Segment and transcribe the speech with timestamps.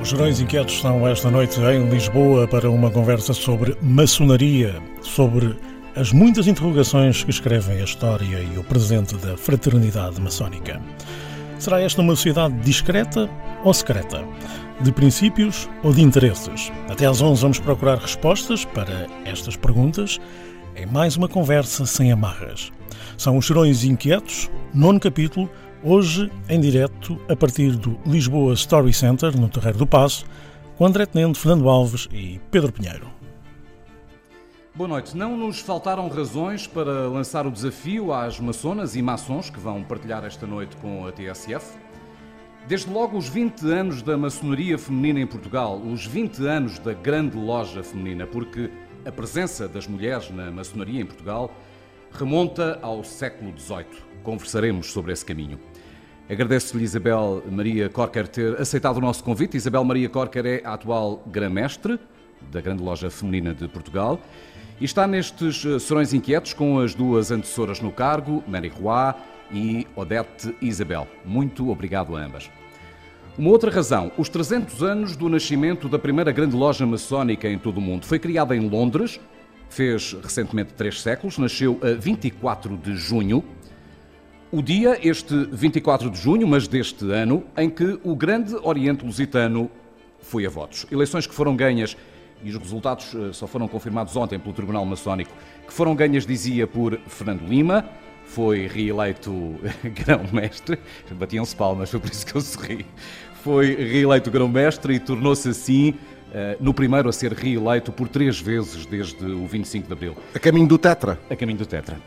[0.00, 5.54] Os Heróis Inquietos estão esta noite em Lisboa para uma conversa sobre maçonaria, sobre
[5.94, 10.80] as muitas interrogações que escrevem a história e o presente da fraternidade maçónica.
[11.58, 13.28] Será esta uma sociedade discreta
[13.62, 14.24] ou secreta?
[14.80, 16.72] De princípios ou de interesses?
[16.88, 20.18] Até às 11 vamos procurar respostas para estas perguntas
[20.76, 22.72] em mais uma conversa sem amarras.
[23.18, 25.50] São os Chorões Inquietos, nono capítulo,
[25.82, 30.24] hoje em direto a partir do Lisboa Story Center, no Terreiro do Passo,
[30.76, 33.08] com André Tenente, Fernando Alves e Pedro Pinheiro.
[34.74, 35.16] Boa noite.
[35.16, 40.24] Não nos faltaram razões para lançar o desafio às maçonas e maçons que vão partilhar
[40.24, 41.76] esta noite com a TSF.
[42.68, 47.36] Desde logo os 20 anos da maçonaria feminina em Portugal, os 20 anos da grande
[47.36, 48.70] loja feminina, porque
[49.04, 51.52] a presença das mulheres na maçonaria em Portugal
[52.12, 53.86] remonta ao século XVIII.
[54.22, 55.58] Conversaremos sobre esse caminho.
[56.30, 59.56] Agradeço-lhe Isabel Maria Corker ter aceitado o nosso convite.
[59.56, 61.98] Isabel Maria Corker é a atual grã-mestre
[62.52, 64.20] da Grande Loja Feminina de Portugal
[64.80, 69.12] e está nestes eh, Serões Inquietos com as duas antecessoras no cargo, Mary Roy
[69.50, 71.08] e Odette Isabel.
[71.24, 72.48] Muito obrigado a ambas.
[73.36, 77.78] Uma outra razão, os 300 anos do nascimento da primeira grande loja maçónica em todo
[77.78, 78.06] o mundo.
[78.06, 79.18] Foi criada em Londres,
[79.68, 83.42] fez recentemente três séculos, nasceu a 24 de junho.
[84.52, 89.70] O dia, este 24 de junho, mas deste ano, em que o grande Oriente Lusitano
[90.18, 90.86] foi a votos.
[90.90, 91.96] Eleições que foram ganhas,
[92.42, 95.30] e os resultados eh, só foram confirmados ontem pelo Tribunal Maçónico,
[95.64, 97.88] que foram ganhas, dizia, por Fernando Lima,
[98.24, 99.30] foi reeleito
[100.04, 100.80] grão-mestre,
[101.12, 102.84] batiam-se palmas, foi por isso que eu sorri.
[103.44, 105.94] Foi reeleito grão-mestre e tornou-se assim
[106.30, 110.16] Uh, no primeiro a ser reeleito por três vezes desde o 25 de Abril.
[110.32, 111.18] A caminho do Tetra.
[111.28, 111.98] A caminho do Tetra.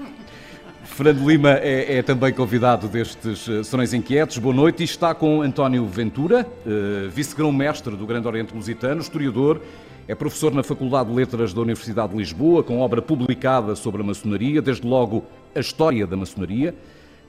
[0.94, 4.38] Fernando Lima é, é, também convidado destes uh, Sonões Inquietos.
[4.38, 9.60] Boa noite e está com António Ventura, uh, vice-grão-mestre do Grande Oriente Lusitano, historiador,
[10.08, 14.06] é professor na Faculdade de Letras da Universidade de Lisboa, com obra publicada sobre a
[14.06, 16.76] maçonaria, desde logo a história da maçonaria.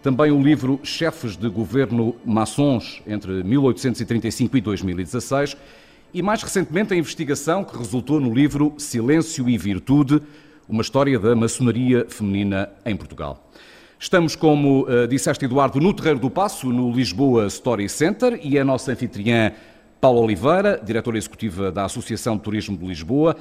[0.03, 5.57] Também o livro Chefes de Governo Maçons, entre 1835 e 2016
[6.13, 10.21] e, mais recentemente, a investigação que resultou no livro Silêncio e Virtude,
[10.69, 13.51] uma história da maçonaria feminina em Portugal.
[13.99, 18.65] Estamos, como uh, disseste, Eduardo, no Terreiro do Passo, no Lisboa Story Center, e a
[18.65, 19.53] nossa anfitriã
[20.01, 23.37] Paula Oliveira, diretora executiva da Associação de Turismo de Lisboa.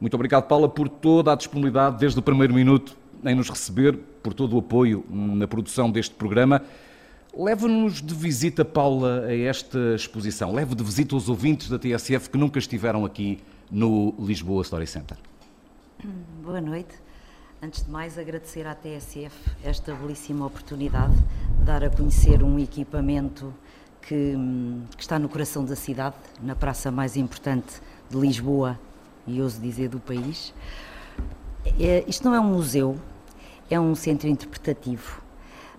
[0.00, 4.34] Muito obrigado, Paula, por toda a disponibilidade desde o primeiro minuto em nos receber, por
[4.34, 6.62] todo o apoio na produção deste programa.
[7.32, 10.52] Leva-nos de visita, Paula, a esta exposição.
[10.52, 13.38] Leve de visita os ouvintes da TSF que nunca estiveram aqui
[13.70, 15.16] no Lisboa Story Center.
[16.42, 16.94] Boa noite.
[17.62, 21.14] Antes de mais, agradecer à TSF esta belíssima oportunidade
[21.58, 23.54] de dar a conhecer um equipamento
[24.00, 24.34] que,
[24.96, 27.80] que está no coração da cidade, na praça mais importante
[28.10, 28.78] de Lisboa
[29.26, 30.52] e ouso dizer do país.
[31.78, 32.98] É, isto não é um museu,
[33.70, 35.22] é um centro interpretativo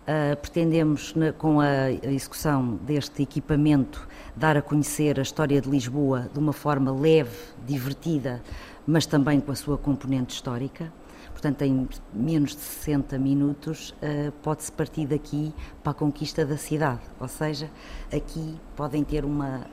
[0.03, 6.29] Uh, pretendemos, na, com a, execução deste equipamento, dar a conhecer a história de Lisboa
[6.33, 8.44] de uma forma leve, divertida,
[8.85, 10.91] mas também com a sua componente histórica.
[11.31, 17.01] Portanto, em menos de 60 minutos, uh, pode-se partir daqui para a conquista da cidade.
[17.19, 17.69] Ou seja,
[18.11, 19.66] aqui podem ter uma,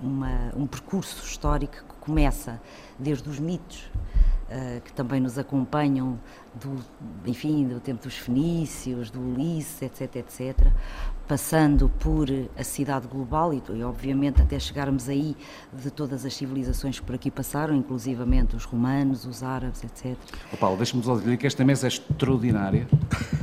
[0.00, 2.60] uma, um percurso histórico que começa
[2.98, 3.90] desde os mitos
[4.46, 6.18] uh, que também nos acompanham
[6.54, 6.76] do,
[7.26, 10.72] enfim, do tempo dos fenícios, do Ulisses, etc, etc,
[11.26, 12.28] passando por
[12.58, 15.36] a cidade global e, e, obviamente até chegarmos aí
[15.72, 20.16] de todas as civilizações que por aqui passaram, inclusivamente os romanos, os árabes, etc.
[20.52, 22.86] Oh Paulo, deixa-me só dizer que esta mesa é extraordinária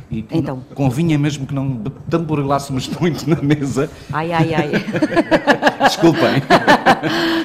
[0.09, 0.63] e então.
[0.75, 3.89] convinha mesmo que não tamborilássemos muito na mesa.
[4.11, 4.71] Ai, ai, ai.
[5.83, 6.41] Desculpem.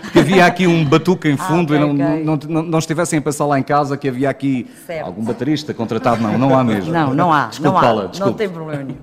[0.02, 2.24] Porque havia aqui um batuque em ah, fundo ah, e não, okay.
[2.24, 5.06] Não, não, não, estivessem a pensar lá em casa que havia aqui certo.
[5.06, 6.22] algum baterista contratado.
[6.22, 6.92] Não, não há mesmo.
[6.92, 7.46] Não, não há.
[7.46, 7.80] Desculpe, não há.
[7.80, 8.98] Paula, não tem problema nenhum.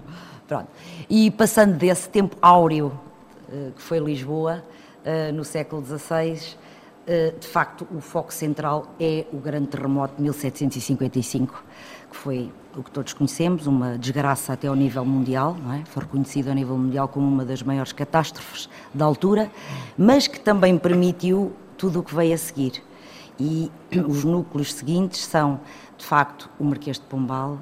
[0.48, 0.68] Pronto.
[1.10, 2.92] E passando desse tempo áureo
[3.52, 4.64] eh, que foi Lisboa,
[5.04, 6.56] eh, no século XVI,
[7.06, 11.64] eh, de facto o foco central é o grande terremoto de 1755,
[12.10, 15.86] que foi o que todos conhecemos, uma desgraça até ao nível mundial, não é?
[15.86, 19.52] foi reconhecido a nível mundial como uma das maiores catástrofes da altura,
[19.96, 22.82] mas que também permitiu tudo o que veio a seguir.
[23.40, 23.72] E
[24.08, 25.60] os núcleos seguintes são,
[25.98, 27.60] de facto, o Marquês de Pombal,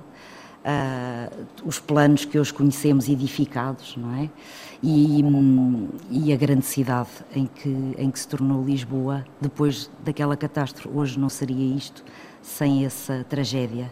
[0.63, 4.29] uh, os planos que hoje conhecemos edificados, não é?
[4.81, 5.23] E,
[6.11, 10.89] e, a grande cidade em que, em que se tornou Lisboa depois daquela catástrofe.
[10.93, 12.03] Hoje não seria isto
[12.41, 13.89] sem essa tragédia.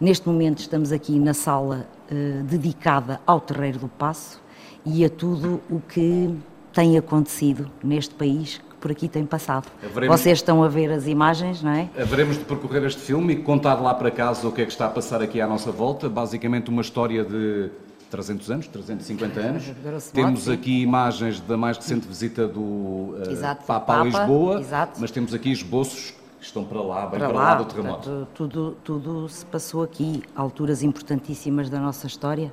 [0.00, 4.40] Neste momento estamos aqui na sala uh, dedicada ao Terreiro do Passo
[4.84, 6.34] e a tudo o que
[6.72, 9.68] tem acontecido neste país por aqui tem passado.
[9.82, 10.20] Haveremos...
[10.20, 11.88] Vocês estão a ver as imagens, não é?
[11.96, 14.86] Haveremos de percorrer este filme e contar lá para casa o que é que está
[14.86, 16.08] a passar aqui à nossa volta.
[16.08, 17.70] Basicamente uma história de
[18.10, 19.72] 300 anos, 350 anos.
[20.12, 25.00] Temos aqui imagens da mais recente visita do uh, Exato, Papa, a Lisboa, Exato.
[25.00, 28.08] mas temos aqui esboços que estão para lá, bem para, para lá, lá, do terremoto.
[28.08, 32.52] Portanto, tudo, tudo se passou aqui, alturas importantíssimas da nossa história,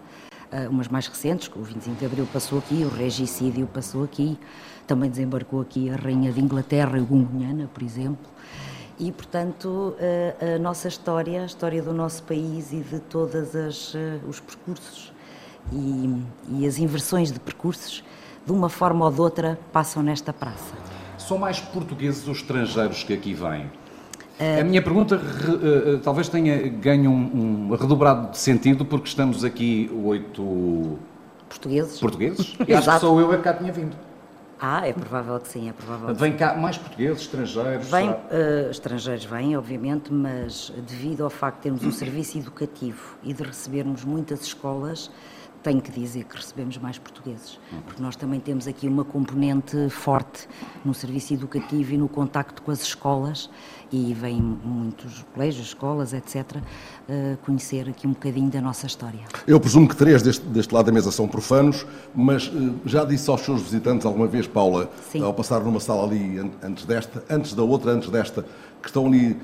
[0.53, 4.37] uh, umas mais recentes, o 25 de Abril passou aqui, o regicídio passou aqui,
[4.89, 8.25] também desembarcou aqui a Rainha de Inglaterra, Gungunhana, por exemplo.
[8.99, 9.95] E, portanto,
[10.41, 13.53] a, a nossa história, a história do nosso país e de todos
[13.93, 13.97] uh,
[14.27, 15.13] os percursos
[15.71, 18.03] e, e as inversões de percursos,
[18.43, 20.73] de uma forma ou de outra, passam nesta praça.
[21.19, 23.65] São mais portugueses ou estrangeiros que aqui vêm?
[24.39, 25.21] Uh, a minha pergunta
[26.01, 30.97] talvez tenha ganho um, um, redobrado de sentido porque estamos aqui oito
[31.47, 31.99] portugueses.
[31.99, 32.57] Portugueses?
[32.67, 34.08] e acho que sou eu é que cá tinha vindo.
[34.61, 36.13] Ah, é provável que sim, é provável.
[36.13, 37.89] Vem cá mais portugueses, estrangeiros?
[37.89, 43.33] Vem, uh, estrangeiros vêm, obviamente, mas devido ao facto de termos um serviço educativo e
[43.33, 45.09] de recebermos muitas escolas,
[45.63, 50.47] tenho que dizer que recebemos mais portugueses, porque nós também temos aqui uma componente forte
[50.85, 53.49] no serviço educativo e no contacto com as escolas,
[53.91, 59.21] e vêm muitos colégios, escolas, etc., uh, conhecer aqui um bocadinho da nossa história.
[59.47, 63.29] Eu presumo que três deste, deste lado da mesa são profanos, mas uh, já disse
[63.29, 65.23] aos seus visitantes alguma vez, Paula, Sim.
[65.23, 68.45] ao passar numa sala ali antes desta, antes da outra, antes desta,
[68.81, 69.37] que estão ali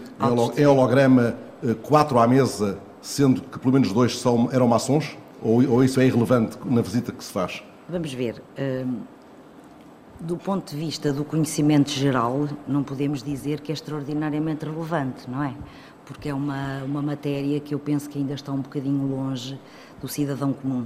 [0.57, 5.17] em holograma, uh, quatro à mesa, sendo que pelo menos dois são, eram maçons?
[5.41, 7.61] Ou, ou isso é irrelevante na visita que se faz?
[7.87, 8.41] Vamos ver.
[8.57, 9.01] Hum,
[10.19, 15.43] do ponto de vista do conhecimento geral, não podemos dizer que é extraordinariamente relevante, não
[15.43, 15.53] é?
[16.05, 19.59] Porque é uma, uma matéria que eu penso que ainda está um bocadinho longe
[19.99, 20.85] do cidadão comum.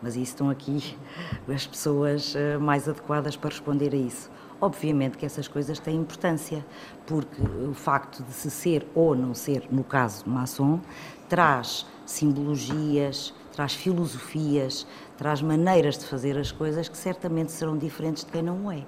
[0.00, 0.96] Mas isso estão aqui
[1.52, 4.30] as pessoas uh, mais adequadas para responder a isso.
[4.60, 6.64] Obviamente que essas coisas têm importância,
[7.06, 10.80] porque o facto de se ser ou não ser, no caso maçom,
[11.28, 18.32] traz simbologias, traz filosofias, traz maneiras de fazer as coisas que certamente serão diferentes de
[18.32, 18.84] quem não o é.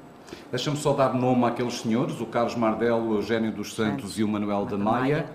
[0.51, 4.29] Deixa-me só dar nome àqueles senhores, o Carlos Mardel, o Eugênio dos Santos e o
[4.29, 5.31] Manuel da Maia,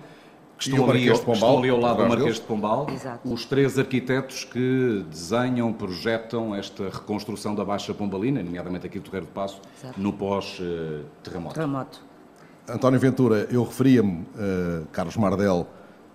[0.57, 3.33] que estão, ali, de Pombal, estão ali ao lado do Marquês de Pombal, Exato.
[3.33, 9.27] os três arquitetos que desenham, projetam esta reconstrução da Baixa Pombalina, nomeadamente aqui do Terreiro
[9.27, 9.99] de Passo, Exato.
[9.99, 11.55] no pós-terremoto.
[11.55, 12.09] Terremoto.
[12.67, 15.65] António Ventura, eu referia-me uh, Carlos Mardel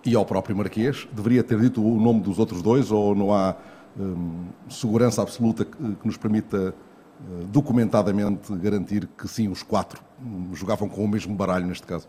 [0.05, 1.07] e ao próprio Marquês.
[1.11, 3.55] Deveria ter dito o nome dos outros dois ou não há
[3.99, 10.53] um, segurança absoluta que, que nos permita uh, documentadamente garantir que sim, os quatro um,
[10.53, 12.07] jogavam com o mesmo baralho neste caso?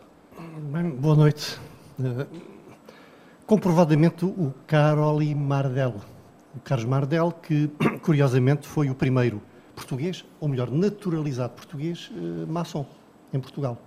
[0.72, 1.58] Bem, boa noite.
[1.98, 2.26] Uh,
[3.46, 5.94] comprovadamente o Caroli Mardel.
[6.54, 7.68] O Carlos Mardel, que
[8.02, 9.40] curiosamente foi o primeiro
[9.74, 12.86] português, ou melhor, naturalizado português, uh, maçom,
[13.32, 13.78] em Portugal.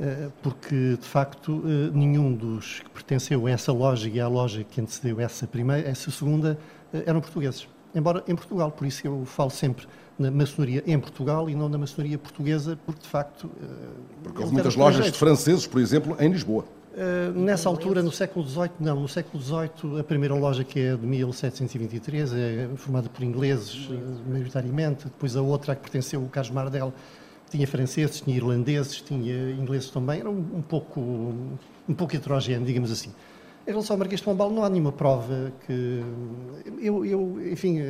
[0.00, 4.62] Eh, porque de facto eh, nenhum dos que pertenceu a essa loja e à loja
[4.62, 6.56] que antecedeu essa primeira, essa segunda,
[6.94, 7.66] eh, eram portugueses.
[7.92, 11.78] Embora em Portugal, por isso eu falo sempre na maçonaria em Portugal e não na
[11.78, 13.50] maçonaria portuguesa, porque de facto.
[14.22, 16.64] Porque houve muitas lojas de franceses, por exemplo, em Lisboa.
[16.64, 19.00] Uh, nessa altura, no século XVIII, não.
[19.00, 23.88] No século XVIII, a primeira loja, que é de 1723, é formada por ingleses,
[24.28, 25.04] maioritariamente.
[25.04, 26.92] Depois a outra, a que pertenceu o Carlos Mardel,
[27.48, 32.90] tinha franceses, tinha irlandeses, tinha ingleses também, era um, um pouco, um pouco heterogéneo, digamos
[32.90, 33.12] assim.
[33.66, 36.02] Em relação ao Marquês de Pombal, não há nenhuma prova que.
[36.80, 37.80] Eu, eu, enfim,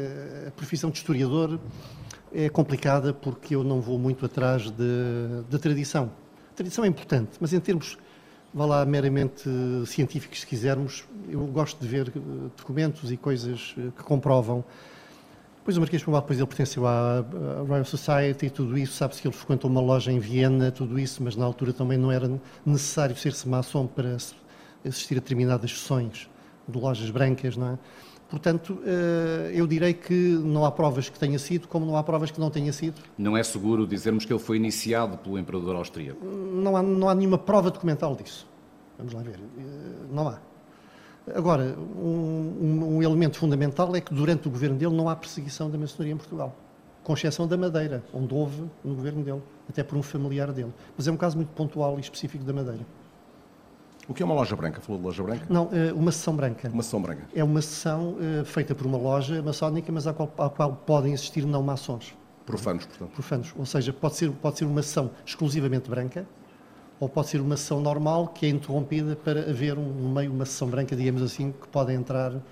[0.46, 1.60] a profissão de historiador
[2.32, 6.10] é complicada porque eu não vou muito atrás da tradição.
[6.50, 7.96] A tradição é importante, mas em termos,
[8.52, 9.48] vá lá, meramente
[9.86, 12.12] científicos, se quisermos, eu gosto de ver
[12.56, 14.64] documentos e coisas que comprovam
[15.68, 17.22] Pois o Marquês Pombal, depois ele pertenceu à
[17.68, 21.22] Royal Society e tudo isso, sabe-se que ele frequentou uma loja em Viena, tudo isso,
[21.22, 24.16] mas na altura também não era necessário ser-se maçom para
[24.82, 26.26] assistir a determinadas sessões
[26.66, 27.78] de lojas brancas, não é?
[28.30, 32.30] Portanto, eh, eu direi que não há provas que tenha sido, como não há provas
[32.30, 33.02] que não tenha sido.
[33.18, 36.24] Não é seguro dizermos que ele foi iniciado pelo imperador austríaco?
[36.24, 38.48] Não há, não há nenhuma prova documental disso.
[38.96, 39.38] Vamos lá ver.
[39.38, 40.47] Eh, não há.
[41.34, 45.78] Agora, um, um, elemento fundamental é que durante o governo dele não há perseguição da
[45.78, 46.54] maçonaria em Portugal,
[47.02, 50.72] com exceção da Madeira, onde houve no governo dele, até por um familiar dele.
[50.96, 52.84] Mas é um caso muito pontual e específico da Madeira.
[54.08, 54.80] O que é uma loja branca?
[54.80, 55.46] Falou de loja branca?
[55.50, 56.70] Não, eh, uma sessão branca.
[56.72, 57.24] Uma sessão branca.
[57.34, 61.12] É uma sessão uh, feita por uma loja maçónica, mas à qual, à qual podem
[61.12, 62.16] assistir não maçons.
[62.46, 63.10] Profanos, portanto.
[63.10, 63.54] Profanos.
[63.58, 66.26] Ou seja, pode ser, pode ser uma sessão exclusivamente branca,
[67.00, 70.44] ou pode ser uma sessão normal que é interrompida para haver um, no meio uma
[70.44, 72.42] sessão branca, digamos assim, que podem entrar uh,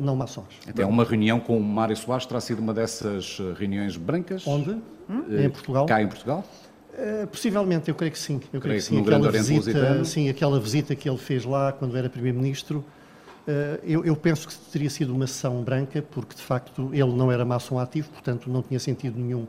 [0.00, 0.44] não maçons.
[0.66, 4.46] Até uma reunião com o Mário Soares terá sido uma dessas eh, reuniões brancas?
[4.46, 4.70] Onde?
[5.10, 5.24] Hum?
[5.28, 5.86] Em Portugal?
[5.86, 6.44] Cá em Portugal?
[6.92, 8.40] Uh, possivelmente, eu creio que sim.
[8.52, 9.02] Eu creio, creio que sim.
[9.02, 14.04] Que aquela visita, sim, aquela visita que ele fez lá quando era Primeiro-Ministro, uh, eu,
[14.04, 17.78] eu, penso que teria sido uma sessão branca, porque de facto ele não era maçom
[17.78, 19.46] ativo, portanto não tinha sentido nenhum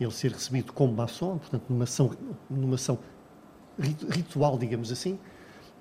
[0.00, 2.10] ele ser recebido como maçom, portanto numa ação,
[2.50, 2.98] numa ação
[3.78, 5.18] ritual, digamos assim,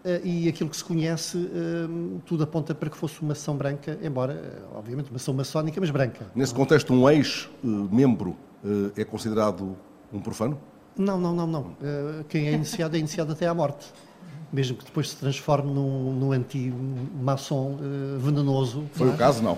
[0.05, 3.97] eh, e aquilo que se conhece, eh, tudo aponta para que fosse uma ação branca,
[4.03, 6.27] embora, eh, obviamente, uma ação maçónica, mas branca.
[6.35, 8.37] Nesse contexto, um ex-membro
[8.95, 9.75] é considerado
[10.11, 10.59] um profano?
[10.97, 11.77] Não, não, não, não.
[12.27, 13.93] Quem é iniciado é iniciado até à morte.
[14.51, 17.77] Mesmo que depois se transforme num, num anti-maçom
[18.17, 18.85] venenoso.
[18.93, 19.57] Foi não o caso, não?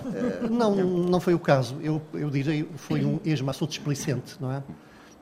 [0.49, 1.77] não, não foi o caso.
[1.81, 4.61] Eu, eu direi, foi um ex-maçom displicente, não é?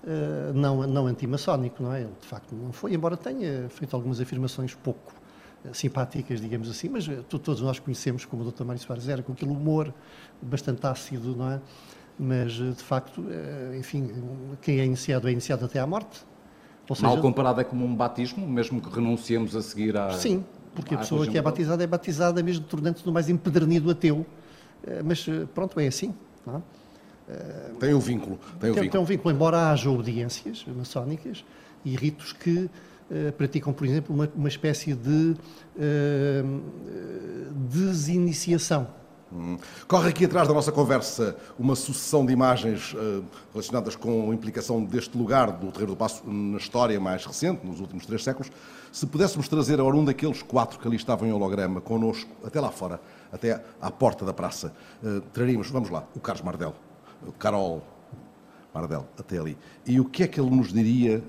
[0.05, 2.01] Eh, não, não antimaçónico, não é?
[2.01, 5.11] Ele, de facto, não foi, embora tenha feito algumas afirmações pouco
[5.65, 8.65] uh, simpáticas, digamos assim, mas uh, todos nós conhecemos como o Dr.
[8.65, 9.91] Mário Soares era, com aquele humor
[10.39, 11.61] bastante ácido, não é?
[12.19, 13.25] Mas, de facto,
[13.77, 14.09] enfim,
[14.61, 16.23] quem é iniciado é iniciado até à morte.
[16.87, 20.11] Seja, Mal comparado é como um batismo, mesmo que renunciemos a seguir à.
[20.11, 24.25] Sim, porque a pessoa que é batizada é batizada mesmo tornando-se no mais empedernido ateu.
[25.03, 26.15] Mas pronto, é assim.
[26.47, 26.61] Não é?
[27.79, 28.37] Tem um vínculo.
[28.37, 28.91] Tem, um, tem, vínculo.
[28.91, 31.43] tem um vínculo, embora haja obediências maçónicas
[31.83, 32.69] e ritos que
[33.09, 35.35] uh, praticam, por exemplo, uma, uma espécie de
[35.75, 36.61] uh,
[37.67, 38.87] desiniciação.
[39.33, 39.57] Hum.
[39.87, 42.95] Corre aqui atrás da nossa conversa uma sucessão de imagens
[43.51, 47.79] relacionadas com a implicação deste lugar do Terreiro do Passo na história mais recente, nos
[47.79, 48.51] últimos três séculos.
[48.91, 52.69] Se pudéssemos trazer agora um daqueles quatro que ali estavam em holograma connosco, até lá
[52.69, 53.01] fora,
[53.33, 54.71] até à porta da praça,
[55.33, 56.75] traríamos, vamos lá, o Carlos Mardel.
[57.31, 57.83] Carol
[58.73, 59.57] Mardel, até ali.
[59.85, 61.23] E o que é que ele nos diria,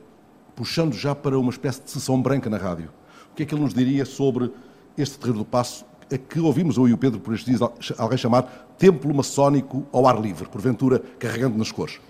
[0.54, 2.90] puxando já para uma espécie de sessão branca na rádio,
[3.30, 4.50] o que é que ele nos diria sobre
[4.96, 8.16] este terreiro do passo a que ouvimos, eu e o Pedro, por estes dias, alguém
[8.16, 8.42] chamar
[8.78, 12.00] templo maçónico ao ar livre, porventura carregando nas cores?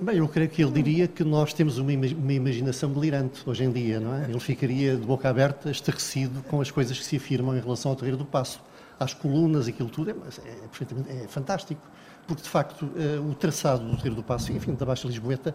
[0.00, 3.70] Bem, eu creio que ele diria que nós temos uma, uma, imaginação delirante hoje em
[3.70, 4.24] dia, não é?
[4.24, 7.96] Ele ficaria de boca aberta, estarrecido com as coisas que se afirmam em relação ao
[7.96, 8.60] Terreiro do Passo.
[8.98, 10.14] Às colunas, aquilo tudo, é,
[10.44, 11.80] é, é fantástico
[12.26, 15.54] porque de facto eh, o traçado do Rio do Passo, enfim, da Baixa Lisboeta,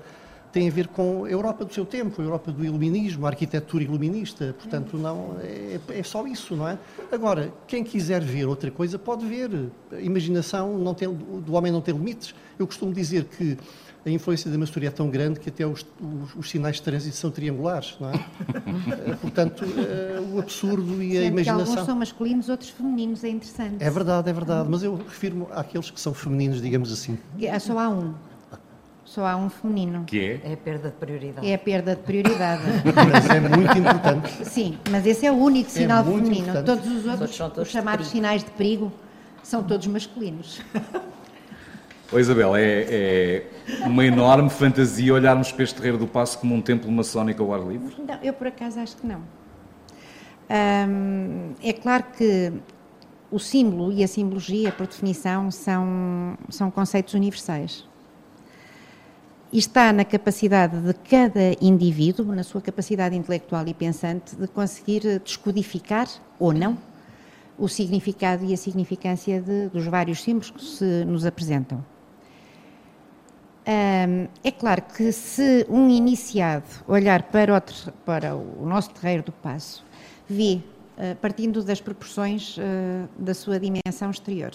[0.51, 3.83] tem a ver com a Europa do seu tempo, a Europa do iluminismo, a arquitetura
[3.83, 6.77] iluminista, portanto não é, é, só isso, não é?
[7.11, 9.51] Agora, quem quiser ver outra coisa pode ver.
[9.91, 12.33] A imaginação não tem, do homem não tem limites.
[12.57, 13.57] Eu costumo dizer que
[14.07, 17.15] a influência da maçonaria é tão grande que até os, os, os, sinais de trânsito
[17.15, 18.13] são triangulares, não é?
[18.87, 21.69] Eh, portanto, uh, o absurdo e Sempre a imaginação.
[21.71, 23.83] alguns são masculinos, outros femininos, é interessante.
[23.83, 27.17] É verdade, é verdade, mas eu refiro-me àqueles que são femininos, digamos assim.
[27.41, 28.13] É, só há um.
[29.03, 30.03] Só há um feminino.
[30.05, 30.51] Que é?
[30.51, 31.47] É a perda de prioridade.
[31.47, 32.63] É a perda de prioridade.
[33.11, 34.45] mas é muito importante.
[34.45, 36.49] Sim, mas esse é o único é sinal é feminino.
[36.49, 36.65] Importante.
[36.65, 38.91] Todos os outros, os chamados sinais de perigo,
[39.43, 40.61] são todos masculinos.
[42.09, 43.43] Ô Isabel, é, é,
[43.85, 47.67] uma enorme fantasia olharmos para este terreiro do Passo como um templo maçónico ao ar
[47.67, 47.95] livre?
[47.99, 49.19] Não, eu por acaso acho que não.
[50.49, 52.53] Hum, é claro que
[53.29, 57.85] o símbolo e a simbologia, por definição, são, são conceitos universais.
[59.51, 65.19] E está na capacidade de cada indivíduo, na sua capacidade intelectual e pensante, de conseguir
[65.19, 66.07] descodificar
[66.39, 66.77] ou não
[67.57, 71.83] o significado e a significância de, dos vários símbolos que se nos apresentam
[74.43, 79.85] é claro que se um iniciado olhar para, outro, para o nosso terreiro do passo,
[80.25, 80.61] vê,
[80.97, 82.61] uh, partindo das proporções uh,
[83.19, 84.51] da sua dimensão exterior,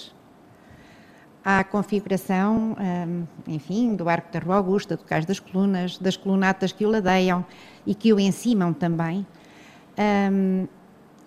[1.45, 2.77] a configuração,
[3.49, 7.45] enfim, do arco da Rua Augusta, do Cais das Colunas, das colunatas que o ladeiam
[7.85, 9.27] e que o encimam também.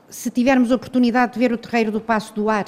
[0.08, 2.64] Se tivermos oportunidade de ver o terreiro do Passo do Ar,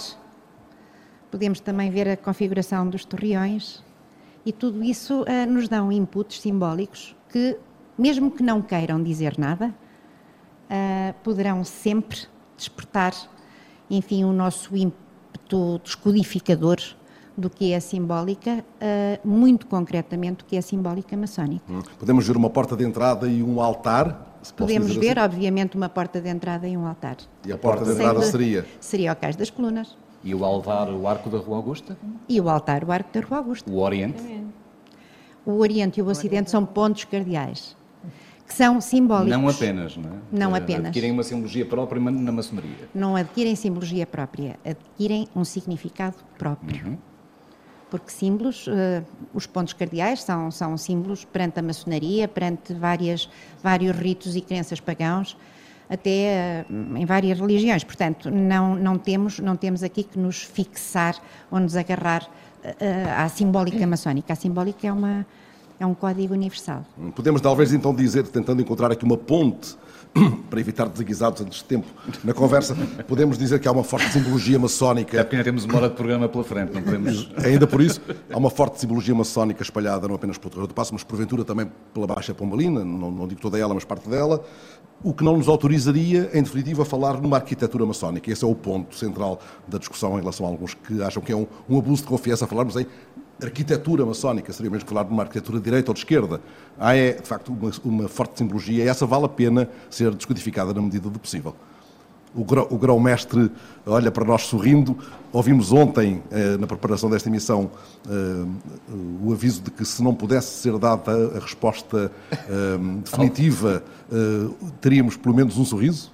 [1.31, 3.81] podemos também ver a configuração dos torreões,
[4.47, 7.57] e tudo isso uh, nos dão inputs simbólicos que,
[7.97, 12.19] mesmo que não queiram dizer nada, uh, poderão sempre
[12.55, 13.13] despertar,
[13.89, 16.77] enfim, o nosso ímpeto descodificador
[17.37, 21.65] do que é simbólica, uh, muito concretamente do que é simbólica maçónica.
[21.69, 21.81] Hum.
[21.99, 24.39] Podemos ver uma porta de entrada e um altar?
[24.55, 25.25] Podemos ver, assim?
[25.25, 27.17] obviamente, uma porta de entrada e um altar.
[27.45, 28.65] E a porta de entrada seria?
[28.79, 29.97] Seria o Cais das Colunas.
[30.23, 31.97] E o altar, o Arco da Rua Augusta?
[32.27, 33.69] E o altar, o Arco da Rua Augusta.
[33.69, 34.21] O Oriente?
[35.45, 37.77] O Oriente e o Ocidente são pontos cardeais,
[38.45, 39.31] que são simbólicos.
[39.31, 40.15] Não apenas, não é?
[40.31, 40.87] Não apenas.
[40.87, 42.89] Adquirem uma simbologia própria na maçonaria.
[42.93, 46.85] Não adquirem simbologia própria, adquirem um significado próprio.
[46.85, 46.97] Uhum.
[47.89, 53.29] porque símbolos, uh, os pontos cardeais são, são símbolos perante a maçonaria, perante várias,
[53.63, 55.37] vários ritos e crenças pagãos,
[55.89, 57.83] até uh, em várias religiões.
[57.83, 61.15] Portanto, não, não, temos, não temos aqui que nos fixar
[61.49, 62.73] ou nos agarrar uh,
[63.17, 64.33] à simbólica maçónica.
[64.33, 65.25] A simbólica é, uma,
[65.79, 66.85] é um código universal.
[67.15, 69.75] Podemos talvez então dizer, tentando encontrar aqui uma ponte
[70.49, 71.87] para evitar desaguisados antes de tempo
[72.23, 72.75] na conversa,
[73.07, 75.19] podemos dizer que há uma forte simbologia maçónica.
[75.19, 77.29] É porque ainda temos uma hora de programa pela frente, não podemos.
[77.43, 80.93] Ainda por isso, há uma forte simbologia maçónica espalhada não apenas pelo Terreiro do Passo,
[80.93, 84.43] mas porventura também pela Baixa Pombalina, não, não digo toda ela, mas parte dela,
[85.03, 88.31] o que não nos autorizaria, em definitiva, a falar numa arquitetura maçónica.
[88.31, 91.35] Esse é o ponto central da discussão em relação a alguns que acham que é
[91.35, 92.85] um, um abuso de confiança falarmos em
[93.41, 96.41] arquitetura maçónica, seria mesmo falar de uma arquitetura de direita ou de esquerda.
[96.79, 100.73] Há, é, de facto, uma, uma forte simbologia e essa vale a pena ser descodificada
[100.73, 101.55] na medida do possível.
[102.35, 103.49] O grão-mestre
[103.85, 104.95] olha para nós sorrindo.
[105.33, 107.71] Ouvimos ontem, eh, na preparação desta emissão,
[108.07, 108.45] eh,
[109.23, 113.83] o aviso de que se não pudesse ser dada a resposta eh, definitiva,
[114.79, 116.11] teríamos pelo menos um sorriso.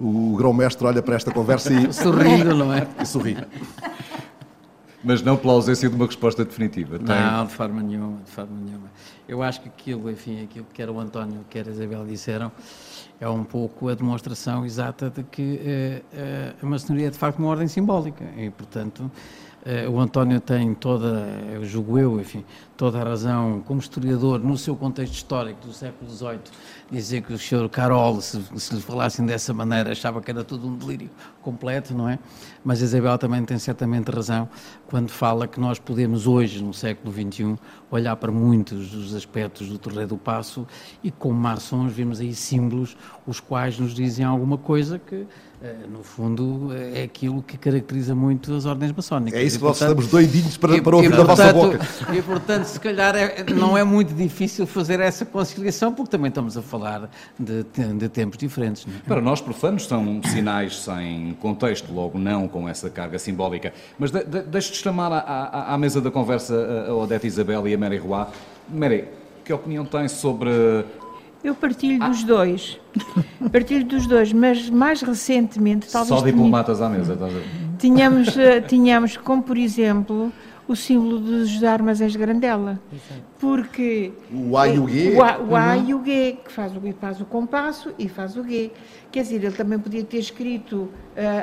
[0.00, 1.92] O grão-mestre olha para esta conversa e...
[1.92, 2.86] Sorrindo, não é?
[3.02, 3.36] E sorri.
[5.02, 6.98] Mas não pela ausência de uma resposta definitiva.
[6.98, 7.06] Tem...
[7.06, 8.90] Não, de forma nenhuma, de forma nenhuma.
[9.28, 12.50] Eu acho que aquilo, enfim, aquilo que quer o António, quer a Isabel disseram,
[13.20, 17.38] é um pouco a demonstração exata de que eh, eh, a maçonaria é de facto
[17.38, 19.10] uma ordem simbólica e, portanto,
[19.90, 22.44] o António tem toda, eu julgo eu, enfim,
[22.76, 26.40] toda a razão como historiador no seu contexto histórico do século XVIII
[26.90, 30.66] dizer que o senhor Carol, se, se lhe falassem dessa maneira, achava que era tudo
[30.66, 31.10] um delírio
[31.42, 32.18] completo, não é?
[32.64, 34.48] Mas Isabel também tem certamente razão
[34.86, 37.56] quando fala que nós podemos hoje, no século XXI,
[37.90, 40.66] olhar para muitos dos aspectos do Torreio do Passo
[41.02, 42.96] e como maçons vemos aí símbolos
[43.26, 45.26] os quais nos dizem alguma coisa que eh,
[45.88, 49.40] no fundo, é aquilo que caracteriza muito as ordens maçónicas.
[49.40, 51.80] É isso que nós estamos doidinhos para, e, para ouvir e, da vossa boca.
[52.14, 56.56] E, portanto, se calhar é, não é muito difícil fazer essa conciliação, porque também estamos
[56.56, 58.86] a falar de, de tempos diferentes.
[58.86, 59.08] É?
[59.08, 63.72] Para nós, profanos, são sinais sem contexto, logo não com essa carga simbólica.
[63.98, 67.74] Mas de, de, deixe-te chamar à, à, à, mesa da conversa a Odete Isabel e
[67.74, 68.26] a Mary Roy.
[68.68, 69.08] Mary,
[69.44, 70.50] que opinião tens sobre
[71.42, 72.08] eu partilho ah.
[72.08, 72.80] dos dois.
[73.52, 76.18] Partilho dos dois, mas mais recentemente, talvez.
[76.18, 77.44] Só diplomatas à mesa, estás a ver?
[77.78, 80.32] Tínhamos, eh, tínhamos como, por exemplo,
[80.66, 82.78] o símbolo dos armazéns Grandela.
[83.38, 84.12] Porque.
[84.32, 85.14] O A e o G?
[85.14, 85.88] O A, o A uhum.
[85.88, 88.70] e o G, que faz o, faz o compasso e faz o G.
[89.10, 90.90] Quer dizer, ele também podia ter escrito uh,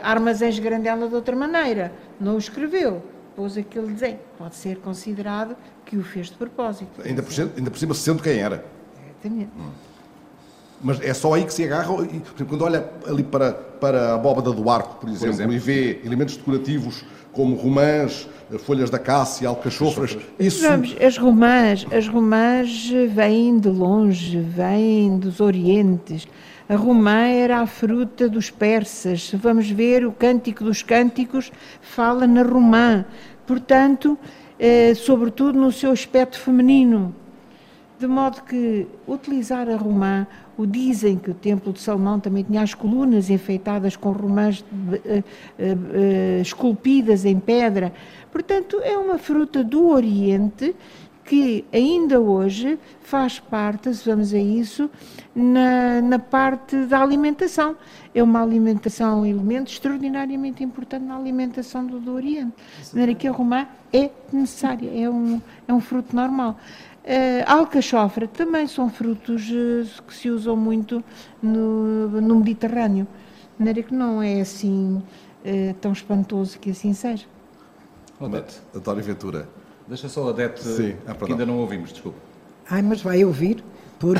[0.03, 1.91] armazéns Grandela de outra maneira.
[2.19, 3.01] Não o escreveu.
[3.35, 4.19] Pôs aquele desenho.
[4.37, 7.01] Pode ser considerado que o fez de propósito.
[7.03, 8.63] Ainda por, cima, ainda por cima, sendo quem era.
[9.25, 9.51] Exatamente.
[9.57, 9.84] Hum.
[10.81, 14.51] Mas é só aí que se agarra, e, quando olha ali para, para a abóbada
[14.51, 18.27] do arco, por exemplo, por exemplo, e vê elementos decorativos como romãs,
[18.59, 20.61] folhas da cássia, alcachofras, isso...
[20.67, 26.27] Vamos, as romãs, as romãs vêm de longe, vêm dos orientes.
[26.67, 29.31] A romã era a fruta dos persas.
[29.35, 33.05] Vamos ver o Cântico dos Cânticos fala na romã.
[33.45, 34.17] Portanto,
[34.57, 37.13] eh, sobretudo no seu aspecto feminino.
[37.99, 40.25] De modo que utilizar a romã
[40.57, 44.63] o dizem que o Templo de Salomão também tinha as colunas enfeitadas com romãs uh,
[44.63, 47.93] uh, uh, esculpidas em pedra.
[48.31, 50.75] Portanto, é uma fruta do Oriente
[51.25, 54.89] que ainda hoje faz parte, se vamos a isso,
[55.35, 57.75] na, na parte da alimentação.
[58.13, 62.53] É uma alimentação, um elemento extraordinariamente importante na alimentação do, do Oriente.
[62.83, 66.59] De maneira que a romã é necessária, é um, é um fruto normal.
[67.05, 71.03] Uh, alcachofra também são frutos uh, que se usam muito
[71.41, 73.05] no, no Mediterrâneo.
[73.53, 75.03] De maneira que não é assim
[75.45, 77.27] uh, tão espantoso que assim seja.
[78.19, 78.59] Odete.
[78.73, 79.47] António Ventura.
[79.87, 80.95] Deixa só a Odete, Sim.
[81.05, 82.17] Ah, que ainda não ouvimos, desculpa.
[82.67, 83.63] Ai, mas vai ouvir,
[83.99, 84.19] porque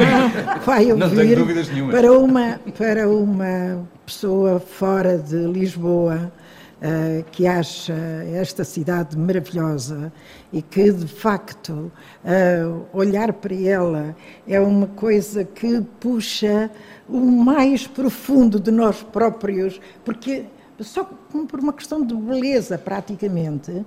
[0.64, 1.92] vai ouvir não tenho dúvidas nenhuma.
[1.92, 6.32] para uma, para uma pessoa fora de Lisboa
[6.80, 7.92] uh, que acha
[8.32, 10.10] esta cidade maravilhosa
[10.56, 11.92] e que, de facto,
[12.24, 14.16] uh, olhar para ela
[14.48, 16.70] é uma coisa que puxa
[17.06, 20.46] o mais profundo de nós próprios, porque
[20.80, 23.84] só por uma questão de beleza, praticamente,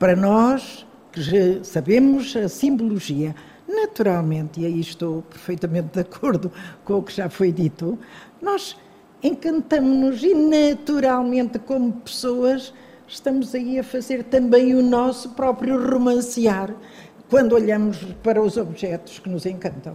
[0.00, 3.32] para nós que sabemos a simbologia,
[3.68, 6.50] naturalmente, e aí estou perfeitamente de acordo
[6.84, 7.96] com o que já foi dito,
[8.42, 8.76] nós
[9.22, 12.74] encantamos-nos e naturalmente, como pessoas,
[13.10, 16.74] estamos aí a fazer também o nosso próprio romancear
[17.28, 19.94] quando olhamos para os objetos que nos encantam.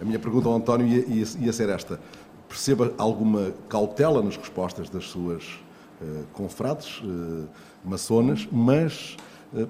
[0.00, 2.00] A minha pergunta ao António ia, ia, ia ser esta.
[2.48, 5.44] Perceba alguma cautela nas respostas das suas
[6.00, 7.46] uh, confrades, uh,
[7.84, 9.16] maçonas, mas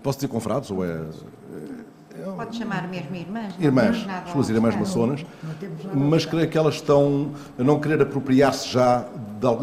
[0.03, 1.01] posso dizer confrades, ou é...
[2.37, 3.55] Pode chamar mesmo irmãs.
[3.59, 5.27] Irmãs, suas irmãs maçonas,
[5.92, 9.09] mas creio que elas estão a não querer apropriar-se já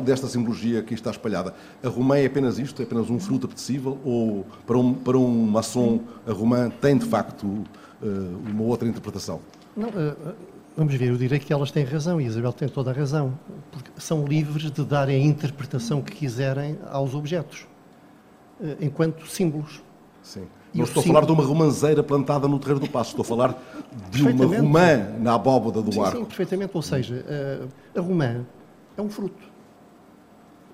[0.03, 1.53] desta simbologia que está espalhada.
[1.83, 2.81] A romã é apenas isto?
[2.81, 3.97] É apenas um fruto apetecível?
[4.03, 7.63] Ou para um, para um maçom, a romã tem de facto
[8.01, 9.39] uma outra interpretação?
[9.75, 9.89] Não,
[10.75, 13.33] vamos ver, eu direi que elas têm razão e a Isabel tem toda a razão,
[13.71, 17.65] porque são livres de darem a interpretação que quiserem aos objetos,
[18.81, 19.81] enquanto símbolos.
[20.21, 20.47] Sim.
[20.73, 23.61] Não estou a falar de uma romanceira plantada no Terreiro do Passo, estou a falar
[24.09, 26.17] de uma romã na abóbada do sim, arco.
[26.17, 26.71] Sim, perfeitamente.
[26.73, 27.25] Ou seja,
[27.95, 28.45] a, a romã
[28.97, 29.43] é um fruto,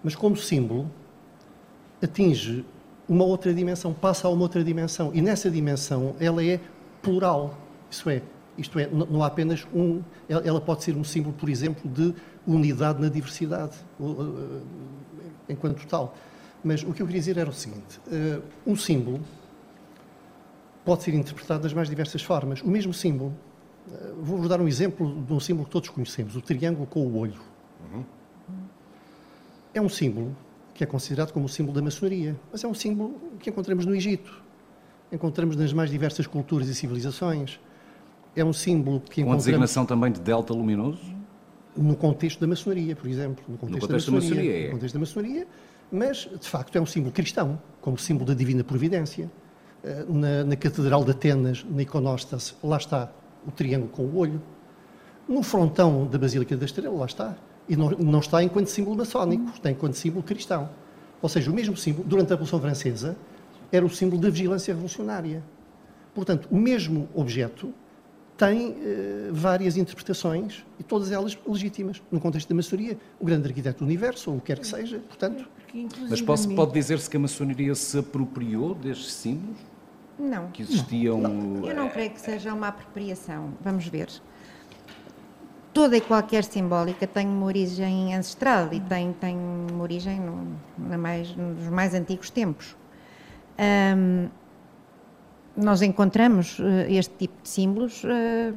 [0.03, 0.89] mas como símbolo
[2.01, 2.63] atinge
[3.09, 6.59] uma outra dimensão, passa a uma outra dimensão, e nessa dimensão ela é
[7.01, 7.57] plural.
[7.89, 8.21] Isso é,
[8.57, 10.01] isto é, não há apenas um.
[10.27, 12.13] Ela pode ser um símbolo, por exemplo, de
[12.45, 13.77] unidade na diversidade,
[15.49, 16.15] enquanto tal.
[16.63, 17.99] Mas o que eu queria dizer era o seguinte:
[18.65, 19.21] um símbolo
[20.87, 22.61] pode ser interpretado das mais diversas formas.
[22.61, 23.35] O mesmo símbolo,
[24.21, 27.41] vou-vos dar um exemplo de um símbolo que todos conhecemos, o triângulo com o olho.
[27.91, 28.05] Uhum.
[29.73, 30.33] É um símbolo
[30.73, 33.93] que é considerado como o símbolo da maçonaria, mas é um símbolo que encontramos no
[33.93, 34.41] Egito,
[35.11, 37.59] encontramos nas mais diversas culturas e civilizações.
[38.33, 39.43] É um símbolo que encontramos...
[39.43, 41.01] Com a designação também de delta luminoso?
[41.75, 43.43] No contexto da maçonaria, por exemplo.
[43.45, 44.67] No contexto, no contexto da, maçonaria, da maçonaria.
[44.67, 45.47] No contexto da maçonaria,
[45.91, 49.29] mas, de facto, é um símbolo cristão, como símbolo da divina providência
[50.07, 53.11] na, na, Catedral de Atenas, na iconóstase, lá está
[53.45, 54.41] o triângulo com o olho.
[55.27, 57.35] No frontão da Basílica da Estrela, lá está.
[57.67, 60.69] E não, não está enquanto símbolo maçónico, está enquanto símbolo cristão.
[61.21, 63.15] Ou seja, o mesmo símbolo, durante a Revolução Francesa,
[63.71, 65.43] era o símbolo da vigilância revolucionária.
[66.13, 67.73] Portanto, o mesmo objeto
[68.37, 72.01] tem eh, várias interpretações e todas elas legítimas.
[72.11, 74.99] No contexto da maçonaria, o grande arquiteto do universo, ou o que quer que seja,
[74.99, 75.49] portanto...
[76.09, 79.57] Mas posso, pode dizer-se que a maçonaria se apropriou destes símbolos?
[80.17, 80.49] Não.
[80.51, 81.19] Que existiam.
[81.19, 81.65] Não.
[81.65, 83.53] Eu não creio que seja uma apropriação.
[83.61, 84.09] Vamos ver.
[85.73, 90.97] Toda e qualquer simbólica tem uma origem ancestral e tem, tem uma origem no, na
[90.97, 92.75] mais, nos mais antigos tempos.
[93.59, 94.29] Um,
[95.57, 98.55] nós encontramos uh, este tipo de símbolos uh,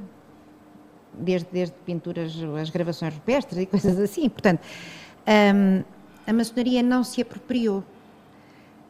[1.14, 4.28] desde, desde pinturas, as gravações rupestres e coisas assim.
[4.28, 4.60] Portanto,
[5.26, 5.82] um,
[6.26, 7.82] a maçonaria não se apropriou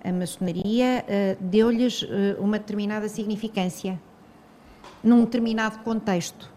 [0.03, 2.03] a maçonaria uh, deu-lhes
[2.39, 4.01] uma determinada significância,
[5.05, 6.51] num determinado contexto.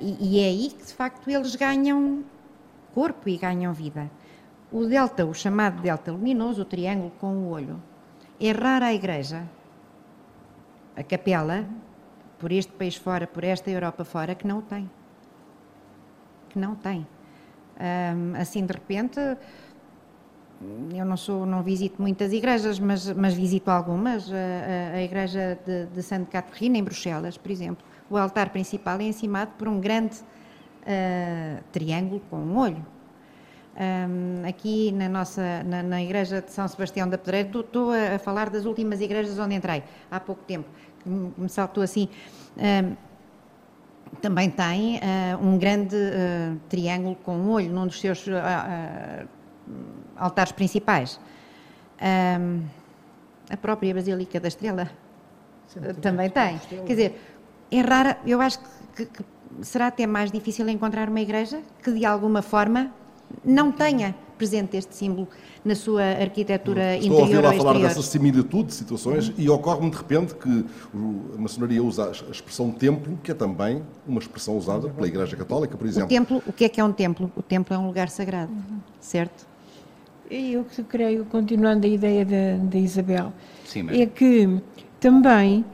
[0.00, 2.24] E, é aí que, de facto, eles ganham
[2.94, 4.08] corpo e ganham vida.
[4.70, 7.82] O delta, o chamado delta luminoso, o triângulo com o olho,
[8.40, 9.44] é rara a igreja,
[10.96, 11.66] a capela,
[12.38, 14.90] por este país fora, por esta Europa fora, que não tem.
[16.48, 17.06] Que não tem.
[17.78, 19.18] Um, assim, de repente,
[20.94, 24.30] eu não sou, não visito muitas igrejas, mas, mas visito algumas.
[24.32, 27.84] A, a, a igreja de, de Santa Catarina, em Bruxelas, por exemplo.
[28.10, 32.84] O altar principal é encimado por um grande uh, triângulo com um olho.
[33.74, 38.18] Um, aqui na nossa na, na, igreja de São Sebastião da Pedreira estou a, a,
[38.18, 40.68] falar das últimas igrejas onde entrei há pouco tempo
[41.06, 42.06] me, saltou assim
[42.54, 42.94] um,
[44.20, 48.26] também tem uh, um grande uh, triângulo com um olho num dos seus
[50.16, 51.18] altares principais.
[52.00, 52.62] Um,
[53.50, 54.90] a própria Basílica da Estrela
[56.00, 56.58] também tem.
[56.58, 57.20] Quer dizer,
[57.70, 58.58] é rara, eu acho
[58.94, 59.24] que, que,
[59.62, 62.92] será até mais difícil encontrar uma igreja que de alguma forma
[63.44, 65.28] não tenha presente este símbolo
[65.64, 69.34] na sua arquitetura Estou interior Estou a ouvi-la falar dessa similitude de situações uhum.
[69.38, 70.66] e ocorre-me de repente que
[71.34, 75.76] a maçonaria usa a expressão templo, que é também uma expressão usada pela Igreja Católica,
[75.76, 76.06] por exemplo.
[76.06, 77.30] O templo, o que é que é um templo?
[77.36, 78.78] O templo é um lugar sagrado, uhum.
[79.00, 79.46] certo?
[80.30, 83.32] Eu que creio, continuando a ideia da, da Isabel,
[83.64, 84.60] Sim, é que
[84.98, 85.64] também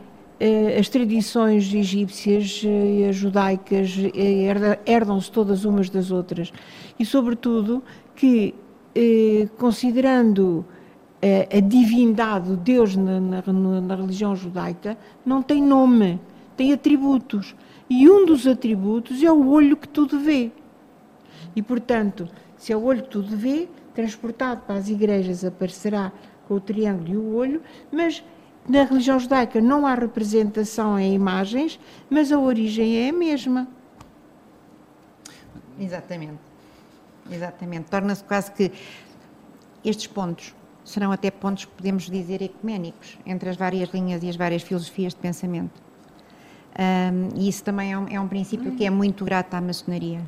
[0.79, 6.53] as tradições egípcias e eh, as judaicas eh, herdam-se todas umas das outras.
[6.99, 7.83] E, sobretudo,
[8.15, 8.55] que
[8.95, 10.65] eh, considerando
[11.21, 13.43] eh, a divindade, o Deus na, na,
[13.81, 14.97] na religião judaica,
[15.27, 16.21] não tem nome,
[16.57, 17.57] tem atributos.
[17.91, 20.53] E um dos atributos é o olho que tudo vê.
[21.57, 26.13] E, portanto, se é o olho que tudo vê, transportado para as igrejas aparecerá
[26.47, 28.23] com o triângulo e o olho, mas
[28.69, 33.67] na religião judaica não há representação em imagens, mas a origem é a mesma.
[35.79, 36.39] Exatamente.
[37.31, 37.91] Exatamente.
[37.91, 38.73] Torna-se quase que
[39.85, 40.55] estes pontos
[40.85, 45.21] serão até pontos, podemos dizer, ecuménicos entre as várias linhas e as várias filosofias de
[45.21, 45.83] pensamento.
[46.79, 50.23] Um, e isso também é um, é um princípio que é muito grato à maçonaria.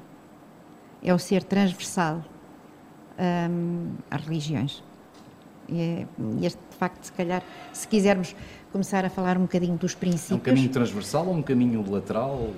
[1.03, 2.23] É o ser transversal
[3.19, 4.83] um, às religiões.
[5.71, 6.07] E
[6.45, 8.35] este, de facto, se calhar, se quisermos
[8.73, 10.33] começar a falar um bocadinho dos princípios...
[10.33, 12.51] É um caminho transversal ou um caminho lateral?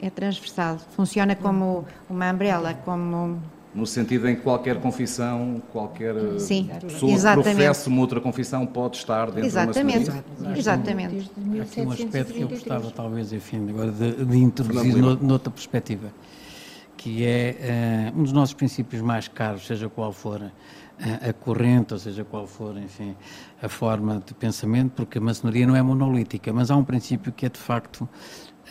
[0.00, 0.78] É transversal.
[0.96, 3.40] Funciona como uma umbrella, como
[3.74, 7.48] no sentido em que qualquer confissão, qualquer Sim, pessoa exatamente.
[7.48, 10.04] que professe uma outra confissão pode estar dentro exatamente.
[10.04, 11.58] de uma Exatamente, exatamente.
[11.58, 15.50] Há aqui um aspecto que eu gostava, talvez, enfim, agora de, de introduzir no, noutra
[15.50, 16.12] perspectiva,
[16.98, 20.42] que é uh, um dos nossos princípios mais caros, seja qual for
[20.98, 23.16] a corrente, ou seja qual for, enfim,
[23.60, 27.46] a forma de pensamento, porque a maçonaria não é monolítica, mas há um princípio que
[27.46, 28.08] é, de facto,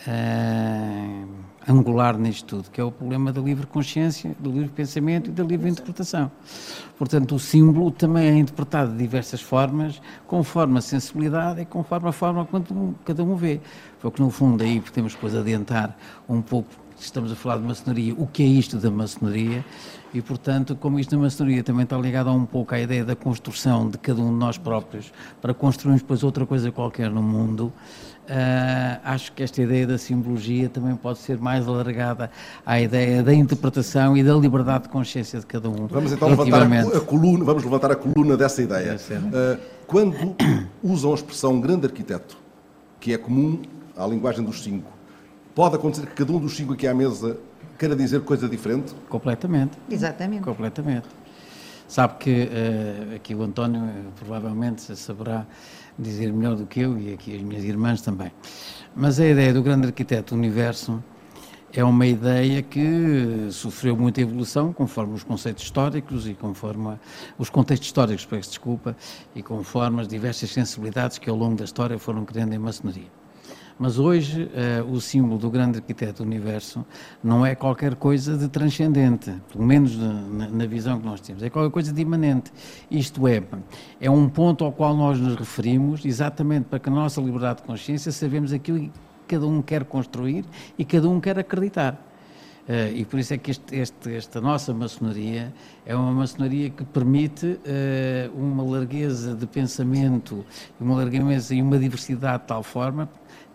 [0.06, 1.28] uh,
[1.68, 5.44] angular nisto tudo, que é o problema da livre consciência, do livre pensamento e da
[5.44, 6.30] livre interpretação.
[6.98, 12.12] Portanto, o símbolo também é interpretado de diversas formas, conforme a sensibilidade e conforme a
[12.12, 13.60] forma como cada um vê.
[13.98, 15.96] Foi que, no fundo, aí podemos depois adiantar
[16.28, 19.64] um pouco, estamos a falar de maçonaria, o que é isto da maçonaria,
[20.12, 23.16] e, portanto, como isto da maçonaria também está ligado a um pouco à ideia da
[23.16, 27.72] construção de cada um de nós próprios, para construirmos depois outra coisa qualquer no mundo,
[28.22, 32.30] Uh, acho que esta ideia da simbologia também pode ser mais alargada
[32.64, 35.88] à ideia da interpretação e da liberdade de consciência de cada um.
[35.88, 38.94] Vamos então levantar a, a coluna, vamos levantar a coluna dessa ideia.
[38.94, 40.36] Uh, quando
[40.84, 42.38] usam a expressão grande arquiteto,
[43.00, 43.60] que é comum
[43.96, 44.92] à linguagem dos cinco,
[45.52, 47.36] pode acontecer que cada um dos cinco aqui à mesa
[47.78, 48.94] queira dizer coisa diferente?
[49.08, 49.78] Completamente.
[49.90, 50.42] Exatamente.
[50.42, 51.08] Completamente.
[51.88, 53.82] Sabe que uh, aqui o António
[54.16, 55.46] provavelmente saberá
[55.98, 58.32] dizer melhor do que eu e aqui as minhas irmãs também.
[58.96, 61.02] Mas a ideia do grande arquiteto universo
[61.72, 66.98] é uma ideia que sofreu muita evolução conforme os conceitos históricos e conforme
[67.38, 68.94] os contextos históricos, peço desculpa,
[69.34, 73.21] e conforme as diversas sensibilidades que ao longo da história foram criando em maçonaria.
[73.78, 76.84] Mas hoje uh, o símbolo do grande arquiteto do universo
[77.22, 81.50] não é qualquer coisa de transcendente, pelo menos na, na, visão que nós temos, é
[81.50, 82.52] qualquer coisa de imanente.
[82.90, 83.42] Isto é,
[84.00, 87.66] é um ponto ao qual nós nos referimos exatamente para que a nossa liberdade de
[87.66, 88.90] consciência sabemos aquilo que
[89.26, 90.44] cada um quer construir
[90.78, 91.98] e cada um quer acreditar.
[92.62, 95.52] Uh, e por isso é que este, este, esta nossa maçonaria
[95.84, 100.44] é uma maçonaria que permite uh, uma largueza de pensamento,
[100.78, 103.08] uma largueza e uma diversidade de tal forma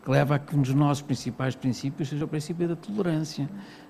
[0.07, 3.49] que leva a que um dos nossos principais princípios seja o princípio da tolerância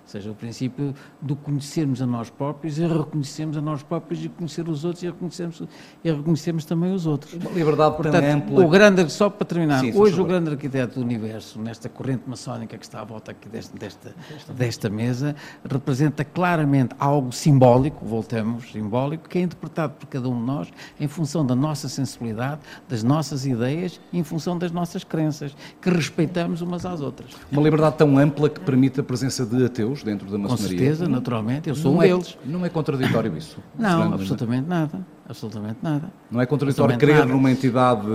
[0.09, 4.67] seja, o princípio do conhecermos a nós próprios e reconhecermos a nós próprios e conhecer
[4.69, 5.63] os outros e reconhecermos,
[6.03, 7.33] e reconhecermos também os outros.
[7.33, 8.65] Uma liberdade Portanto, ampla.
[8.65, 12.77] O grande, só para terminar, Sim, hoje o grande arquiteto do universo, nesta corrente maçónica
[12.77, 14.15] que está à volta aqui desta, desta,
[14.53, 20.45] desta mesa, representa claramente algo simbólico, voltamos, simbólico, que é interpretado por cada um de
[20.45, 25.55] nós em função da nossa sensibilidade, das nossas ideias e em função das nossas crenças,
[25.81, 27.31] que respeitamos umas às outras.
[27.51, 30.77] Uma liberdade tão ampla que permite a presença de ateus dentro da maçonaria.
[30.77, 32.37] Com certeza, naturalmente, eu sou não um é, deles.
[32.45, 33.57] Não é contraditório isso?
[33.77, 35.05] Não, absolutamente nada.
[35.29, 36.11] Absolutamente nada.
[36.31, 37.25] Não é contraditório crer nada.
[37.25, 38.07] numa entidade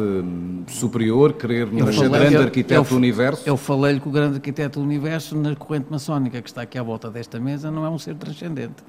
[0.66, 3.42] superior, crer no grande eu, arquiteto eu, do universo?
[3.46, 6.82] Eu falei-lhe que o grande arquiteto do universo, na corrente maçónica que está aqui à
[6.82, 8.82] volta desta mesa, não é um ser transcendente.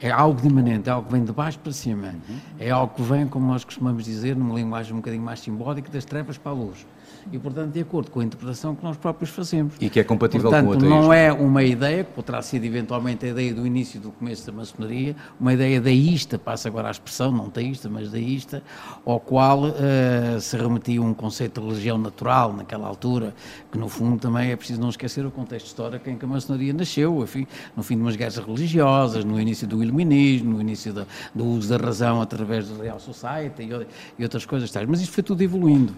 [0.00, 2.08] É algo de imanente, é algo que vem de baixo para cima.
[2.28, 2.36] Uhum.
[2.58, 6.04] É algo que vem, como nós costumamos dizer, numa linguagem um bocadinho mais simbólica, das
[6.04, 6.86] trevas para a luz
[7.30, 9.74] e, portanto, de acordo com a interpretação que nós próprios fazemos.
[9.80, 11.00] E que é compatível portanto, com o ateísmo.
[11.00, 14.52] não é uma ideia, que poderá ser eventualmente a ideia do início do começo da
[14.52, 18.62] maçonaria, uma ideia deísta, passa agora a expressão, não teísta, mas deísta,
[19.04, 23.34] ao qual uh, se remetia um conceito de religião natural naquela altura,
[23.70, 26.72] que no fundo também é preciso não esquecer o contexto histórico em que a maçonaria
[26.72, 31.06] nasceu, enfim, no fim de umas guerras religiosas, no início do iluminismo, no início da,
[31.34, 33.86] do uso da razão através do Real Society e,
[34.18, 34.88] e outras coisas tais.
[34.88, 35.94] Mas isto foi tudo evoluindo.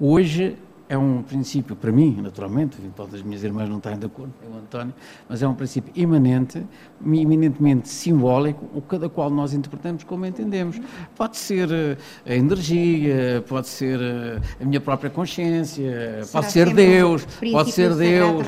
[0.00, 0.56] Hoje
[0.88, 4.48] é um princípio, para mim, naturalmente, pode as minhas irmãs não estarem de acordo, é
[4.48, 4.94] o António,
[5.28, 6.64] mas é um princípio imanente,
[7.04, 10.80] eminentemente simbólico, o cada qual nós interpretamos como entendemos.
[11.14, 16.72] Pode ser eh, a energia, pode ser eh, a minha própria consciência, Será pode ser
[16.72, 18.46] Deus, pode ser Deus.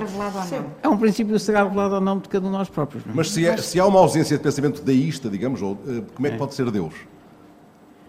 [0.82, 3.04] É um princípio sagrado revelado ou não de cada um de nós próprios.
[3.12, 6.30] Mas se, é, se há uma ausência de pensamento deísta, digamos, ou, eh, como é
[6.30, 6.38] que é.
[6.38, 6.94] pode ser Deus?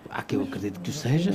[0.10, 1.32] Há que eu acredito que o seja.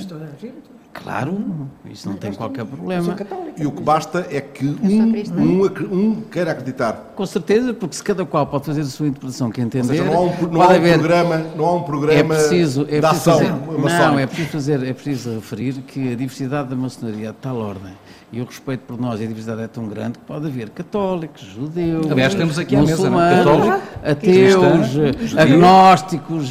[1.03, 3.17] Claro, isso não tem qualquer problema.
[3.57, 7.13] E o que basta é que um, um, um queira acreditar.
[7.15, 9.87] Com certeza, porque se cada qual pode fazer a sua interpretação que entender.
[9.87, 13.01] Seja, não há um, não há um programa, não há um programa é preciso, é
[13.01, 17.29] de ação fazer, Não, é preciso, fazer, é preciso referir que a diversidade da maçonaria
[17.29, 17.93] é de tal ordem
[18.33, 21.43] e o respeito por nós e a diversidade é tão grande que pode haver católicos,
[21.43, 23.81] judeus, Aliás, temos aqui a mesa, não?
[24.07, 26.51] Ateus, agnósticos,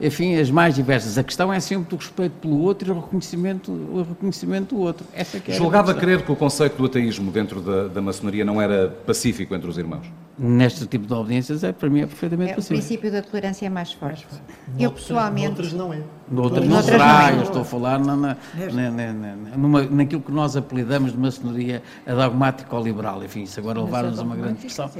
[0.00, 1.18] enfim, as mais diversas.
[1.18, 5.06] A questão é sempre o respeito pelo outro e o reconhecimento, o reconhecimento do outro.
[5.12, 8.88] Essa é Julgava crer que o conceito do ateísmo dentro da, da maçonaria não era
[9.06, 10.06] pacífico entre os irmãos?
[10.38, 12.76] Neste tipo de audiências, é, para mim é perfeitamente É, o possível.
[12.78, 14.26] princípio da tolerância é mais forte.
[14.78, 15.46] Eu pessoalmente.
[15.48, 16.00] Noutras não é.
[16.30, 17.38] Noutras não será, não é.
[17.38, 18.36] eu estou a falar na, na,
[18.72, 23.22] na- na- na- numa- naquilo que nós apelidamos de maçonaria a dogmática ou liberal.
[23.22, 24.90] Enfim, isso agora levar-nos a uma grande discussão.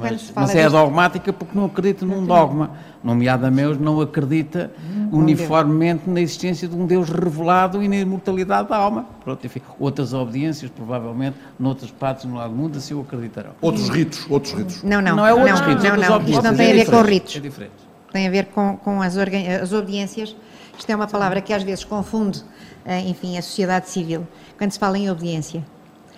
[0.00, 2.70] Mas, mas é dogmática porque não acredita num dogma.
[3.02, 4.70] Nomeadamente, não acredita
[5.10, 9.06] uniformemente na existência de um Deus revelado e na imortalidade da alma.
[9.24, 13.50] Pronto, enfim, outras obediências, provavelmente, noutras partes no lado do mundo, assim o acreditarão.
[13.60, 14.69] Outros ritos, outros ritos.
[14.82, 15.16] Não, não.
[15.16, 16.20] Não é outros não, ritos, não, outras não.
[16.28, 17.36] Isto não É tem a ver com diferente, ritos.
[17.36, 17.72] É diferente.
[18.12, 20.36] Tem a ver com, com as, as obediências.
[20.78, 22.42] Isto é uma palavra que às vezes confunde,
[22.84, 25.60] eh, enfim, a sociedade civil, quando se fala em obediência.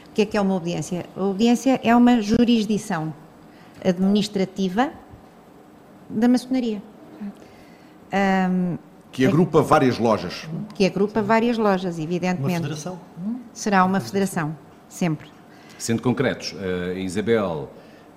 [0.09, 1.05] O que é que é uma obediência?
[1.17, 3.12] A obediência é uma jurisdição
[3.85, 4.91] administrativa
[6.09, 6.81] da maçonaria,
[9.11, 10.49] Que agrupa várias lojas.
[10.75, 12.57] que agrupa várias lojas, Uma evidentemente.
[12.57, 13.01] federação.
[13.53, 14.57] Será uma federação,
[14.88, 15.29] sempre.
[15.79, 17.69] Sendo concretos, a Isabel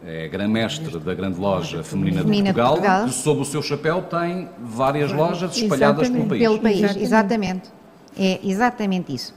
[0.06, 3.06] é grã-mestre da grande loja feminina, Feminina de, de Portugal, Portugal.
[3.08, 6.42] que sob o seu chapéu tem várias lojas espalhadas pelo país.
[6.42, 7.04] Pelo país, Exatamente.
[7.04, 7.72] exatamente.
[8.18, 9.34] É exatamente isso.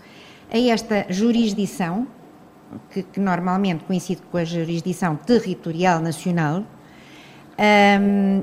[0.52, 2.06] A esta jurisdição,
[2.90, 6.62] que, que normalmente coincide com a jurisdição territorial nacional,
[8.00, 8.42] hum,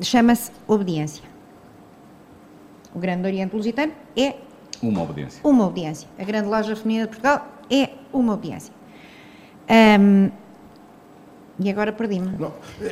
[0.00, 1.22] chama-se obediência.
[2.94, 4.34] O Grande Oriente Lusitano é
[4.82, 5.40] Uma obediência.
[5.44, 6.08] uma obediência.
[6.18, 8.72] A Grande Loja Feminina de Portugal é uma obediência.
[10.00, 10.30] Hum,
[11.60, 12.30] e agora perdi-me.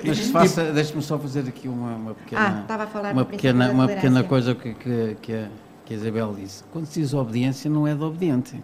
[0.06, 3.24] Mas se faça, deixe-me só fazer aqui uma, uma pequena, Ah, estava a falar uma
[3.24, 5.48] pequena, uma pequena coisa que, que, que, a,
[5.86, 6.62] que a Isabel disse.
[6.72, 8.54] Quando se diz obediência, não é de obediente.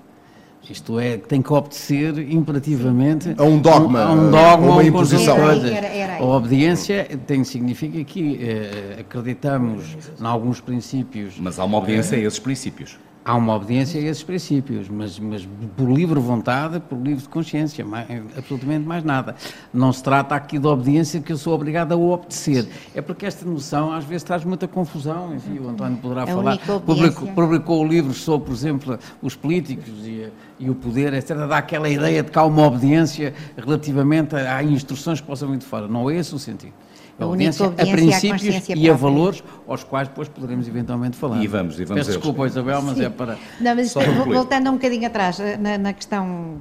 [0.69, 5.37] Isto é, tem que obedecer imperativamente A um dogma, a um dogma, uma um imposição.
[5.37, 6.23] Era era- era aí.
[6.23, 9.85] A obediência tem, significa que eh, acreditamos
[10.19, 12.99] em alguns princípios Mas há uma obediência a esses princípios.
[13.27, 18.07] Há uma obediência a esses princípios, mas, mas por livre vontade, por livre consciência, mais,
[18.37, 19.35] absolutamente mais nada.
[19.73, 22.69] Não se trata aqui de obediência que eu sou obrigado a obedecer.
[22.95, 25.35] É porque esta noção às vezes traz muita confusão.
[25.35, 26.51] Enfim, o António poderá A falar.
[26.53, 27.13] única obediência.
[27.13, 30.29] Publicou, publicou livros sobre, por exemplo, os políticos e,
[30.61, 31.35] e o poder, etc.
[31.49, 35.59] Dá aquela ideia de que há uma obediência relativamente a, a instruções que possam vir
[35.59, 35.89] de fora.
[35.89, 36.75] Não é esse o sentido.
[37.19, 41.43] É A única a princípios e a valores aos quais depois poderemos eventualmente falar.
[41.43, 42.23] E vamos, e vamos Peço eles.
[42.23, 43.39] desculpa, Isabel, mas é para.
[43.61, 44.35] Não, mas concluir.
[44.35, 46.57] voltando um bocadinho atrás, eh, na, na questão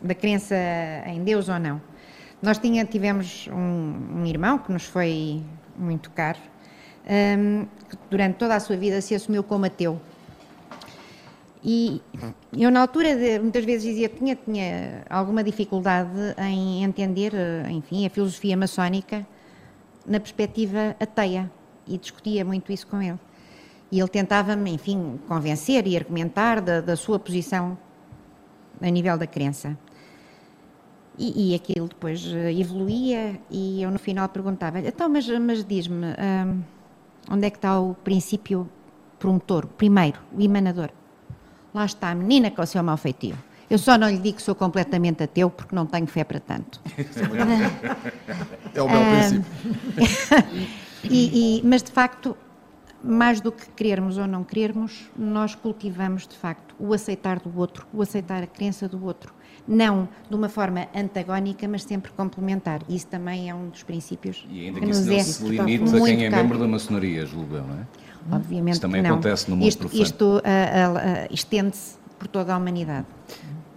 [0.00, 0.54] da crença
[1.06, 1.80] em Deus ou não.
[2.40, 5.40] Nós tinha, tivemos um, um irmão que nos foi
[5.76, 6.38] muito caro,
[7.38, 10.00] hum, que durante toda a sua vida se assumiu como ateu.
[11.64, 12.00] E
[12.56, 17.66] eu, na altura, de- muitas vezes dizia que tinha, tinha alguma dificuldade em entender, eh,
[17.70, 19.26] enfim, a filosofia maçónica
[20.06, 21.50] na perspectiva ateia
[21.86, 23.18] e discutia muito isso com ele.
[23.90, 27.78] E ele tentava-me, enfim, convencer e argumentar da, da sua posição
[28.80, 29.78] a nível da crença.
[31.16, 36.06] E, e aquilo depois eh, evoluía e eu no final perguntava-lhe, então, mas, mas diz-me,
[36.06, 36.62] hum,
[37.30, 38.68] onde é que está o princípio
[39.18, 40.90] promotor, primeiro, o emanador?
[41.72, 43.36] Lá está a menina com o seu mau feitio.
[43.74, 46.80] Eu só não lhe digo que sou completamente ateu porque não tenho fé para tanto.
[48.72, 49.44] É o meu princípio.
[51.10, 52.34] E- e- mas de facto,
[53.02, 57.86] mais do que querermos ou não querermos, nós cultivamos de facto o aceitar do outro,
[57.92, 59.34] o aceitar a crença do outro.
[59.68, 62.80] Não de uma forma antagónica, mas sempre complementar.
[62.88, 65.82] Isso também é um dos princípios E ainda que que isso não é se limite
[65.84, 66.42] a muito quem é caro.
[66.44, 67.86] membro da maçonaria, julgo eu, não é?
[68.36, 69.16] Obviamente Isso também que não.
[69.16, 70.02] acontece no mundo Isto, profano.
[70.02, 73.06] isto ah, ah, estende-se por toda a humanidade.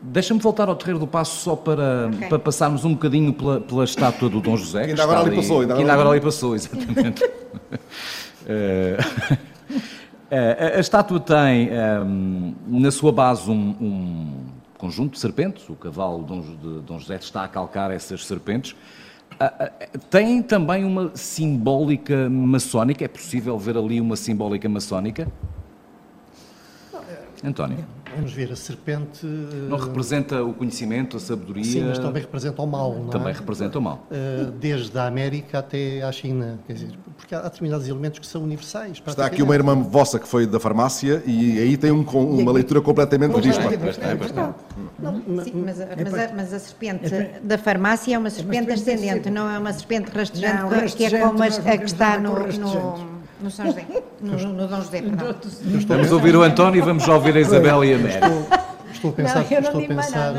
[0.02, 2.28] Deixa-me voltar ao Terreiro do Passo só para, Ok.
[2.30, 4.84] para passarmos um bocadinho pela, pela estátua do Dom José.
[4.84, 7.24] Que ainda agora ali passou, ainda que ainda agora ali passou, exatamente.
[8.50, 8.98] Eh,
[10.32, 14.46] a, a estátua tem ehm, na sua base um, um
[14.78, 18.74] conjunto de serpentes, o cavalo de Dom José está a calcar essas serpentes.
[19.40, 19.72] Ah, ah,
[20.10, 25.28] tem também uma simbólica maçónica, é possível ver ali uma simbólica maçónica?
[27.44, 27.86] António,
[28.18, 29.26] Vamos ver, a serpente.
[29.26, 31.64] eh, não representa o conhecimento, a sabedoria?
[31.64, 33.34] Sim, mas também representa o mal, não Também é?
[33.34, 34.06] representa o mal.
[34.12, 38.44] Eh, Desde a América até à China, quer dizer, porque há determinados elementos que são
[38.44, 39.02] universais.
[39.06, 42.52] Está aqui uma irmã vossa que foi da farmácia e aí tem um com- uma
[42.52, 43.70] leitura completamente dispa.
[45.44, 47.10] Sim, mas, a- mas a, mas a serpente
[47.44, 51.78] da farmácia é uma serpente ascendente, não é uma serpente rastejante, que é como a
[51.78, 52.34] que está no,
[53.42, 53.86] no, São José,
[54.22, 55.36] no, no Dom José, perdão.
[55.88, 58.20] Vamos ouvir o António e vamos ouvir a Isabel e a Mary.
[58.92, 60.34] Estou a pensar, Não, estou a pensar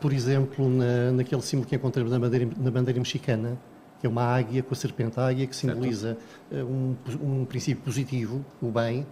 [0.00, 3.58] por exemplo, na, naquele símbolo que encontramos na bandeira, na bandeira mexicana,
[4.00, 5.20] que é uma águia com a serpente.
[5.20, 6.16] A águia que simboliza
[6.50, 9.06] eh, um, um princípio positivo, o bem,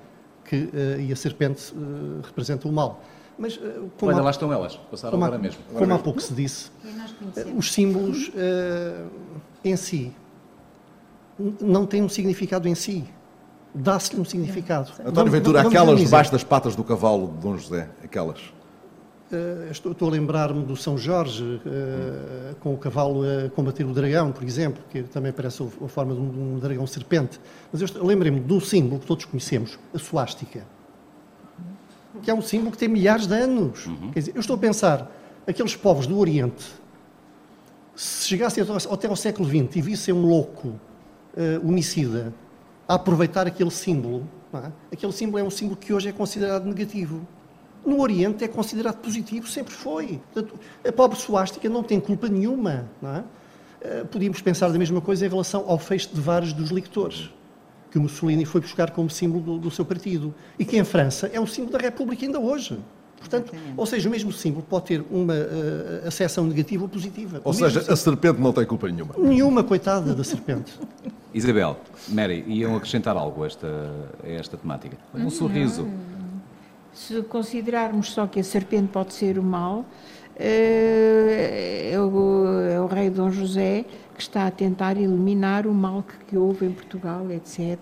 [0.44, 3.02] que, eh, e a serpente eh, representa o mal.
[3.38, 5.60] Mas, uh, Olha, há, lá estão elas, passaram agora há, mesmo.
[5.68, 6.00] Agora como mesmo.
[6.00, 6.70] há pouco se disse,
[7.56, 9.08] os símbolos uh,
[9.62, 10.12] em si
[11.60, 13.04] não têm um significado em si.
[13.74, 14.90] Dá-se-lhe um significado.
[15.04, 18.40] António Ventura, aquelas debaixo das patas do cavalo de Dom José, aquelas.
[19.30, 23.92] Uh, estou, estou, a lembrar-me do São Jorge, uh, com o cavalo a combater o
[23.92, 27.38] dragão, por exemplo, que também parece a forma de um, um dragão serpente.
[27.70, 30.64] Mas eu lembrei-me de um símbolo que todos conhecemos, a suástica
[32.22, 33.86] que é um símbolo que tem milhares de anos.
[33.86, 34.10] Uhum.
[34.12, 35.10] Quer dizer, eu estou a pensar,
[35.46, 36.66] aqueles povos do Oriente,
[37.94, 40.78] se chegassem até ao século XX e vissem um louco
[41.38, 42.34] uh, homicida
[42.86, 44.70] a aproveitar aquele símbolo, é?
[44.92, 47.26] aquele símbolo é um símbolo que hoje é considerado negativo.
[47.86, 50.20] No Oriente é considerado positivo, sempre foi.
[50.32, 52.88] Portanto, a pobre suástica não tem culpa nenhuma.
[53.00, 53.20] Não é?
[53.20, 57.30] Uh, podíamos pensar da mesma coisa em relação ao feixe de vários dos lictores
[57.90, 61.30] que o Mussolini foi buscar como símbolo do, do, seu partido e que em França
[61.32, 62.78] é um símbolo da República ainda hoje.
[63.18, 67.40] Portanto, ou seja, o mesmo símbolo pode ter uma uh, acessão negativa ou positiva.
[67.42, 67.92] Ou seja, símbolo.
[67.92, 69.14] a serpente não tem culpa nenhuma.
[69.18, 70.72] Nenhuma, coitada da serpente.
[71.32, 71.76] Isabel,
[72.08, 73.68] Mary, iam acrescentar algo a esta,
[74.24, 74.96] a esta temática?
[75.14, 75.88] Um sorriso.
[76.92, 79.84] Se considerarmos só que a serpente pode ser o mal,
[80.36, 86.24] é o, é o rei Dom José que está a tentar eliminar o mal que,
[86.26, 87.78] que houve em Portugal, etc.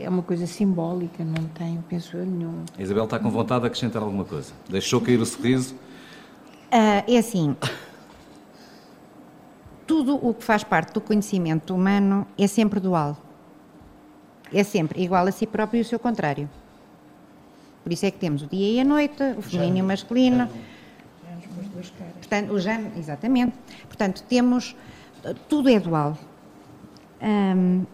[0.00, 2.62] É uma coisa simbólica, não tem, penso eu, nenhum.
[2.78, 4.52] A Isabel está com vontade de acrescentar alguma coisa.
[4.68, 5.74] Deixou cair o sorriso?
[5.74, 7.56] Uh, é assim.
[9.86, 13.16] Tudo o que faz parte do conhecimento humano é sempre dual.
[14.52, 16.48] É sempre igual a si próprio e o seu contrário.
[17.82, 20.48] Por isso é que temos o dia e a noite, o feminino e o masculino.
[22.18, 23.54] Portanto, o género, exatamente.
[23.88, 24.76] Portanto, temos
[25.48, 26.16] tudo é dual.
[27.20, 27.84] Um,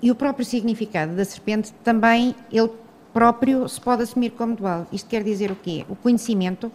[0.00, 2.70] e o próprio significado da serpente também, ele
[3.12, 4.86] próprio se pode assumir como dual.
[4.92, 5.84] Isto quer dizer o quê?
[5.88, 6.70] O conhecimento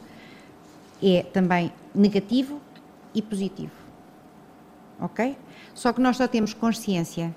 [1.02, 2.60] é também negativo
[3.14, 3.83] e positivo.
[5.04, 5.38] Ok?
[5.74, 7.36] Só que nós só temos consciência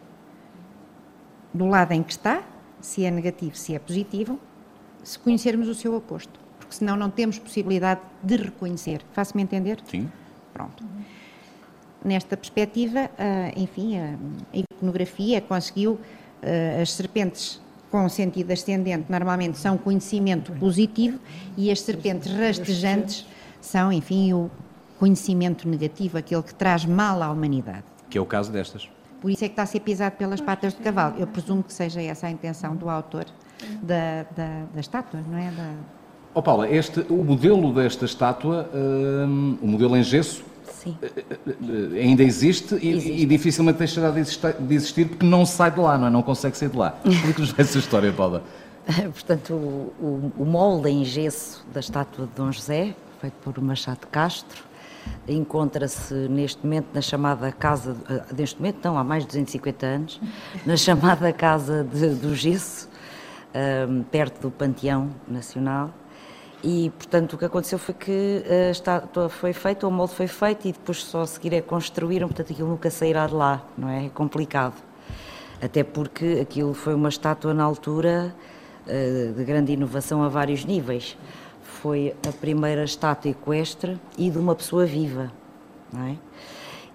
[1.53, 2.43] do lado em que está,
[2.81, 4.39] se é negativo, se é positivo,
[5.03, 6.39] se conhecermos o seu oposto.
[6.59, 9.05] Porque senão não temos possibilidade de reconhecer.
[9.13, 9.81] Faço-me entender?
[9.87, 10.11] Sim.
[10.53, 10.85] Pronto
[12.07, 14.17] nesta perspectiva, ah, enfim, a
[14.53, 15.99] iconografia conseguiu
[16.43, 17.61] ah, as serpentes
[17.91, 21.19] com sentido ascendente normalmente são conhecimento positivo
[21.57, 23.27] e as serpentes rastejantes
[23.61, 24.51] são, enfim, o
[24.99, 27.85] conhecimento negativo, aquele que traz mal à humanidade.
[28.09, 28.89] Que é o caso destas.
[29.21, 31.17] Por isso é que está a ser pisado pelas patas do cavalo.
[31.19, 33.27] Eu presumo que seja essa a intenção do autor
[33.83, 35.51] da, da, da estátua, não é?
[35.51, 35.75] Da...
[36.35, 40.45] Oh Paula, este, o modelo desta estátua, um, o modelo em gesso,
[40.87, 40.97] Sim.
[41.03, 43.09] Eh, eh, eh, ainda existe, existe.
[43.11, 46.11] E, e, dificilmente deixará de existir, de existir, porque não sai de lá, não, é?
[46.11, 46.97] não consegue sair de lá.
[47.05, 48.43] Explique-nos essa história, Paula.
[49.13, 54.01] Portanto, o, o, o, molde em gesso da estátua de Dom José, feito por Machado
[54.01, 54.63] de Castro,
[55.29, 57.97] encontra-se neste momento na chamada Casa,
[58.37, 60.21] neste momento não, há mais de 250 anos,
[60.65, 62.89] na chamada Casa de, do Gesso,
[63.89, 65.91] um, perto do Panteão Nacional,
[66.65, 70.67] e, portanto, o que aconteceu foi que a estátua foi feita, o molde foi feito
[70.67, 74.07] e depois só a seguir é construíram, portanto, aquilo nunca sairá de lá, não é?
[74.07, 74.75] É complicado.
[75.63, 78.35] Até porque aquilo foi uma estátua na altura
[78.87, 81.17] eh, de grande inovação a vários níveis.
[81.87, 85.31] Foi a primeira estátua equestre e de uma pessoa viva,
[85.93, 86.17] não é?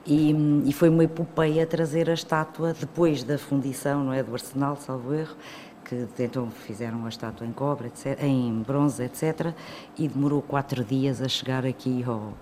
[0.06, 0.36] E,
[0.66, 5.14] e, foi uma epopeia trazer a estátua depois da fundição, não é, do Arsenal, salvo
[5.14, 5.34] erro,
[5.86, 9.54] que então fizeram a estátua em cobre, etc, em bronze, etc.
[9.98, 12.34] E demorou quatro dias a chegar aqui ao,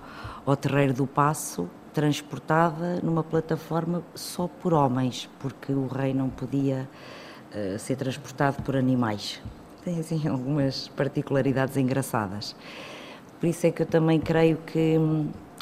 [0.44, 6.90] ao Terreiro do Passo, transportada numa plataforma só por homens, porque o rei não podia
[7.54, 9.40] uh, ser transportado por animais.
[9.84, 12.56] Tem assim algumas particularidades engraçadas.
[13.40, 14.98] Por isso é que eu também creio que,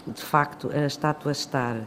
[0.07, 1.77] de facto, a estátua estar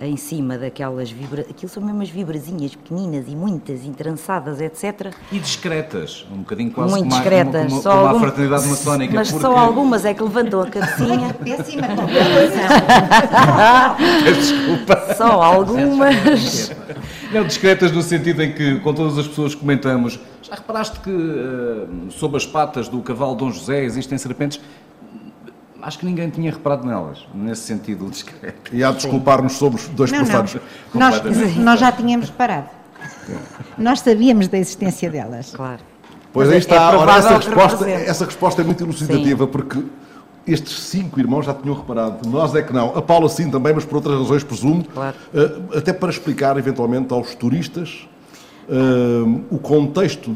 [0.00, 5.12] em cima daquelas vibras, aquilo são mesmo as vibrazinhas pequeninas e muitas, entrançadas, etc.
[5.30, 8.16] E discretas, um bocadinho quase Muito como, discretas, como, como, como algum...
[8.16, 9.14] a fraternidade maçónica.
[9.14, 9.46] Mas porque...
[9.46, 11.34] só algumas é que levantou a cabecinha.
[11.44, 11.86] Péssima
[14.24, 15.14] Desculpa.
[15.14, 16.72] Só algumas.
[17.32, 20.18] Não, discretas no sentido em que, com todas as pessoas que comentamos,
[20.52, 24.60] já reparaste que uh, sob as patas do cavalo Dom José existem serpentes?
[25.80, 28.72] acho que ninguém tinha reparado nelas, nesse sentido discreto.
[28.72, 30.20] E há de desculpar-nos, somos dois não.
[30.22, 30.44] Não.
[30.94, 31.22] Nós,
[31.58, 32.68] nós já tínhamos reparado.
[33.76, 35.50] Nós sabíamos da existência delas.
[35.52, 35.80] Claro.
[36.32, 39.50] Pois aí é está, é ora, essa resposta, essa resposta é muito elucidativa, sim.
[39.50, 39.82] porque
[40.46, 42.96] estes cinco irmãos já tinham reparado, nós é que não.
[42.96, 44.84] A Paula sim também, mas por outras razões, presumo.
[44.84, 45.16] Claro.
[45.34, 48.06] Uh, até para explicar, eventualmente, aos turistas
[48.68, 50.34] uh, o contexto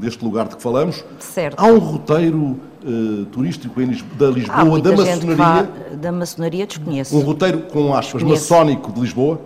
[0.00, 1.04] deste lugar de que falamos.
[1.18, 1.58] Certo.
[1.58, 3.80] Há um roteiro uh, turístico
[4.16, 5.96] da Lisboa, da maçonaria.
[5.96, 7.16] da maçonaria, desconheço.
[7.16, 8.52] Um roteiro, com aspas, desconheço.
[8.52, 9.40] maçónico de Lisboa?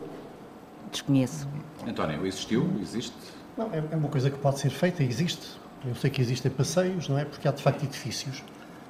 [0.91, 1.49] Desconheço.
[1.87, 2.69] António, existiu?
[2.81, 3.13] Existe?
[3.57, 5.47] Não, é, é uma coisa que pode ser feita, existe.
[5.87, 7.25] Eu sei que existem passeios, não é?
[7.25, 8.43] Porque há de facto edifícios.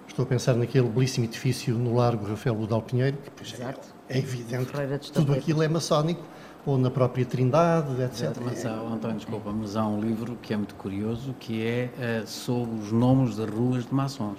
[0.06, 3.88] Estou a pensar naquele belíssimo edifício no Largo Rafael Ludal Pinheiro, que Exato.
[4.08, 4.70] é, é evidente
[5.00, 6.22] que tudo aquilo é maçónico
[6.66, 8.36] ou na própria Trindade, etc.
[8.44, 11.90] Mas há, António, desculpa, mas há um livro que é muito curioso, que é
[12.22, 14.38] uh, sobre os nomes de ruas de maçons.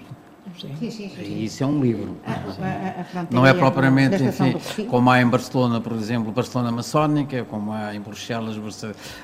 [0.59, 0.75] Sim.
[0.79, 1.43] Sim, sim, sim.
[1.43, 2.15] Isso é um livro.
[2.25, 7.43] A, a, a não é propriamente, enfim, como há em Barcelona, por exemplo, Barcelona maçónica,
[7.45, 8.55] como há em Bruxelas,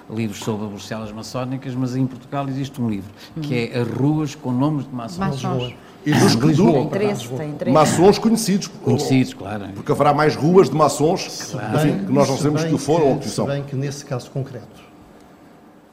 [0.10, 3.72] livros sobre Bruxelas maçónicas, mas em Portugal existe um livro, que hum.
[3.72, 5.43] é As Ruas com Nomes de Maçons.
[5.43, 5.76] maçons.
[6.06, 7.30] E dos que tem interesse,
[7.70, 8.68] maçons conhecidos.
[8.68, 9.70] Conhecidos, claro.
[9.76, 11.78] Porque haverá mais ruas de maçons claro.
[11.78, 13.45] enfim, que nós não sabemos que foram ou que são.
[13.45, 14.91] bem que nesse caso concreto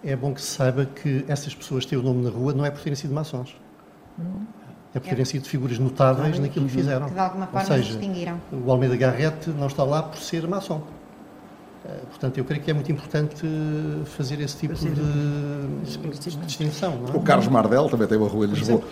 [0.04, 2.70] é bom que se saiba que essas pessoas têm o nome na rua não é
[2.70, 3.56] por terem sido maçons.
[4.94, 7.06] É por terem sido figuras notáveis naquilo que fizeram.
[7.08, 8.40] Que de alguma forma Ou seja, distinguiram.
[8.52, 10.82] O Almeida Garrett não está lá por ser maçom.
[11.88, 13.46] Eh, portanto, eu creio que é muito importante
[14.04, 17.04] fazer esse tipo de, de distinção.
[17.12, 17.16] É?
[17.16, 18.82] O Carlos Mardel também tem uma rua em Lisboa.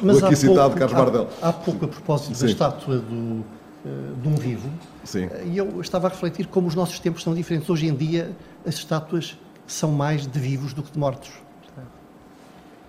[0.00, 1.28] Mas, o aqui citado Carlos Mardel.
[1.42, 2.46] Há, há pouco, a propósito Sim.
[2.46, 3.44] da estátua do,
[3.84, 3.88] eh,
[4.22, 4.70] de um vivo,
[5.02, 5.24] Sim.
[5.24, 7.68] Eh, e eu estava a refletir como os nossos tempos são diferentes.
[7.68, 8.30] Hoje em dia,
[8.64, 11.30] as estátuas são mais de vivos do que de mortos.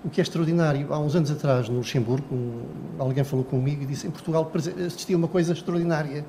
[0.05, 2.61] O que é extraordinário, há uns anos atrás, no Luxemburgo, um,
[2.99, 4.51] alguém falou comigo e disse em Portugal
[4.85, 6.25] assistia a uma coisa extraordinária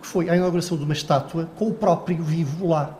[0.00, 2.96] que foi a inauguração de uma estátua com o próprio vivo lá.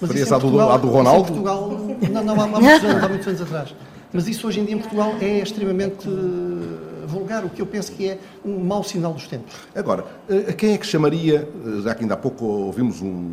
[0.00, 1.26] Referias à do, do Ronaldo?
[1.26, 1.70] Portugal,
[2.10, 3.74] não, não, há, há, muitos anos, há muitos anos atrás.
[4.12, 7.92] Mas isso hoje em dia em Portugal é extremamente uh, vulgar, o que eu penso
[7.92, 9.54] que é um mau sinal dos tempos.
[9.74, 13.32] Agora, uh, quem é que chamaria, uh, já que ainda há pouco ouvimos um,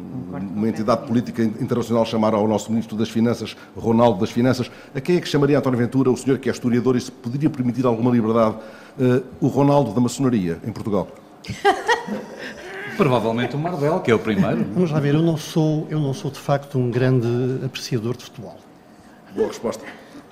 [0.55, 5.17] uma entidade política internacional chamar ao nosso Ministro das Finanças, Ronaldo das Finanças, a quem
[5.17, 8.09] é que chamaria António Ventura, o senhor que é historiador e se poderia permitir alguma
[8.09, 8.55] liberdade,
[9.39, 11.07] o Ronaldo da maçonaria em Portugal?
[12.99, 14.61] Provavelmente o Mardel, que é o primeiro.
[14.73, 18.25] Vamos lá ver, eu não sou, eu não sou de facto um grande apreciador de
[18.25, 18.57] futebol.
[19.33, 19.85] Boa resposta.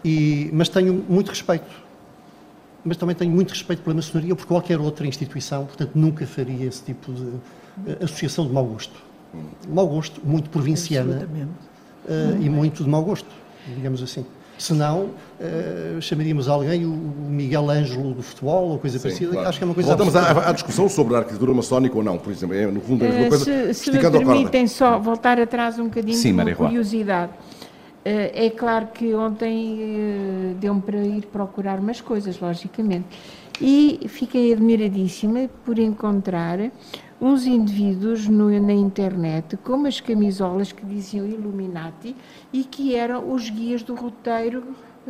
[0.04, 1.64] E, mas tenho muito respeito.
[2.84, 6.66] Mas também tenho muito respeito pela maçonaria ou por qualquer outra instituição, portanto nunca faria
[6.66, 7.42] esse tipo de uh,
[8.04, 9.02] associação de mau gosto.
[9.70, 13.30] Mau gosto, muito provinciana uh, e muito de mau gosto,
[13.78, 14.26] digamos assim.
[14.58, 19.32] Senão, uh, chamaríamos alguém o Miguel Ângelo do futebol ou coisa Sim, parecida.
[19.34, 19.50] Claro.
[19.50, 22.18] Acho que é uma coisa Voltamos à, à, discussão sobre a arquitetura maçónica ou não,
[22.18, 22.56] por exemplo.
[22.56, 23.44] É, no fundo, é uma coisa.
[23.44, 27.32] Uh, se, se me permitem só voltar atrás um bocadinho Sim, de curiosidade.
[27.32, 33.06] Uh, é claro que ontem deu-me para ir procurar umas coisas, logicamente.
[33.62, 36.60] E fiquei admiradíssima por encontrar
[37.20, 42.16] uns indivíduos no, na internet com umas camisolas que diziam Illuminati
[42.54, 44.64] e que eram os guias do roteiro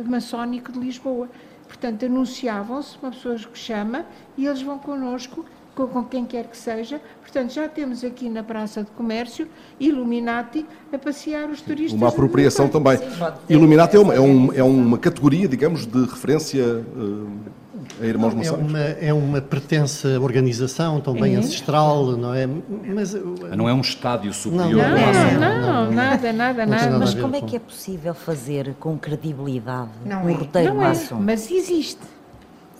[0.04, 1.28] maçónico de Lisboa.
[1.66, 4.06] Portanto, anunciavam-se, uma pessoa que chama
[4.36, 5.44] e eles vão connosco,
[5.74, 7.00] com, com quem quer que seja.
[7.20, 9.46] Portanto, já temos aqui na Praça de Comércio
[9.78, 12.00] Illuminati a passear os turistas.
[12.00, 12.96] Uma apropriação também.
[12.96, 13.04] Sim,
[13.50, 16.64] Illuminati é uma, é, um, é uma categoria, digamos, de referência.
[16.96, 17.58] Uh
[18.00, 21.38] a Irmãos não, é uma, é uma pertença organização também é.
[21.38, 22.46] ancestral, não é?
[22.46, 23.14] Mas,
[23.56, 24.84] não é um estádio superior.
[24.84, 26.98] Não, não, não, não nada, nada, nada.
[26.98, 30.32] Mas como é que é possível fazer com credibilidade não um é.
[30.32, 30.84] roteiro não?
[30.84, 32.00] É, mas existe.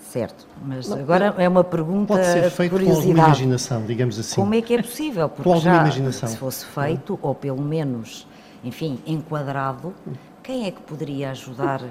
[0.09, 4.41] Certo, mas agora é uma pergunta Pode ser feito com alguma imaginação, digamos assim.
[4.41, 5.29] Como é que é possível?
[5.29, 6.27] Porque com já, imaginação.
[6.27, 8.25] se fosse feito, ou pelo menos,
[8.63, 9.93] enfim, enquadrado,
[10.41, 11.83] quem é que poderia ajudar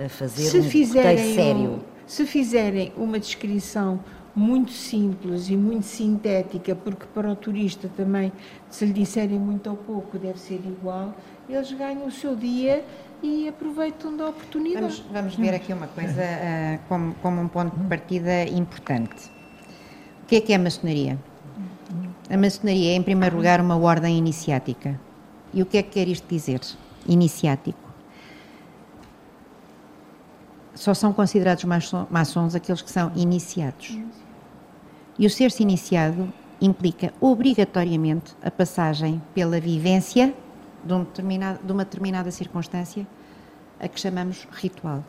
[0.00, 1.70] a fazer se um roteiro sério?
[1.70, 4.00] Um se fizerem uma descrição
[4.34, 8.32] muito simples e muito sintética, porque para o turista também,
[8.70, 11.14] se lhe disserem muito ou pouco, deve ser igual,
[11.48, 12.84] eles ganham o seu dia
[13.22, 14.80] e aproveitam da oportunidade.
[14.80, 19.30] Vamos, vamos ver aqui uma coisa uh, como, como um ponto de partida importante.
[20.22, 21.18] O que é que é a maçonaria?
[22.30, 24.98] A maçonaria é, em primeiro lugar, uma ordem iniciática.
[25.52, 26.60] E o que é que quer isto dizer?
[27.06, 27.87] Iniciático
[30.78, 31.64] só são considerados
[32.08, 33.98] maçons aqueles que são iniciados.
[35.18, 40.32] E o ser-se iniciado implica obrigatoriamente a passagem pela vivência
[40.84, 43.04] de, um de uma determinada circunstância
[43.80, 45.04] a que chamamos ritual.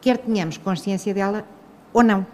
[0.00, 1.44] Quer tenhamos consciência dela
[1.92, 2.26] ou não.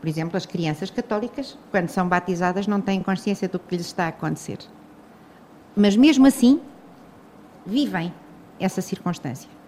[0.00, 4.06] Por exemplo, as crianças católicas, quando são batizadas, não têm consciência do que lhes está
[4.06, 4.58] a acontecer.
[5.76, 6.62] Mas mesmo assim,
[7.66, 8.10] vivem
[8.58, 9.59] essa circunstância.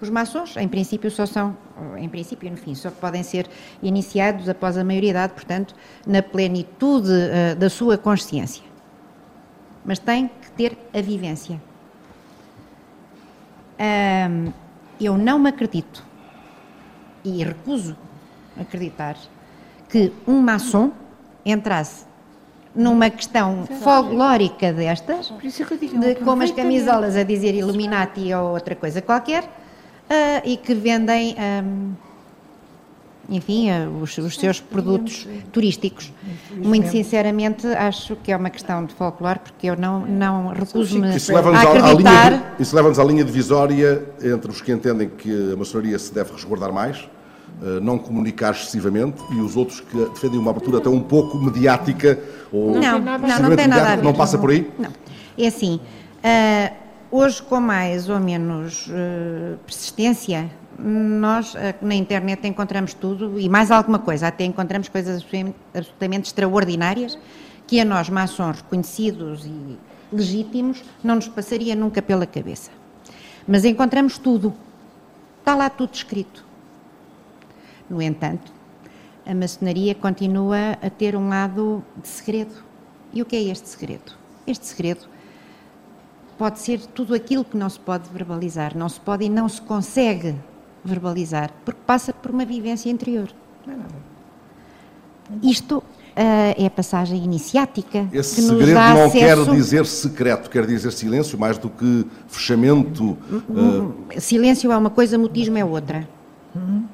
[0.00, 1.56] Os maçons, em princípio, só são,
[1.98, 3.46] em princípio, no fim, só podem ser
[3.82, 5.74] iniciados após a maioridade, portanto,
[6.06, 8.62] na plenitude uh, da sua consciência.
[9.84, 11.60] Mas têm que ter a vivência.
[13.78, 14.52] hum,
[15.00, 16.04] eu não me acredito
[17.24, 17.96] e recuso
[18.58, 19.16] acreditar
[19.88, 20.92] que um maçom
[21.44, 22.04] entrasse
[22.74, 25.32] numa questão folclórica destas,
[25.98, 29.48] de, com umas camisolas a dizer Illuminati ou outra coisa qualquer,
[30.10, 31.92] uh, e que vendem, um,
[33.28, 36.12] enfim, uh, os, os, seus produtos turísticos.
[36.56, 41.10] Muito sinceramente, acho que é uma questão de folclore, porque eu não, não recuso-me a
[41.10, 42.56] acreditar...
[42.58, 46.72] isso leva-nos à linha divisória entre os que entendem que a maçonaria se deve resguardar
[46.72, 47.08] mais
[47.82, 52.18] não comunicar excessivamente e os outros que defendem uma abertura até um pouco mediática
[52.50, 54.02] ou não, não, não tem nada a ver.
[54.02, 54.70] Não passa por aí?
[54.78, 54.90] Não.
[55.36, 55.78] É assim,
[56.24, 56.79] uh,
[57.10, 63.70] hoje com mais ou menos uh, persistência, nós uh, na internet encontramos tudo e mais
[63.70, 65.24] alguma coisa, até encontramos coisas
[65.74, 67.18] absolutamente extraordinárias
[67.66, 69.78] que a nós, maçons reconhecidos e
[70.12, 72.70] legítimos, não nos passaria nunca pela cabeça.
[73.46, 74.52] Mas encontramos tudo,
[75.38, 76.44] está lá tudo escrito.
[77.88, 78.52] No entanto,
[79.26, 82.54] a maçonaria continua a ter um lado de segredo.
[83.12, 84.12] E o que é este segredo?
[84.46, 85.08] Este segredo
[86.40, 89.60] pode ser tudo aquilo que não se pode verbalizar, não se pode e não se
[89.60, 90.34] consegue
[90.82, 93.28] verbalizar, porque passa por uma vivência interior.
[95.42, 95.84] Isto uh,
[96.16, 98.08] é a passagem iniciática.
[98.10, 99.12] Esse que segredo não acesso...
[99.12, 103.18] quer dizer secreto, quer dizer silêncio, mais do que fechamento.
[103.30, 103.92] Uh...
[104.18, 106.08] Silêncio é uma coisa, mutismo é outra.
[106.54, 106.84] Uhum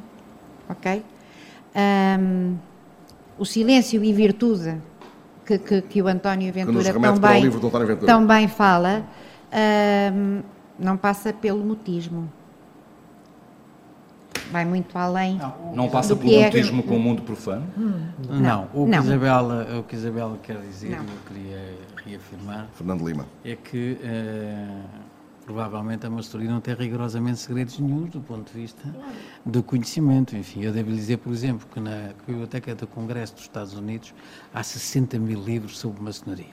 [0.69, 1.03] ok?
[1.75, 2.57] Um,
[3.39, 4.77] o silêncio e virtude
[5.45, 7.97] que, que, que o António Ventura tão bem, Ventura.
[8.07, 9.05] tão bem fala,
[9.57, 10.43] um,
[10.79, 12.31] não passa pelo mutismo.
[14.53, 15.37] Vai muito além.
[15.37, 16.45] Não, não passa pelo é...
[16.45, 17.67] mutismo com o mundo profano?
[17.77, 18.01] Hum.
[18.29, 19.03] Não, não, o, que não.
[19.03, 20.99] Isabela, o que Isabela quer dizer, não.
[20.99, 22.69] eu queria reafirmar.
[22.75, 23.27] Fernando Lima.
[23.45, 23.99] É que.
[24.03, 25.07] Uh,
[25.47, 28.83] provavelmente a maçonaria não tem rigorosamente segredos nenhum do ponto de vista
[29.45, 30.37] do conhecimento.
[30.37, 34.13] Enfim, eu devo dizer, por exemplo, que na Biblioteca do Congresso dos Estados Unidos
[34.53, 36.53] há 60 mil livros sobre maçonaria.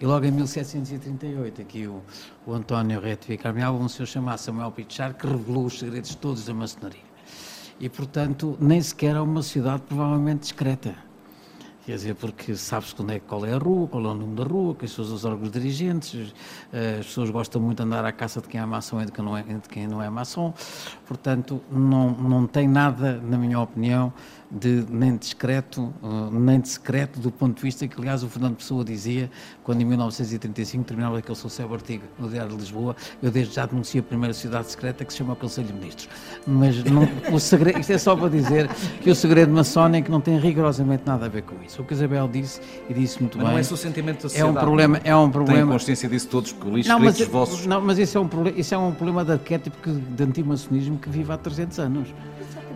[0.00, 2.02] E logo em 1738, aqui o,
[2.44, 6.52] o António Reto Carmial, um senhor chamado Samuel Pichar, que revelou os segredos todos da
[6.52, 7.00] maçonaria.
[7.78, 10.96] E, portanto, nem sequer é uma cidade provavelmente discreta.
[11.86, 14.74] Quer dizer, porque sabe-se é, qual é a rua, qual é o nome da rua,
[14.74, 16.34] quem são os órgãos dirigentes,
[16.72, 19.12] eh, as pessoas gostam muito de andar à caça de quem é maçom e de
[19.12, 20.54] quem não é, de quem não é maçom.
[21.06, 24.14] Portanto, não, não tem nada, na minha opinião,
[24.54, 28.56] de, nem discreto, uh, nem de secreto, do ponto de vista que, aliás, o Fernando
[28.56, 29.28] Pessoa dizia,
[29.64, 33.66] quando em 1935 terminava aquele seu célebre artigo no Diário de Lisboa, eu desde já
[33.66, 36.08] denunciei a primeira sociedade secreta que se chama o Conselho de Ministros.
[36.46, 38.68] Mas não, o segredo, isto é só para dizer
[39.02, 41.82] que o segredo maçónico não tem rigorosamente nada a ver com isso.
[41.82, 43.54] O que a Isabel disse, e disse muito mas bem...
[43.54, 44.48] não é só o sentimento da sociedade.
[44.48, 45.00] É um problema...
[45.02, 47.66] É um problema Tem consciência disso todos, porque li não, mas, vossos...
[47.66, 51.32] Não, mas isso é um, isso é um problema de arquétipo de antimaçonismo que vive
[51.32, 52.14] há 300 anos.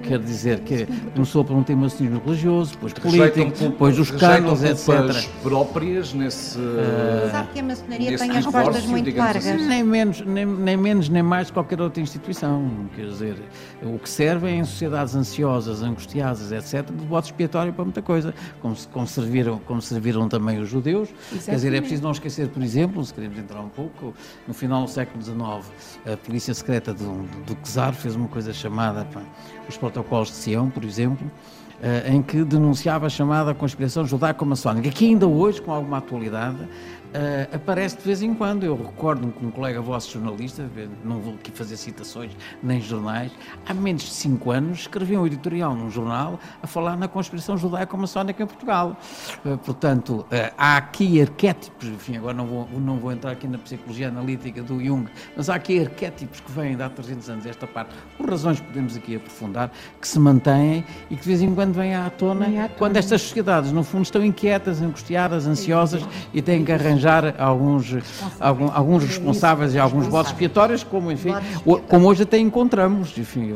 [0.03, 5.29] Quer dizer que começou por um tema cinismo religioso, depois político, depois os cânones, etc.
[5.43, 6.59] próprias nesse.
[6.59, 9.47] Uh, Sabe que a maçonaria tem as costas muito largas.
[9.47, 9.67] Assim.
[9.67, 12.71] Nem menos, nem, nem menos, nem mais qualquer outra instituição.
[12.95, 13.37] Quer dizer,
[13.83, 18.35] o que serve é em sociedades ansiosas, angustiadas, etc., de voto expiatório para muita coisa,
[18.61, 21.09] como, como, serviram, como serviram também os judeus.
[21.09, 21.45] Exatamente.
[21.45, 24.15] Quer dizer, é preciso não esquecer, por exemplo, se queremos entrar um pouco,
[24.47, 25.39] no final do século XIX,
[26.13, 29.05] a polícia secreta do, do, do Czar fez uma coisa chamada.
[29.07, 29.23] Pá,
[29.69, 31.31] os protocolos de Sião, por exemplo,
[31.81, 36.59] eh, em que denunciava a chamada conspiração judaico-maçónica, que ainda hoje, com alguma atualidade,
[37.09, 38.65] Uh, aparece de vez em quando.
[38.65, 40.69] Eu recordo-me que um colega vosso jornalista,
[41.03, 42.33] não vou aqui fazer citações
[42.63, 43.33] nem jornais,
[43.67, 48.43] há menos de cinco anos escreveu um editorial num jornal a falar na conspiração judaico-maçónica
[48.43, 48.95] em Portugal.
[49.43, 53.57] Uh, portanto, uh, há aqui arquétipos, enfim, agora não vou, não vou entrar aqui na
[53.57, 57.67] psicologia analítica do Jung, mas há aqui arquétipos que vêm de há 300 anos esta
[57.67, 61.55] parte, por razões que podemos aqui aprofundar, que se mantêm e que de vez em
[61.55, 62.69] quando vêm à tona, à tona.
[62.77, 67.95] quando estas sociedades, no fundo, estão inquietas, angustiadas, ansiosas e têm que arranjar arranjar alguns,
[68.41, 71.33] alguns, alguns responsáveis e alguns votos expiatórios, como, enfim,
[71.89, 73.17] como hoje até encontramos.
[73.17, 73.55] Enfim,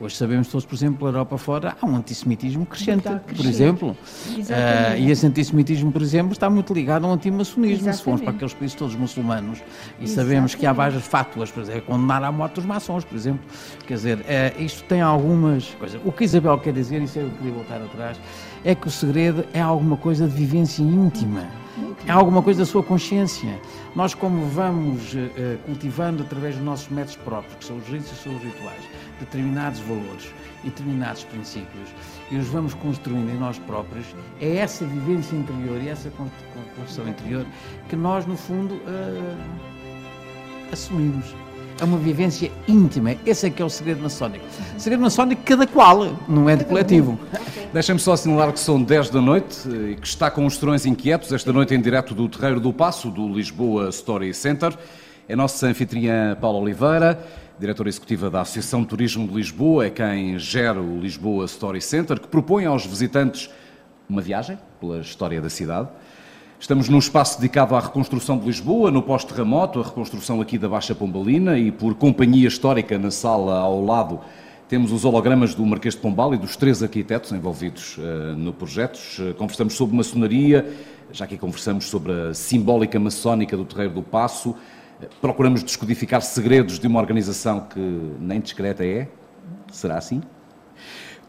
[0.00, 3.90] hoje sabemos todos, por exemplo, pela Europa fora, há um antissemitismo crescente, por exemplo.
[3.90, 7.92] Uh, e esse antissemitismo, por exemplo, está muito ligado ao antimaçonismo.
[7.92, 9.62] Se formos para aqueles países todos muçulmanos
[10.00, 13.42] e sabemos que há várias fátuas, por exemplo, condenar a morte dos maçons, por exemplo.
[13.86, 16.00] Quer dizer, uh, isto tem algumas coisas.
[16.04, 18.18] O que Isabel quer dizer, isso eu queria voltar atrás,
[18.64, 21.62] é que o segredo é alguma coisa de vivência íntima
[22.06, 23.60] é alguma coisa da sua consciência.
[23.94, 28.14] Nós, como vamos uh, cultivando através dos nossos métodos próprios, que são os ritos e
[28.16, 28.82] são os rituais,
[29.20, 30.32] determinados valores
[30.62, 31.90] e determinados princípios,
[32.30, 34.06] e os vamos construindo em nós próprios,
[34.40, 37.46] é essa vivência interior e essa construção interior
[37.88, 39.38] que nós, no fundo, uh,
[40.72, 41.34] assumimos.
[41.80, 43.16] É uma vivência íntima.
[43.26, 44.44] Esse é que é o segredo maçónico.
[44.78, 47.18] Segredo maçónico, cada qual, não é de coletivo.
[47.72, 51.32] Deixem-me só assinalar que são 10 da noite e que está com os trões inquietos
[51.32, 54.76] esta noite em direto do Terreiro do Passo, do Lisboa Story Center.
[55.28, 57.24] É nossa anfitriã Paula Oliveira,
[57.58, 62.20] diretora executiva da Associação de Turismo de Lisboa, é quem gera o Lisboa Story Center,
[62.20, 63.48] que propõe aos visitantes
[64.08, 65.88] uma viagem pela história da cidade.
[66.62, 70.94] Estamos num espaço dedicado à reconstrução de Lisboa, no pós-terremoto, a reconstrução aqui da Baixa
[70.94, 74.20] Pombalina e por companhia histórica na sala ao lado
[74.68, 78.96] temos os hologramas do Marquês de Pombal e dos três arquitetos envolvidos uh, no projeto.
[79.18, 80.72] Uh, conversamos sobre maçonaria,
[81.10, 84.50] já que conversamos sobre a simbólica maçónica do Terreiro do Passo.
[84.50, 84.56] Uh,
[85.20, 87.80] procuramos descodificar segredos de uma organização que
[88.20, 89.08] nem discreta é.
[89.72, 90.22] Será assim?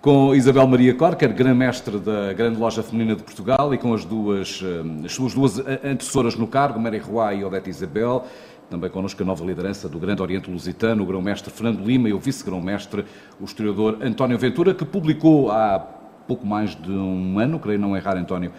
[0.04, 4.62] Com Isabel Maria Corker, grã-mestre da Grande Loja Feminina de Portugal, e com as, duas,
[5.06, 8.28] as suas duas antecessoras no cargo, Mary Roy e Odete Isabel.
[8.70, 12.20] Também connosco a nova liderança do Grande Oriente Lusitano, o grão-mestre Fernando Lima e o
[12.20, 13.06] vice-grão-mestre,
[13.40, 15.80] o historiador António Ventura, que publicou há
[16.28, 18.52] pouco mais de um ano, creio não errar, António,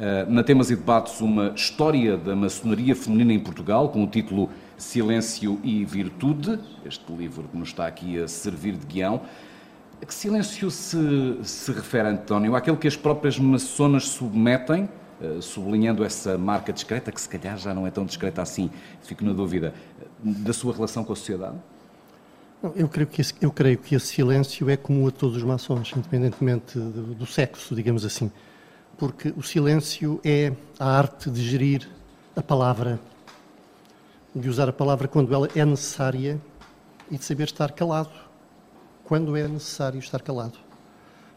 [0.00, 4.50] eh, na Temas e Debates, uma história da maçonaria feminina em Portugal, com o título
[4.76, 9.20] Silêncio e Virtude, este livro que nos está aqui a servir de guião.
[10.00, 10.96] A que silêncio se,
[11.42, 12.54] se refere, António?
[12.54, 14.88] Aquele que as próprias maçonas submetem
[15.20, 18.70] eh, sublinhando essa marca discreta, que se calhar já não é tão discreta assim,
[19.02, 19.74] fico na dúvida,
[20.22, 21.56] da sua relação com a sociedade?
[22.76, 25.92] Eu, creio que esse, eu creio que esse silêncio é comum a todos os maçons,
[25.96, 28.30] independentemente do, do sexo, digamos assim.
[28.96, 31.88] Porque o silêncio é a arte de gerir
[32.36, 33.00] a palavra,
[34.32, 36.40] de usar a palavra quando ela é necessária
[37.10, 38.27] e de saber estar calado
[39.08, 40.58] quando é necessário estar calado.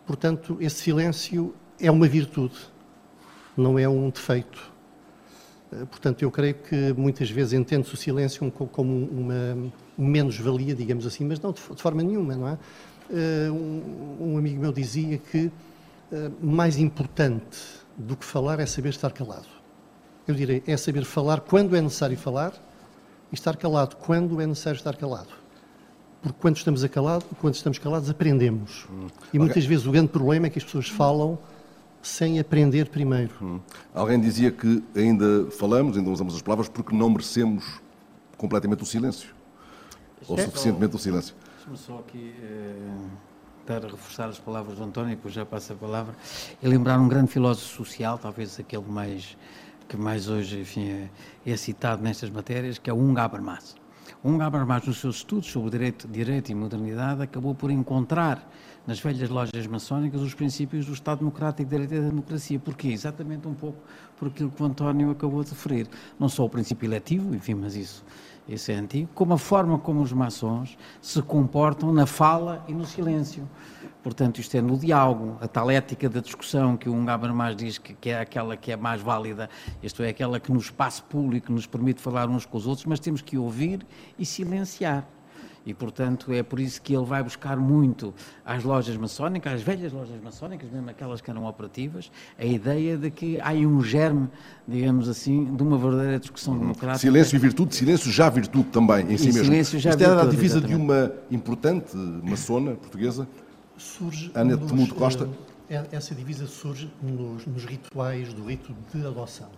[0.05, 2.57] Portanto, esse silêncio é uma virtude
[3.55, 4.71] não é um defeito.
[5.71, 11.25] Eh, portanto, eu creio que muitas vezes entende-se o silêncio como uma menos-valia, digamos assim,
[11.25, 12.57] mas não de forma nenhuma, não é?
[13.09, 15.51] Eh, um amigo meu dizia que
[16.11, 17.57] eh, mais importante
[17.97, 19.47] do que falar é saber estar calado.
[20.27, 22.53] Eu direi, é saber falar quando é necessário falar
[23.31, 25.40] e estar calado quando é necessário estar calado.
[26.21, 28.85] Porque quando estamos, calado, quando estamos calados, aprendemos.
[28.91, 29.07] Hum.
[29.33, 29.69] E muitas okay.
[29.69, 31.37] vezes o grande problema é que as pessoas falam
[32.01, 33.33] sem aprender primeiro.
[33.41, 33.59] Hum.
[33.93, 37.81] Alguém dizia que ainda falamos, ainda usamos as palavras, porque não merecemos
[38.37, 39.33] completamente o silêncio.
[40.27, 41.35] Ou é, suficientemente o silêncio.
[41.55, 43.07] Deixa-me só aqui eh,
[43.65, 46.15] dar a reforçar as palavras do António, depois já passa a palavra,
[46.61, 49.35] e lembrar um grande filósofo social, talvez aquele mais,
[49.87, 51.09] que mais hoje enfim, é,
[51.51, 53.75] é citado nestas matérias, que é o Ung Habermas.
[54.23, 58.47] Um Habermas, nos seus estudos sobre direito, direito e modernidade, acabou por encontrar
[58.85, 62.59] nas velhas lojas maçónicas os princípios do Estado Democrático de Direito e da Democracia.
[62.59, 62.89] Porquê?
[62.89, 63.79] Exatamente um pouco
[64.19, 65.87] por aquilo que o António acabou de referir.
[66.19, 68.05] Não só o princípio eletivo, enfim, mas isso,
[68.47, 72.85] isso é antigo, como a forma como os maçons se comportam na fala e no
[72.85, 73.49] silêncio.
[74.03, 77.93] Portanto, isto é no diálogo, a tal ética da discussão que o Habermas diz que,
[77.93, 79.49] que, é aquela que é mais válida,
[79.83, 82.99] isto é, aquela que no espaço público nos permite falar uns com os outros, mas
[82.99, 83.85] temos que ouvir
[84.17, 85.07] e silenciar.
[85.63, 89.93] E, portanto, é por isso que ele vai buscar muito às lojas maçónicas, às velhas
[89.93, 94.27] lojas maçónicas, mesmo aquelas que eram operativas, a ideia de que há um germe,
[94.67, 96.97] digamos assim, de uma verdadeira discussão democrática.
[96.97, 99.45] Silêncio e virtude, silêncio já virtude também, em si e mesmo.
[99.45, 100.77] Silêncio já Isto era a divisa exatamente.
[100.79, 103.27] de uma importante maçona portuguesa,
[103.81, 105.27] surge Ana Temudo Costa.
[105.69, 109.49] Eh, essa divisa surge nos, nos rituais do rito de adoção.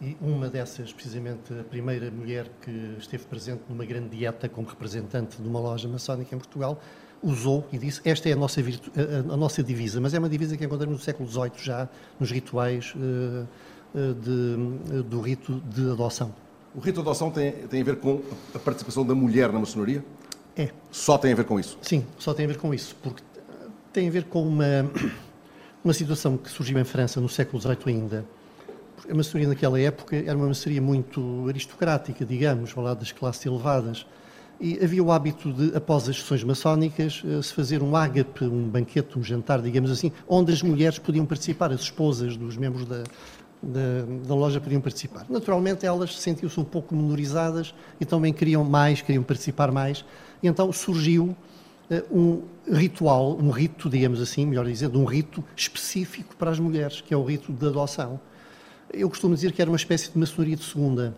[0.00, 5.40] E uma dessas, precisamente a primeira mulher que esteve presente numa grande dieta como representante
[5.40, 6.80] de uma loja maçónica em Portugal,
[7.22, 10.28] usou e disse esta é a nossa, virtu a, a, nossa divisa, mas é uma
[10.28, 13.46] divisa que encontramos no século XVIII já nos rituais uh,
[14.14, 16.34] de, do rito de adoção.
[16.74, 18.22] O rito de adoção tem, tem a ver com
[18.54, 20.02] a participação da mulher na maçonaria?
[20.56, 20.70] É.
[20.90, 21.78] Só tem a ver com isso?
[21.82, 23.22] Sim, só tem a ver com isso, porque
[23.92, 24.90] tem a ver com uma,
[25.84, 28.24] uma situação que surgiu em França no século XVIII ainda,
[29.08, 34.06] a maçonaria naquela época era uma maçonaria muito aristocrática, digamos, ao lado das classes elevadas.
[34.60, 38.68] E havia o hábito de, após as sessões maçónicas, eh, se fazer um ágape, um
[38.68, 43.02] banquete, um jantar, digamos assim, onde as mulheres podiam participar, as esposas dos membros da,
[43.62, 45.24] da, da loja podiam participar.
[45.30, 50.04] Naturalmente, elas sentiam-se um pouco menorizadas e também queriam mais, queriam participar mais.
[50.42, 51.36] E então surgiu
[51.90, 57.00] uh, um ritual, um rito, digamos assim, melhor dizendo, um rito específico para as mulheres,
[57.00, 58.20] que é o rito de adoção
[58.92, 61.14] eu costumo dizer que era uma espécie de maçonaria de segunda.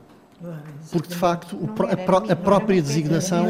[0.91, 1.57] Porque, de facto,
[2.29, 3.47] a, própria designação,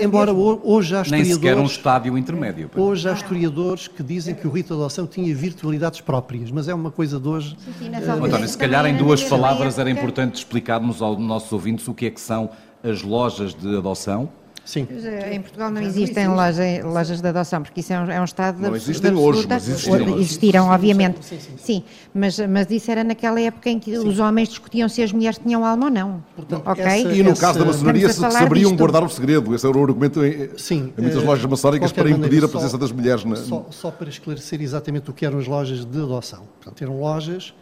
[0.00, 1.10] embora hoje há historiadores...
[1.10, 2.70] Nem sequer um estádio intermédio.
[2.76, 6.74] Hoje há historiadores que dizem que o rito de adoção tinha virtualidades próprias, mas é
[6.74, 7.56] uma coisa de hoje...
[7.64, 11.94] Sim, sim, António, se calhar em duas palavras era importante explicarmos aos nossos ouvintes o
[11.94, 12.48] que é que são
[12.80, 14.28] as lojas de adoção.
[14.64, 14.86] Sim.
[15.30, 18.60] Em Portugal não existem loja, lojas de adoção, porque isso é um, é um estado
[18.62, 20.18] Não de, existem hoje, absoluta- mas existiram.
[20.18, 21.18] Existiram, obviamente.
[21.24, 21.56] Sim, sim, sim.
[21.58, 21.84] Sim,
[22.14, 25.64] mas, mas isso era naquela época em que os homens discutiam se as mulheres tinham
[25.64, 26.24] alma ou não.
[26.34, 26.82] Portanto, ok?
[26.82, 28.78] essa- E no Essa- caso da maçonaria, se saberiam disto.
[28.78, 29.54] guardar o segredo.
[29.54, 32.48] Esse era o argumento em, Sim, em muitas eh, lojas maçónicas para impedir maneira, a
[32.48, 33.24] presença só- das mulheres.
[33.24, 33.36] Na...
[33.36, 36.44] Só, só para esclarecer exatamente o que eram as lojas de adoção.
[36.60, 37.52] Portanto, eram lojas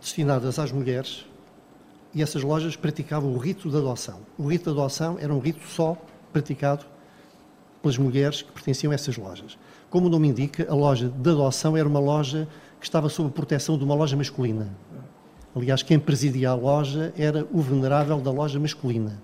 [0.00, 1.26] destinadas às mulheres
[2.14, 4.20] e essas lojas praticavam o rito de adoção.
[4.38, 5.96] O rito de adoção era um rito só
[6.32, 6.84] praticado
[7.82, 9.58] pelas mulheres que pertenciam a essas lojas.
[9.88, 12.48] Como o nome indica, a loja de adoção era uma loja
[12.80, 14.68] que estava sob a proteção de uma loja masculina.
[15.54, 19.22] Aliás, quem presidia a loja era o venerável da loja masculina.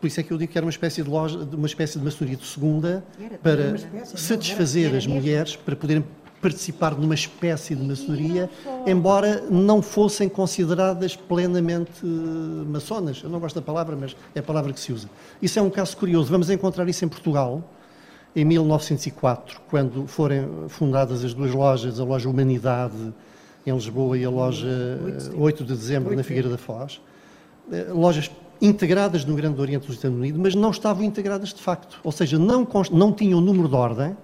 [0.00, 2.04] Por isso é que eu digo que era uma espécie de loja, uma espécie de
[2.04, 3.02] maçonaria de segunda
[3.42, 6.04] para satisfazer as mulheres para poderem
[6.40, 8.48] participar numa espécie de maçonaria,
[8.86, 13.20] embora não fossem consideradas plenamente eh, maçonas.
[13.22, 15.08] Eu não gosto da palavra, mas é a palavra que se usa.
[15.40, 16.30] Isso é um caso curioso.
[16.30, 17.62] Vamos encontrar isso em Portugal,
[18.34, 23.12] em 1904, quando forem fundadas as duas lojas, a loja Humanidade
[23.66, 27.00] em Lisboa e a loja eh, 8 de dezembro na Figueira da Foz,
[27.70, 28.30] eh, lojas
[28.62, 32.00] integradas no Grande Oriente dos Estados Unidos, mas não estavam integradas de facto.
[32.02, 34.16] Ou seja, não, não tinham número de ordem,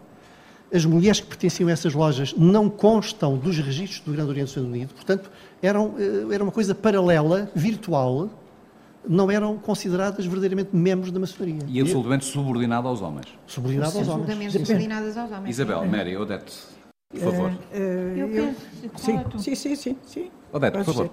[0.72, 4.92] as mulheres que pertenciam a essas lojas não constam dos registros do Grande Oriente Unidos,
[4.94, 5.30] portanto,
[5.62, 8.28] eram, eh, era uma coisa paralela, virtual,
[9.08, 11.60] não eram consideradas verdadeiramente membros da maçonaria.
[11.68, 13.26] E absolutamente subordinado aos homens.
[13.46, 14.30] Subordinado aos homens.
[14.30, 15.50] Absolutamente subordinadas aos homens.
[15.50, 16.52] Isabel, Mary, Odete,
[17.10, 17.52] por favor.
[17.72, 18.54] Eh, Eu eu-
[19.04, 20.30] penso, sim, sim, sim, sim.
[20.52, 21.10] Odete, por favor.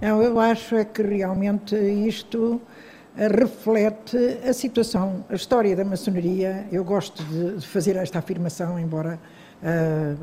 [0.00, 2.71] Não, eu acho é que realmente isto eh,
[3.16, 4.16] reflete
[4.48, 6.66] a situação, a história da maçonaria.
[6.72, 9.18] Eu gosto de fazer esta afirmação, embora
[9.62, 10.14] eh,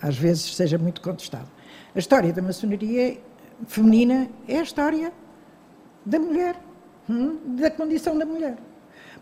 [0.00, 1.48] às vezes seja muito contestado.
[1.94, 3.18] A história da maçonaria
[3.66, 5.12] feminina é a história
[6.04, 6.56] da mulher,
[7.08, 8.56] hum, da condição da mulher.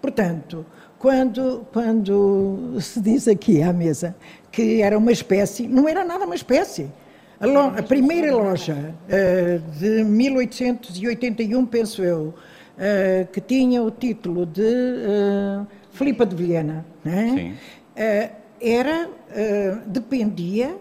[0.01, 0.65] Portanto,
[0.99, 4.15] quando, quando se diz aqui à mesa
[4.53, 6.91] que era uma espécie, não era nada uma espécie.
[7.39, 12.33] A, a primeira loja eh, de 1881, penso eu,
[12.79, 17.57] eh, que tinha o título de eh, Filipa de Vilhena, né?
[17.95, 19.09] Eh, era,
[19.87, 20.77] dependia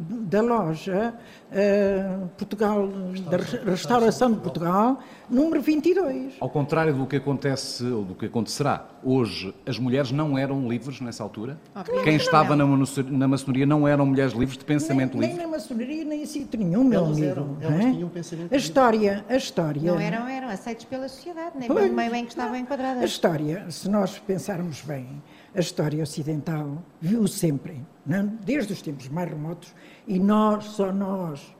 [0.00, 1.14] da loja
[1.52, 2.88] eh, Portugal,
[3.30, 4.98] da Res- Restauração de Portugal,
[5.30, 6.34] número 22.
[6.40, 11.00] Ao contrário do que acontece ou do que acontecerá hoje, as mulheres não eram livres
[11.00, 11.58] nessa altura?
[12.04, 15.44] Quem estava na na maçonaria não eram mulheres livres de pensamento nem, nem livre?
[15.44, 17.26] na maçonaria, nem em sítio nenhum, meu Elas amigo.
[17.30, 17.78] eram- é?
[17.92, 19.82] tinham um pensamento a história, a história.
[19.82, 23.04] Não eram, eram aceitos pela sociedade, nem no meio em que estavam A enquadradas.
[23.04, 25.22] história, se nós pensarmos bem,
[25.56, 28.26] a história ocidental viu sempre, não?
[28.44, 29.74] desde os tempos mais remotos,
[30.06, 31.54] e nós, só nós,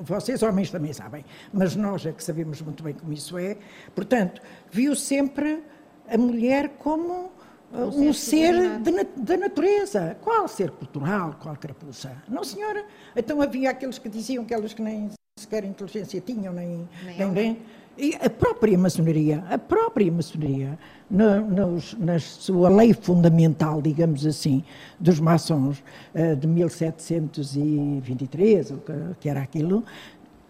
[0.00, 3.56] vocês homens também sabem, mas nós é que sabemos muito bem como isso é,
[3.94, 5.62] portanto, viu sempre
[6.08, 7.32] a mulher como
[7.72, 10.16] um ser de na- da natureza.
[10.22, 12.12] Qual ser cultural, qual carapuça?
[12.28, 12.84] Não, senhora.
[13.16, 17.62] Então havia aqueles que diziam que elas que nem sequer inteligência tinham, nem, nem, nem,
[17.98, 20.78] e a própria maçonaria, a própria maçonaria,
[21.10, 24.62] na, nos- na sua lei fundamental, digamos assim,
[24.98, 25.82] dos maçons
[26.14, 29.84] eh, de 1723, o que, que era aquilo,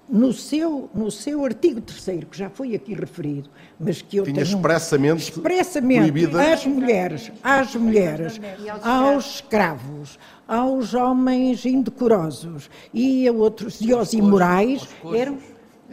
[0.09, 3.49] no seu, no seu artigo 3 que já foi aqui referido,
[3.81, 8.39] mas que eu Tinha tenho expressamente expressamente proibida- às mulheres, às mulheres,
[8.83, 12.69] aos escravos, aos homens indecorosos.
[12.93, 14.87] E a outros e aos imorais
[15.17, 15.39] eram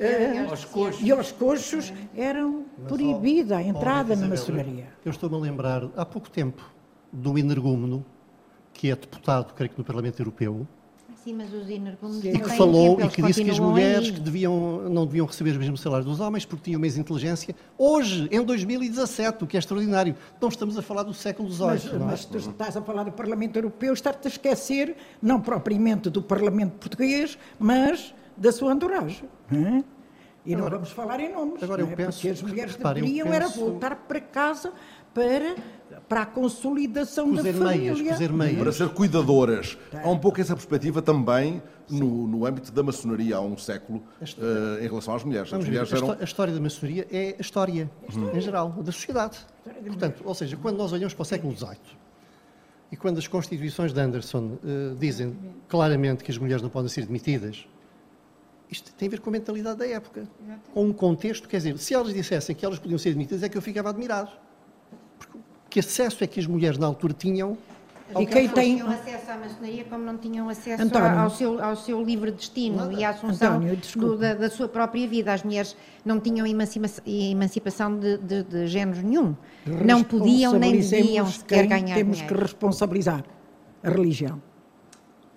[0.01, 0.47] eh,
[1.01, 4.87] e aos coxos eram proibida a entrada na maçonaria.
[5.05, 6.63] Eu estou-me a lembrar, há pouco tempo,
[7.11, 8.03] do energúmeno,
[8.73, 10.67] que é deputado, creio que no Parlamento Europeu,
[11.23, 14.19] Sim, mas os energúmenos e que falou tempo, e que disse que as mulheres que
[14.19, 17.55] deviam, não deviam receber os mesmos salários dos homens porque tinham mais inteligência.
[17.77, 20.15] Hoje, em 2017, o que é extraordinário.
[20.41, 21.67] Não estamos a falar do século XVIII.
[21.67, 21.99] Mas, é?
[21.99, 26.71] mas tu estás a falar do Parlamento Europeu, estás-te a esquecer, não propriamente do Parlamento
[26.79, 29.23] Português, mas da sua entourage.
[29.49, 29.83] não?
[30.43, 31.61] E não Agora- vamos falar em nomes.
[31.61, 31.95] agora eu não é?
[31.95, 34.73] penso- Porque as mulheres repare, deveriam era penso- voltar para casa
[35.13, 35.55] para,
[36.09, 38.11] para a consolidação Cozer da meias, família.
[38.13, 38.57] cozer meias.
[38.57, 39.77] para ser cuidadoras.
[40.03, 44.83] Há um pouco essa perspectiva também no, no âmbito da maçonaria há um século eh,
[44.83, 45.45] em relação às mulheres.
[45.47, 47.91] As Vamos mulheres a, eram a história da maçonaria é a história,
[48.33, 49.37] em geral, da sociedade.
[49.85, 51.77] Portanto, ou seja, quando nós olhamos para o século XVIII
[52.91, 57.05] e quando as constituições de Anderson eh, dizem claramente que as mulheres não podem ser
[57.05, 57.67] demitidas,
[58.71, 60.27] isto tem a ver com a mentalidade da época,
[60.73, 63.57] com um contexto, quer dizer, se elas dissessem que elas podiam ser demitidas, é que
[63.57, 64.31] eu ficava admirado.
[65.19, 65.37] Porque
[65.69, 67.57] que acesso é que as mulheres na altura tinham
[68.19, 71.75] e quem tem tinham acesso à maçonaria como não tinham acesso António, ao, seu, ao
[71.75, 72.93] seu livre destino nada.
[72.93, 75.33] e à assunção António, do, da, da, sua própria vida.
[75.33, 79.35] As mulheres não tinham emancipação, emancipação de, de, de género nenhum.
[79.65, 82.35] Não podiam nem deviam sequer ganhar Temos dinheiro.
[82.35, 83.23] que responsabilizar
[83.83, 84.41] a religião.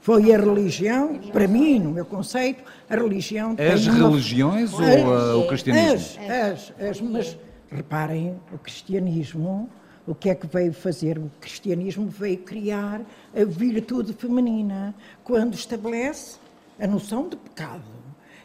[0.04, 3.56] Foi a religião, para mim, no meu conceito, a religião.
[3.58, 4.86] As religiões uma...
[4.86, 6.22] ou uh, o cristianismo?
[6.22, 7.38] As, as, as, mas
[7.70, 9.66] reparem, o cristianismo
[10.06, 11.16] o que é que veio fazer?
[11.16, 13.00] O cristianismo veio criar
[13.34, 14.94] a virtude feminina,
[15.24, 16.36] quando estabelece
[16.78, 17.82] a noção de pecado.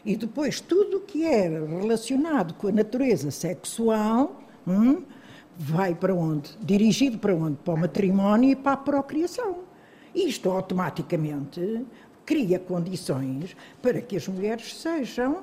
[0.02, 5.02] E depois tudo o que era relacionado com a natureza sexual hum,
[5.58, 6.56] vai para onde?
[6.62, 7.56] Dirigido para onde?
[7.56, 9.68] Para o matrimónio e para a procriação.
[10.14, 11.84] Isto automaticamente
[12.24, 15.42] cria condições para que as mulheres sejam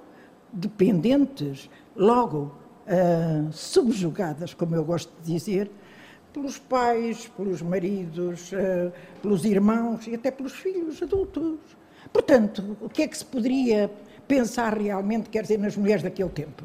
[0.52, 2.56] dependentes, logo
[2.88, 5.70] uh, subjugadas, como eu gosto de dizer,
[6.32, 8.92] pelos pais, pelos maridos, uh,
[9.22, 11.60] pelos irmãos e até pelos filhos adultos.
[12.14, 13.92] Portanto, o que é que se poderia
[14.28, 16.64] pensar realmente, quer dizer, nas mulheres daquele tempo?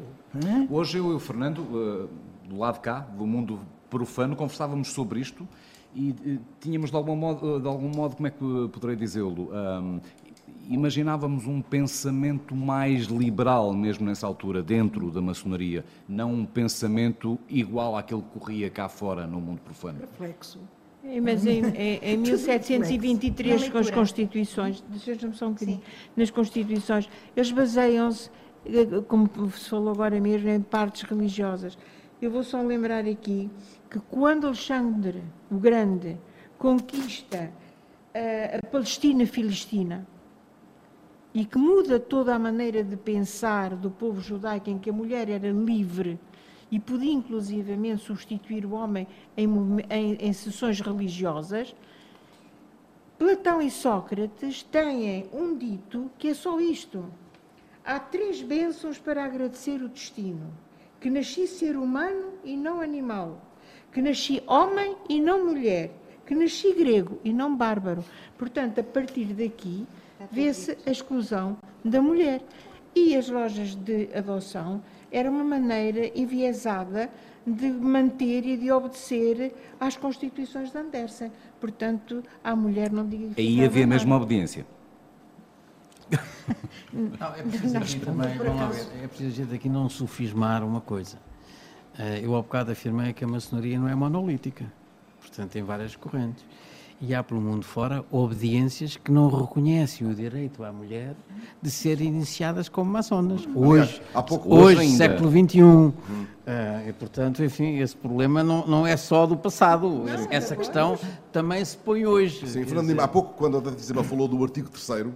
[0.69, 2.09] Hoje eu e o Fernando, uh,
[2.47, 5.47] do lado cá, do mundo profano, conversávamos sobre isto
[5.95, 9.49] e uh, tínhamos de algum modo, de algum modo como é que poderei dizê-lo,
[10.69, 17.97] imaginávamos um pensamento mais liberal mesmo nessa altura, dentro da maçonaria, não um pensamento igual
[17.97, 19.99] àquele que corria cá fora no mundo profano.
[19.99, 20.59] Reflexo.
[21.03, 25.81] É, mas em, em, em 1723, com as constituições, deixa-me só um bocadinho,
[26.15, 28.29] nas constituições, eles baseiam-se,
[28.65, 31.77] eh, como se falou agora mesmo, em partes religiosas.
[32.21, 33.49] Eu vou só lembrar aqui
[33.93, 36.17] que quando Alexandre o Grande
[36.57, 37.51] conquista
[38.11, 40.07] a, eh, a Palestina-Filistina,
[41.31, 45.29] e que muda toda a maneira de pensar do povo judaico, em que a mulher
[45.29, 46.19] era livre
[46.71, 49.47] e podia inclusivamente substituir o homem em,
[49.91, 51.75] em, em sessões religiosas,
[53.19, 57.05] Platão e Sócrates têm um dito que é só isto.
[57.85, 60.51] Há três bênçãos para agradecer o destino:
[60.99, 63.52] que nasci ser humano e não animal,
[63.93, 65.91] que nasci homem e não mulher,
[66.25, 68.03] que nasci grego e não bárbaro.
[68.37, 69.85] Portanto, a partir daqui,
[70.31, 72.41] vê-se a exclusão da mulher.
[72.95, 74.81] E as lojas de adoção
[75.11, 77.09] era uma maneira enviesada
[77.45, 81.31] de manter e de obedecer às constituições de Andersen.
[81.59, 84.65] Portanto, a mulher não diga Aí havia mesmo obediência.
[86.91, 91.17] Não, é preciso, aqui também, ver, é preciso a gente aqui não sofismar uma coisa.
[91.97, 94.65] Eh, eu há bocado afirmei que a maçonaria não é monolítica,
[95.21, 96.43] portanto tem várias correntes
[97.05, 101.15] e há pelo mundo fora obediências que não reconhecem o direito à mulher
[101.61, 103.41] de serem iniciadas como maçonas.
[103.53, 105.61] Hoje, há pouco, hoje, hoje século XXI.
[105.63, 105.91] Hum.
[105.91, 109.89] Uh, e, portanto, enfim, esse problema não, não é só do passado.
[109.89, 110.97] Não, Essa questão
[111.31, 112.47] também se põe hoje.
[112.47, 115.07] Sim, Fernando Lima, há pouco, quando a Isabel falou do artigo 3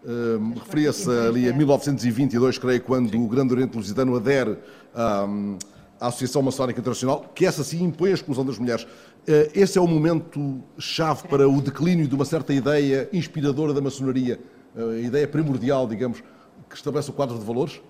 [0.00, 4.56] Uh, referia-se ali a 1922, creio, quando o Grande Oriente Lusitano adere
[4.94, 5.58] um,
[6.00, 8.86] à Associação Maçónica Internacional, que essa sim impõe a exclusão das mulheres.
[9.26, 13.80] Eh, esse é o momento chave para o declínio de uma certa ideia inspiradora da
[13.80, 14.40] maçonaria,
[14.76, 16.22] eh, a ideia primordial, digamos,
[16.68, 17.80] que estabelece o quadro de valores?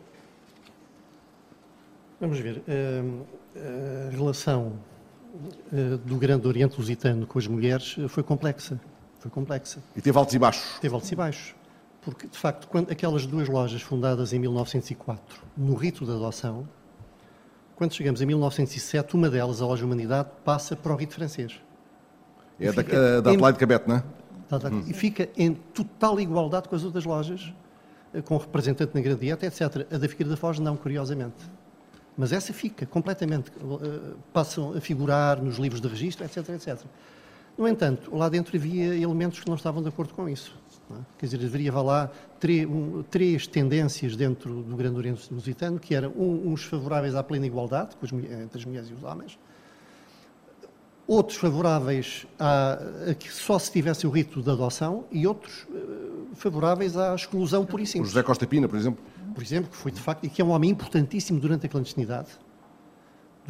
[2.21, 2.63] Vamos ver.
[2.67, 3.03] Eh,
[3.57, 4.73] a relação
[6.05, 8.81] do Grande Oriente Lusitano com as mulheres foi complexa.
[9.19, 9.83] Foi complexa.
[9.97, 10.79] E teve altos e baixos.
[10.81, 11.55] Teve altos e baixos.
[12.01, 16.67] Porque, de facto, quando aquelas duas lojas fundadas em 1904, no rito da adoção,
[17.79, 21.61] quando chegamos em 1907, uma delas, a Loja Humanidade, passa para o rito francês.
[22.59, 24.05] É da, uh, da Adelaide Cabete, não é?
[24.69, 24.83] Hum.
[24.89, 27.53] E fica em total igualdade com as outras lojas,
[28.13, 29.87] eh, com representante na Gradieta, etc.
[29.93, 31.37] A da Figueira da Foz, não, curiosamente.
[32.17, 33.53] Mas essa fica completamente.
[33.61, 36.81] Uh, passam a figurar nos livros de registro, etc, etc.
[37.57, 40.53] No entanto, lá dentro havia elementos que não estavam de acordo com isso.
[40.91, 41.01] É?
[41.19, 42.11] Quer dizer, haveria lá
[42.41, 47.23] três, um, três, tendências dentro do Grande Oriente Lusitano, que eram um, uns favoráveis à
[47.23, 49.39] plena igualdade as, entre as mulheres e os homens,
[51.07, 52.79] outros favoráveis a,
[53.11, 57.65] a, que só se tivesse o rito da adoção e outros uh, favoráveis à exclusão
[57.67, 58.11] por e simples.
[58.11, 59.03] O José Costa Pina, por exemplo.
[59.35, 62.29] Por exemplo, que foi de facto, e que é um homem importantíssimo durante a clandestinidade.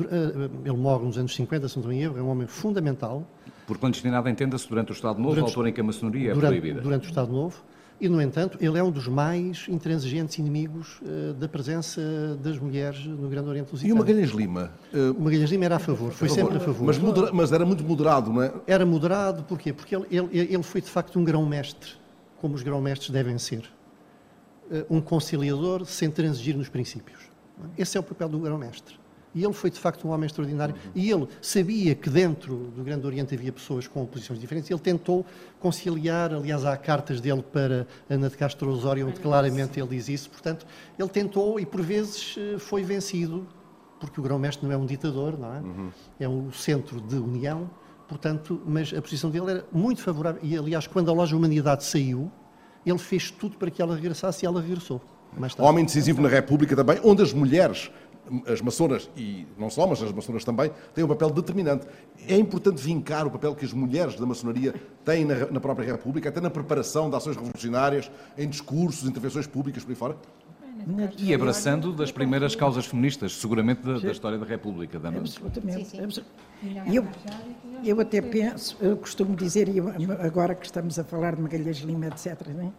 [0.00, 2.46] Eh, eh, ele morre nos anos 50, se não estou em erro, é um homem
[2.46, 3.26] fundamental
[3.68, 6.34] por clandestinidade entenda-se durante o Estado Novo, durante, a altura em que a maçonaria é
[6.34, 6.80] durante, proibida.
[6.80, 7.62] Durante o Estado Novo.
[8.00, 12.00] E, no entanto, ele é um dos mais intransigentes inimigos uh, da presença
[12.42, 13.90] das mulheres no Grande Oriente Lusitano.
[13.90, 14.72] E o Magalhães Lima?
[14.94, 16.44] Uh, o Magalhães Lima era a favor, foi a favor.
[16.44, 16.86] sempre a favor.
[16.86, 18.52] Mas, modera mas, era muito moderado, não é?
[18.66, 19.72] Era moderado, porquê?
[19.72, 21.90] Porque ele, ele, ele foi, de facto, um grão-mestre,
[22.40, 23.68] como os grão-mestres devem ser.
[24.70, 27.18] Uh, um conciliador sem transigir nos princípios.
[27.76, 28.97] Esse é o papel do grão-mestre.
[29.38, 30.74] E ele foi, de facto, um homem extraordinário.
[30.74, 30.90] Uhum.
[30.96, 34.68] E ele sabia que dentro do Grande Oriente havia pessoas com posições diferentes.
[34.68, 35.24] Ele tentou
[35.60, 40.28] conciliar, aliás, há cartas dele para Ana de Castro Osório, onde claramente ele diz isso.
[40.28, 40.66] Portanto,
[40.98, 43.46] ele tentou e, por vezes, eh, foi vencido,
[44.00, 45.60] porque o grão-mestre não é um ditador, não é?
[45.60, 45.90] Uhum.
[46.18, 47.70] É um centro de união.
[48.08, 50.40] Portanto, mas a posição dele era muito favorável.
[50.42, 52.28] E, aliás, quando a loja Humanidade saiu,
[52.84, 55.00] ele fez tudo para que ela regressasse e ela regressou.
[55.58, 57.90] Homem decisivo na República também, onde as mulheres
[58.46, 61.86] as maçonas, e não só, mas as maçonas também, têm um papel determinante.
[62.26, 64.74] É importante vincar o papel que as mulheres da maçonaria
[65.04, 69.84] têm na, na própria República, até na preparação de ações revolucionárias, em discursos, intervenções públicas
[69.84, 70.16] por aí fora?
[71.18, 74.98] E abraçando das primeiras causas feministas, seguramente da, da história da República.
[74.98, 75.84] Da Absolutamente.
[75.84, 76.22] Sim, sim.
[76.92, 77.06] Eu,
[77.84, 79.68] eu até penso, eu costumo dizer,
[80.20, 82.72] agora que estamos a falar de Magalhães Lima, etc., né,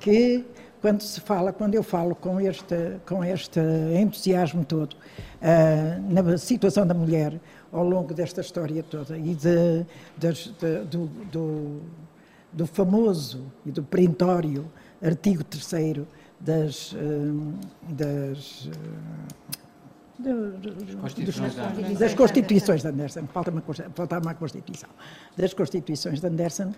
[0.00, 0.44] que
[0.80, 3.60] quando se fala, quando eu falo com este, com este
[4.00, 7.40] entusiasmo todo uh, na situação da mulher
[7.72, 9.84] ao longo desta história toda e de,
[10.16, 11.80] de, de, do, do,
[12.52, 14.70] do, famoso e do perentório
[15.02, 16.04] artigo 3
[16.40, 17.54] das, uh,
[17.88, 18.68] das
[21.00, 21.54] Constituições
[21.98, 23.62] das Constituições de Anderson, falta uma,
[23.94, 24.88] falta uma Constituição,
[25.36, 26.72] das Constituições de Anderson,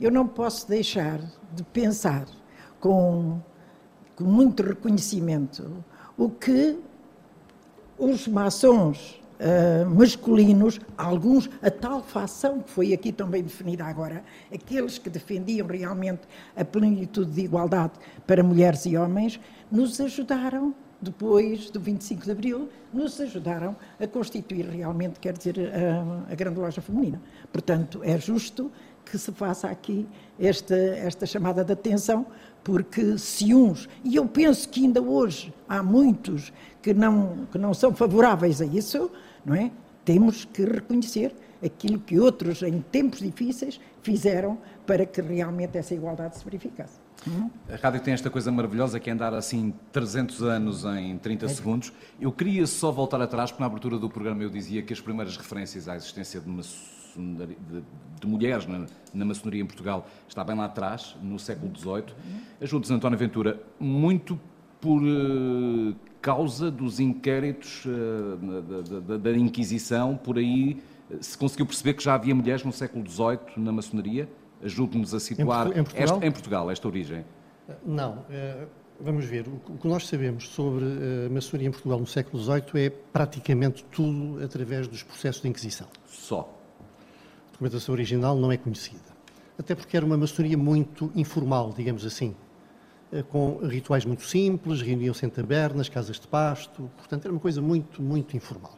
[0.00, 1.18] eu não posso deixar
[1.52, 2.26] de pensar
[2.86, 3.40] com,
[4.14, 5.84] com muito reconhecimento
[6.16, 6.78] o que
[7.98, 14.22] os maçons uh, masculinos, alguns, a tal facção que foi aqui também definida agora,
[14.54, 21.68] aqueles que defendiam realmente a plenitude de igualdade para mulheres e homens, nos ajudaram depois
[21.70, 26.80] do 25 de Abril, nos ajudaram a constituir realmente, quer dizer, a, a grande loja
[26.80, 27.20] feminina.
[27.52, 28.70] Portanto, é justo
[29.06, 30.06] que se faça aqui
[30.38, 32.26] esta, esta chamada de atenção,
[32.66, 36.52] porque se uns, e eu penso que ainda hoje há muitos
[36.82, 39.08] que não, que não são favoráveis a isso,
[39.44, 39.70] não é?
[40.04, 41.32] Temos que reconhecer
[41.64, 46.98] aquilo que outros, em tempos difíceis, fizeram para que realmente essa igualdade se verificasse.
[47.28, 47.48] Hum?
[47.72, 51.48] A rádio tem esta coisa maravilhosa que é andar assim 300 anos em 30 é.
[51.48, 51.92] segundos.
[52.20, 55.36] Eu queria só voltar atrás, porque na abertura do programa eu dizia que as primeiras
[55.36, 56.64] referências à existência de uma
[57.16, 57.56] de,
[58.20, 62.14] de mulheres na, na, maçonaria em Portugal está bem lá atrás, no século XVIII.
[62.60, 64.38] Ajudes, António Ventura, muito
[64.80, 71.66] por uh, causa dos inquéritos uh, da, da, da, Inquisição, por aí uh, se conseguiu
[71.66, 74.28] perceber que já havia mulheres no século XVIII na maçonaria?
[74.62, 76.02] Ajude-nos a situar em, Portugal?
[76.02, 77.24] Esta, em Portugal esta origem.
[77.84, 78.24] Não.
[78.98, 80.84] Vamos ver, o que nós sabemos sobre
[81.26, 85.86] a maçonaria em Portugal no século XVIII é praticamente tudo através dos processos de Inquisição.
[86.06, 86.55] Só?
[87.56, 89.16] Documentação original não é conhecida.
[89.58, 92.36] Até porque era uma maçonaria muito informal, digamos assim,
[93.10, 97.62] eh, com rituais muito simples, reuniam-se em tabernas, casas de pasto, portanto era uma coisa
[97.62, 98.76] muito, muito informal.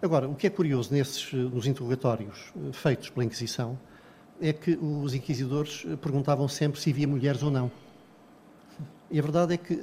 [0.00, 3.78] Agora, o que é curioso nesses, eh, nos interrogatórios eh, feitos pela Inquisição
[4.40, 7.70] é que os inquisidores perguntavam sempre se havia mulheres ou não.
[9.10, 9.80] E a verdade é que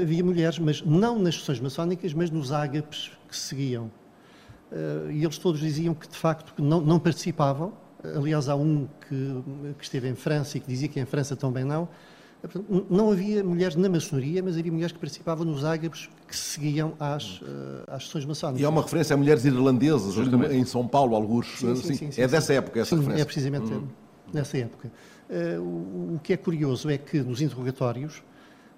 [0.00, 3.90] havia mulheres, mas não nas sessões maçónicas, mas nos ágapes que seguiam.
[4.72, 7.72] Eh, e eles todos diziam que de facto não, não participavam.
[8.16, 9.42] Aliás, há um que,
[9.78, 11.88] que, esteve em França e que dizia que em França também não.
[12.90, 17.40] Não havia mulheres na maçonaria, mas havia mulheres que participavam nos ágabos que seguiam às,
[17.40, 18.60] eh, às sessões maçónicas.
[18.60, 20.54] E há uma referência a mulheres irlandesas, Justamente.
[20.54, 21.58] em São Paulo, alguns.
[21.58, 23.22] Sim, sim, sim, sim é dessa época essa sim, referência.
[23.22, 23.86] É precisamente hum.
[24.32, 24.90] nessa época.
[25.30, 28.18] Uh, o, o, que é curioso é que nos interrogatórios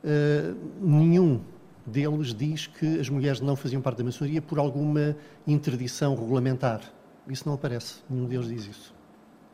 [0.05, 1.41] uh, nenhum
[1.87, 5.17] deles diz que as mulheres não faziam parte da maçonaria por alguma
[5.47, 6.81] interdição regulamentar.
[7.29, 8.95] Isso não aparece, nenhum deles diz isso.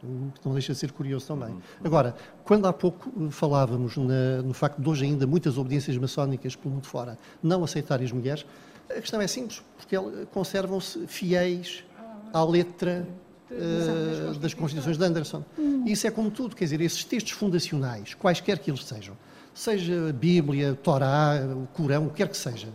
[0.02, 1.54] O que não deixa de ser curioso também.
[1.84, 6.74] Agora, quando há pouco falávamos na, no facto de hoje ainda muitas obediências maçónicas pelo
[6.74, 8.46] mundo fora não aceitarem as mulheres,
[8.88, 9.96] a questão é simples, porque
[10.32, 11.84] conservam-se fiéis
[12.32, 13.06] à letra
[13.50, 15.44] uh, das Constituições de Anderson.
[15.86, 19.16] E isso é como tudo, quer dizer, esses textos fundacionais, quaisquer que eles sejam,
[19.60, 22.68] seja a Bíblia, Torá, o Corão, o que quer que seja,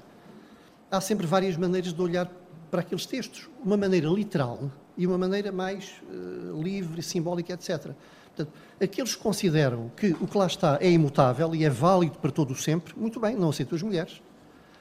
[0.91, 2.31] há sempre várias maneiras de olhar
[2.69, 3.49] para aqueles textos.
[3.64, 7.91] Uma maneira literal e uma maneira mais uh, livre, simbólica, etc.
[8.35, 12.30] Portanto, aqueles que consideram que o que lá está é imutável e é válido para
[12.30, 14.22] todo o sempre, muito bem, não aceitam as mulheres.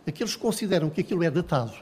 [0.06, 1.72] Aqueles que consideram que aquilo é datado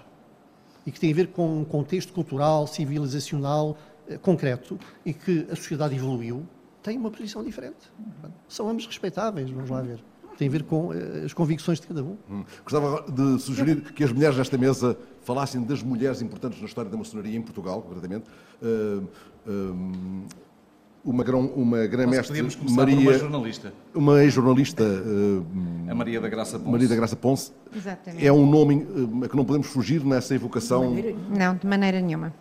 [0.86, 3.76] e que tem a ver com um contexto cultural, civilizacional,
[4.08, 6.46] uh, concreto e que a sociedade evoluiu,
[6.80, 7.90] têm uma posição diferente.
[8.48, 10.11] São ambos respeitáveis, vamos lá ver.
[10.36, 12.16] Tem a ver com uh, as convicções de cada um.
[12.30, 12.44] Hum.
[12.64, 16.96] Gostava de sugerir que as mulheres desta mesa falassem das mulheres importantes na história da
[16.96, 18.24] maçonaria em Portugal, concretamente.
[18.62, 19.06] Uh,
[19.46, 20.26] uh,
[21.04, 23.72] uma, grão, uma grã-mestre Maria, uma jornalista.
[23.94, 25.46] Uma ex-jornalista, uh,
[25.90, 26.70] a Maria da Graça Ponce.
[26.70, 27.52] Maria da Graça Ponce.
[27.74, 28.26] Exatamente.
[28.26, 30.94] É um nome uh, que não podemos fugir nessa evocação.
[30.94, 32.32] De não, de maneira nenhuma.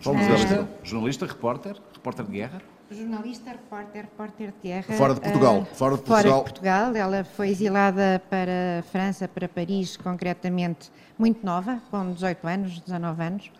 [0.00, 2.62] Jornalista, jornalista, repórter, repórter de guerra.
[2.90, 4.94] Jornalista, repórter, repórter de guerra.
[4.94, 5.58] Fora de Portugal.
[5.58, 6.22] Uh, fora de Portugal.
[6.22, 6.96] Fora de Portugal.
[6.96, 13.22] Ela foi exilada para a França, para Paris, concretamente, muito nova, com 18 anos, 19
[13.22, 13.50] anos.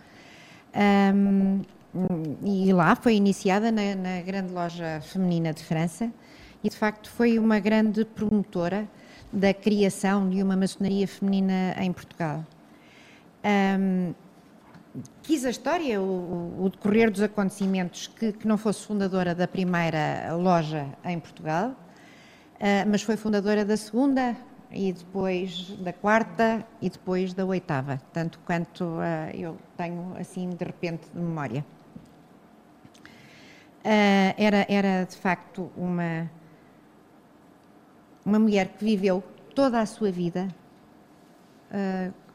[1.15, 1.63] Um,
[2.45, 6.13] e lá foi iniciada na, na, grande loja feminina de França
[6.63, 8.87] e de facto foi uma grande promotora
[9.33, 12.45] da criação de uma maçonaria feminina em Portugal.
[13.45, 14.15] Um,
[15.23, 20.35] quis a história, o, o, decorrer dos acontecimentos, que, que, não fosse fundadora da primeira
[20.35, 24.37] loja em Portugal, uh, mas foi fundadora da segunda
[24.71, 30.65] e depois da quarta e depois da oitava, tanto quanto uh, eu tenho assim de
[30.65, 31.65] repente de memória.
[33.85, 36.31] Uh, era, era de facto uma,
[38.25, 39.23] uma mulher que viveu
[39.55, 40.49] toda a sua vida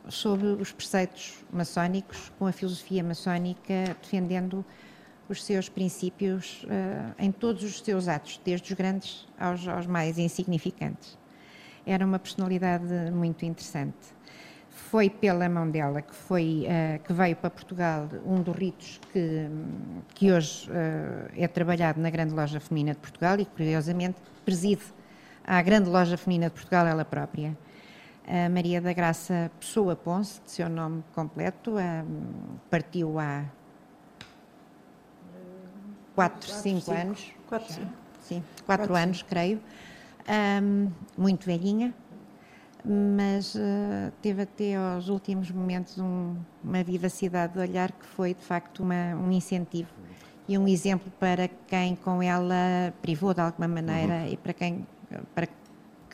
[0.06, 4.66] uh, sob os preceitos maçónicos, com a filosofia maçónica, defendendo
[5.30, 10.18] os seus princípios uh, em todos os seus atos, desde os grandes aos, aos mais
[10.18, 11.18] insignificantes.
[11.86, 14.22] Era uma personalidade muito interessante
[14.72, 19.48] foi pela mão dela que, foi, uh, que veio para Portugal um dos ritos que,
[20.16, 24.84] que hoje uh, é trabalhado na Grande Loja Feminina de Portugal e curiosamente, preside
[25.44, 27.58] a Grande Loja Feminina de Portugal ela própria.
[28.28, 33.46] A Maria da Graça Pessoa Ponce, de seu nome completo, uh, partiu há
[36.16, 37.32] 4, 5 anos.
[37.48, 37.88] 4,
[38.22, 39.60] Sim, 4 anos, creio.
[40.62, 41.94] Um, muito velhinha,
[42.86, 48.44] mas uh, teve até aos últimos momentos um, uma vivacidade de olhar que foi de
[48.44, 49.90] facto uma, um incentivo
[50.48, 54.28] e um exemplo para quem com ela privou de alguma maneira uhum.
[54.28, 54.88] e para quem
[55.36, 55.54] para que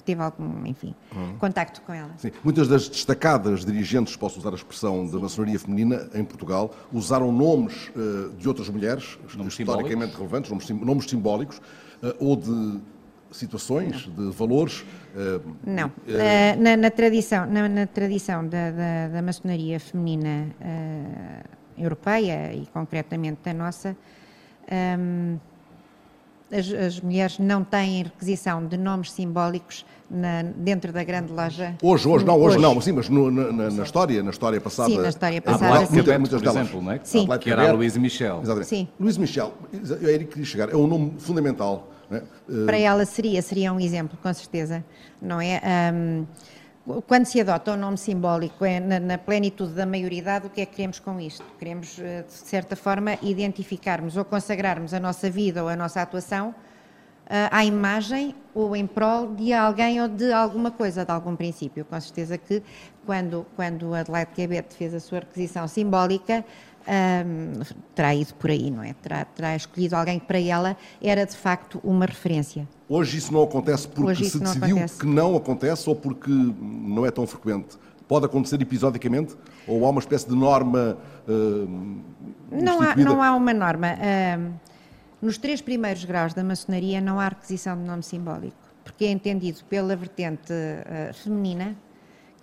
[0.07, 1.37] teve algum, enfim, uhum.
[1.37, 2.11] contacto com ela.
[2.17, 2.31] Sim.
[2.41, 7.89] Muitas das destacadas dirigentes, posso usar a expressão, da maçonaria feminina em Portugal, usaram nomes
[7.89, 10.17] uh, de outras mulheres, nomes historicamente simbólicos.
[10.17, 12.79] relevantes, nomes, nomes simbólicos, uh, ou de
[13.31, 14.29] situações, não.
[14.29, 14.85] de valores?
[15.13, 15.87] Uh, não.
[15.87, 22.65] Uh, na, na, tradição, na, na tradição da, da, da, maçonaria feminina uh, europeia e
[22.67, 23.97] concretamente da nossa,
[24.71, 25.37] um,
[26.51, 31.75] as, as, mulheres não têm requisição de nomes simbólicos na, dentro da grande loja.
[31.81, 32.59] Hoje, hoje, não, hoje, hoje.
[32.59, 34.89] não, sim, mas no, na, na, história, na história passada.
[34.89, 35.85] Sim, na história passada.
[35.85, 35.93] Sim.
[35.93, 36.99] Muitas, muitas por exemplo, não é?
[37.03, 37.27] Sim.
[37.39, 38.39] Que era a Louise Michel.
[38.41, 38.67] Exatamente.
[38.67, 38.87] Sim.
[38.99, 42.21] Louise Michel, eu era que queria chegar, é um nome fundamental é?
[42.65, 44.83] Para ela seria, seria um exemplo, com certeza,
[45.21, 45.61] não é?
[45.93, 46.25] Um,
[47.05, 50.61] quando se adota o um nome simbólico é na, na, plenitude da maioridade, o que
[50.61, 51.43] é que queremos com isto?
[51.59, 56.49] Queremos, eh, de certa forma, identificarmos ou consagrarmos a nossa vida ou a nossa atuação
[56.49, 61.83] uh, à imagem ou em prol de alguém ou de alguma coisa, de algum princípio.
[61.83, 62.63] Com certeza que
[63.05, 66.45] quando, quando Adelaide Quebet fez a sua requisição simbólica,
[66.87, 67.61] um,
[67.93, 68.93] terá ido por aí, não é?
[68.93, 72.67] Terá, terá escolhido alguém que para ela era de facto uma referência.
[72.87, 74.99] Hoje isso não acontece porque se decidiu acontece.
[74.99, 77.77] que não acontece ou porque não é tão frequente?
[78.07, 79.35] Pode acontecer episodicamente?
[79.67, 80.97] Ou há uma espécie de norma
[81.27, 81.97] uh,
[82.51, 83.87] não, há, não há uma norma.
[83.93, 84.53] Uh,
[85.21, 89.59] nos três primeiros graus da maçonaria não há requisição de nome simbólico, porque é entendido
[89.65, 91.75] pela vertente uh, feminina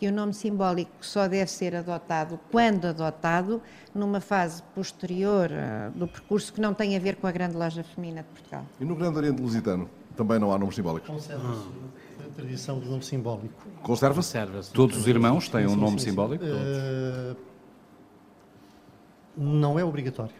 [0.04, 3.62] que o nome simbólico só deve ser adotado, quando adotado,
[3.94, 7.82] numa fase posterior uh, do percurso que não tem a ver com a grande loja
[7.82, 8.66] feminina de Portugal.
[8.78, 11.08] E no Grande Oriente Lusitano também não há nomes simbólicos?
[11.08, 11.68] Conserva-se
[12.22, 13.54] a tradição do nome simbólico.
[13.82, 14.36] Conserva-se?
[14.36, 16.44] Conserva Todos os irmãos têm um nome sim, simbólico?
[16.44, 17.34] Uh,
[19.34, 20.34] não é obrigatório.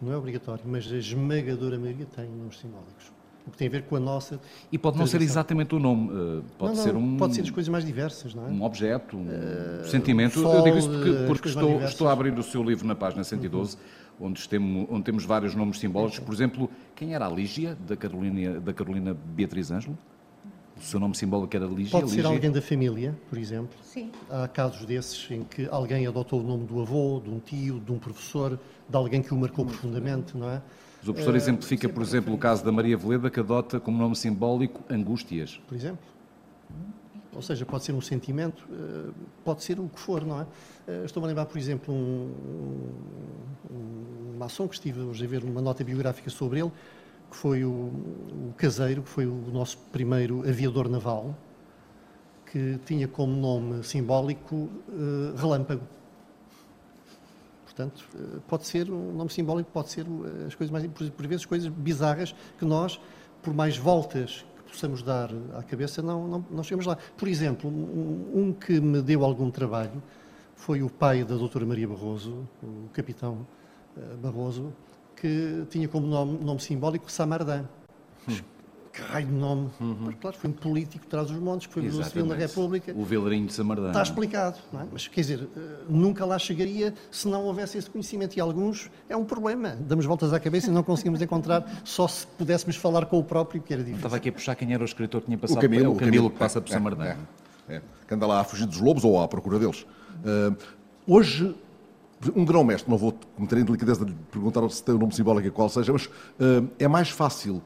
[0.00, 3.13] Não é obrigatório, mas a esmagadora maioria tem nomes simbólicos
[3.46, 4.40] o que tem a ver com a nossa.
[4.72, 7.16] E pode não ser exatamente o nome, eh, pode não, ser um.
[7.16, 8.50] Pode ser as coisas mais diversas, não é?
[8.50, 10.40] Um objeto, um uh, sentimento.
[10.40, 13.22] Sol, Eu digo isso porque, porque estou, estou a abrir o seu livro na página
[13.22, 14.28] 112, uhum.
[14.28, 16.18] onde, temos, onde temos vários nomes simbólicos.
[16.18, 19.96] Por exemplo, quem era a Lígia, da Carolina, da Carolina Beatriz Ângelo?
[20.76, 21.92] O seu nome simbólico era Lígia?
[21.92, 22.30] Pode ser Lígia?
[22.30, 23.76] alguém da família, por exemplo.
[23.82, 24.10] Sim.
[24.28, 27.92] Há casos desses em que alguém adotou o nome do avô, de um tio, de
[27.92, 28.58] um professor,
[28.88, 30.62] de alguém que o marcou profundamente, não é?
[31.04, 34.16] Mas o professor exemplifica, por exemplo, o caso da Maria Veleda, que adota como nome
[34.16, 35.60] simbólico angústias.
[35.68, 36.02] Por exemplo.
[37.34, 39.10] Ou seja, pode ser um sentimento, eh,
[39.44, 40.46] pode ser o que for, não é?
[40.88, 42.32] Eh, estou-me a lembrar, por exemplo, um,
[43.70, 46.72] um maçom que estive hoje a ver uma nota biográfica sobre ele,
[47.30, 51.36] que foi o, o caseiro, que foi o nosso primeiro aviador naval,
[52.50, 55.82] que tinha como nome simbólico uh, relâmpago
[57.74, 61.44] Portanto, eh, pode ser um nome simbólico, pode ser eh, as coisas mais, por vezes,
[61.44, 63.00] coisas bizarras que nós,
[63.42, 66.96] por mais voltas que possamos dar à cabeça, não, não, não chegamos lá.
[67.16, 70.00] Por exemplo, um, um, que me deu algum trabalho
[70.54, 73.44] foi o pai da doutora Maria Barroso, o capitão
[73.96, 74.72] uh, Barroso,
[75.16, 77.64] que tinha como nome, nome simbólico Samardã.
[78.28, 78.53] Hum
[78.94, 79.70] que raio de nome.
[79.80, 80.12] Uhum.
[80.20, 82.92] Claro, foi um político traz os montes, que foi o Civil da República.
[82.94, 83.88] O Velarinho de Samardã.
[83.88, 84.86] Está explicado, não é?
[84.92, 88.36] Mas, quer dizer, eh, nunca lá chegaria se não houvesse esse conhecimento.
[88.36, 89.76] E alguns é um problema.
[89.80, 93.60] Damos voltas à cabeça e não conseguimos encontrar, só se pudéssemos falar com o próprio,
[93.60, 93.98] que era difícil.
[93.98, 96.30] Estava aqui a puxar quem era o escritor que tinha passado o Camilo, o Camilo,
[96.30, 97.04] que passa por é, Samardã.
[97.04, 97.16] É,
[97.68, 99.84] é, que anda lá a fugir dos lobos ou à procura deles.
[100.24, 100.56] Uh,
[101.06, 101.52] hoje,
[102.36, 105.14] um grão-mestre, não vou cometer a indelicadeza de lhe perguntar se tem o um nome
[105.14, 107.60] simbólico qual seja, mas uh, é mais fácil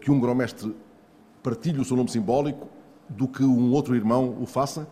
[0.00, 0.74] que um grão-mestre
[1.42, 2.68] partilhe o seu nome simbólico
[3.08, 4.86] do que um outro irmão o faça?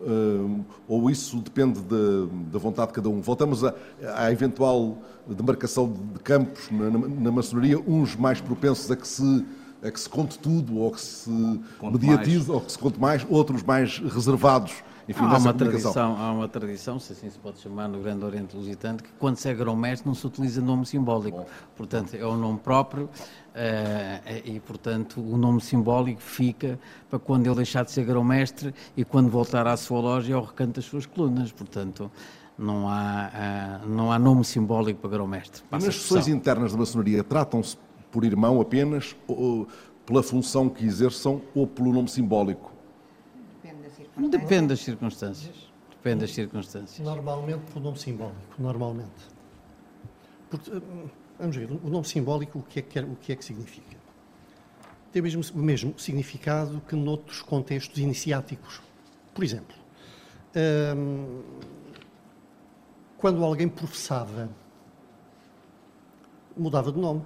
[0.00, 3.20] Uh, ou isso depende de, da vontade de cada um?
[3.20, 3.74] Voltamos à,
[4.16, 9.46] à eventual demarcação de campos na, na, na, maçonaria, uns mais propensos a que se
[9.82, 12.48] a que se conte tudo, ou que se conte mediatize, mais.
[12.48, 16.98] ou que se conte mais, outros mais reservados enfim, há uma tradição, há uma tradição,
[16.98, 20.14] se assim se pode chamar, no Grande Oriente Lusitano, que quando se é grão-mestre não
[20.14, 21.38] se utiliza nome simbólico.
[21.38, 21.46] Bom.
[21.76, 23.10] Portanto, é o um nome próprio uh,
[24.44, 26.78] e, portanto, o nome simbólico fica
[27.10, 30.76] para quando ele deixar de ser grão-mestre e quando voltar à sua loja ao recanto
[30.76, 31.52] das suas colunas.
[31.52, 32.10] Portanto,
[32.56, 35.62] não há, uh, não há nome simbólico para grão-mestre.
[35.70, 37.76] Nas sessões internas da maçonaria tratam-se
[38.10, 39.66] por irmão apenas, ou,
[40.06, 42.73] pela função que exerçam ou pelo nome simbólico?
[44.16, 45.54] Depende das circunstâncias.
[45.90, 47.04] Depende das circunstâncias.
[47.04, 49.10] Normalmente por nome simbólico, normalmente.
[50.48, 51.08] Porque, hum,
[51.38, 53.96] vamos ver, o nome simbólico, o que é que, o que, é que significa?
[55.10, 58.80] Tem o mesmo, o mesmo significado que noutros contextos iniciáticos.
[59.34, 59.74] Por exemplo,
[60.96, 61.42] hum,
[63.16, 64.48] quando alguém professava,
[66.56, 67.22] mudava de nome.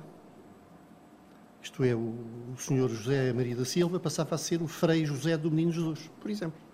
[1.60, 2.14] Isto é, o,
[2.54, 6.10] o senhor José Maria da Silva passava a ser o Frei José do Menino Jesus,
[6.20, 6.67] por exemplo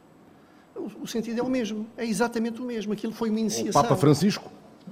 [0.76, 2.92] o, sentido é o mesmo, é exatamente o mesmo.
[2.92, 3.80] Aquilo foi uma iniciação.
[3.80, 4.50] O Papa Francisco?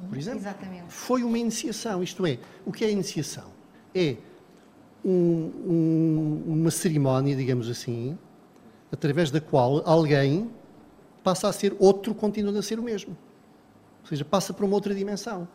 [0.09, 0.41] Por exemplo?
[0.41, 0.85] Exatamente.
[0.89, 3.51] Foi uma iniciação, isto é, o que é iniciação?
[3.95, 4.17] É
[5.05, 5.13] um,
[5.67, 8.17] um, uma cerimónia, digamos assim,
[8.91, 10.51] através da qual alguém
[11.23, 13.17] passa a ser outro, continuando a ser o mesmo.
[14.03, 15.47] Ou seja, passa para uma outra dimensão.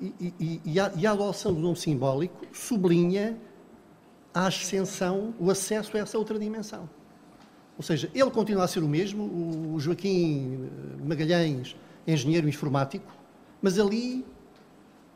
[0.00, 3.38] E, e, e, a, e a adoção do nome simbólico sublinha
[4.34, 6.88] a ascensão, o acesso a essa outra dimensão.
[7.76, 10.70] Ou seja, ele continua a ser o mesmo, o Joaquim
[11.04, 11.76] Magalhães,
[12.06, 13.12] engenheiro informático,
[13.60, 14.24] mas ali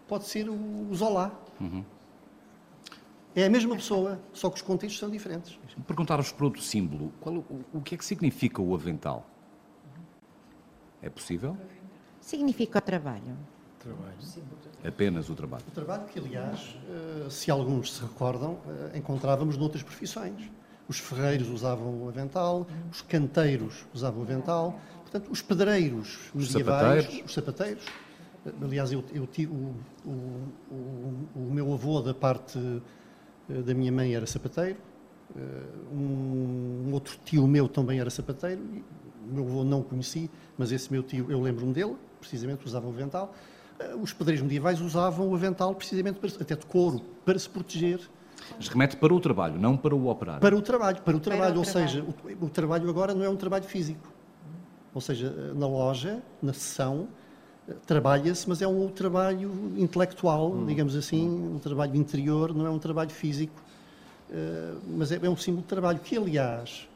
[0.07, 1.33] pode ser o Zola.
[1.61, 1.85] Uhum.
[3.35, 5.59] É a mesma pessoa, só que os contextos são diferentes.
[5.87, 9.25] Perguntar-vos por outro símbolo, qual, o, o que é que significa o avental?
[11.01, 11.57] É possível?
[12.21, 13.37] Significa o trabalho.
[13.79, 14.15] Trabalho.
[14.85, 15.65] Apenas o trabalho.
[15.67, 18.59] O trabalho que, aliás, eh, se alguns se recordam,
[18.93, 20.51] eh, encontrávamos noutras profissões
[20.91, 27.05] os ferreiros usavam o avental, os canteiros usavam o avental, portanto, os pedreiros os medievais,
[27.05, 27.27] sapateiros.
[27.27, 27.85] os sapateiros.
[28.61, 30.11] Aliás, eu, eu o, o,
[30.69, 32.59] o, o, meu avô, da parte
[33.49, 34.79] eh, da minha mãe, era sapateiro,
[35.37, 35.41] eh,
[35.93, 40.91] um, um outro tio meu também era sapateiro, o meu avô não conheci, mas esse
[40.91, 43.33] meu tio, eu lembro-me dele, precisamente usava o avental.
[43.79, 48.01] Eh, os pedreiros medievais usavam o avental precisamente para, até de couro, para se proteger
[48.57, 50.41] mas remete para o trabalho, não para o operário.
[50.41, 51.53] Para o trabalho, para o trabalho.
[51.53, 51.89] Para o ou trabalho.
[51.89, 54.13] seja, o, o, trabalho agora não é um trabalho físico.
[54.95, 57.09] Ou seja, na loja, na sessão,
[57.87, 60.67] trabalha-se, mas é um trabalho intelectual, hum.
[60.67, 63.63] digamos assim, um trabalho interior, não é um trabalho físico.
[64.31, 66.89] Uh, mas é, é, um símbolo de trabalho que, aliás,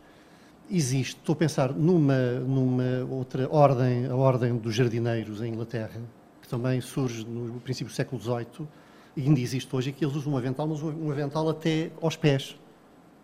[0.70, 1.16] existe.
[1.16, 6.00] Estou a pensar numa, numa outra ordem, a Ordem dos Jardineiros em Inglaterra,
[6.40, 8.68] que também surge no princípio do século XVIII
[9.16, 12.56] e ainda existe hoje, que eles usam um avental, mas um avental até aos pés.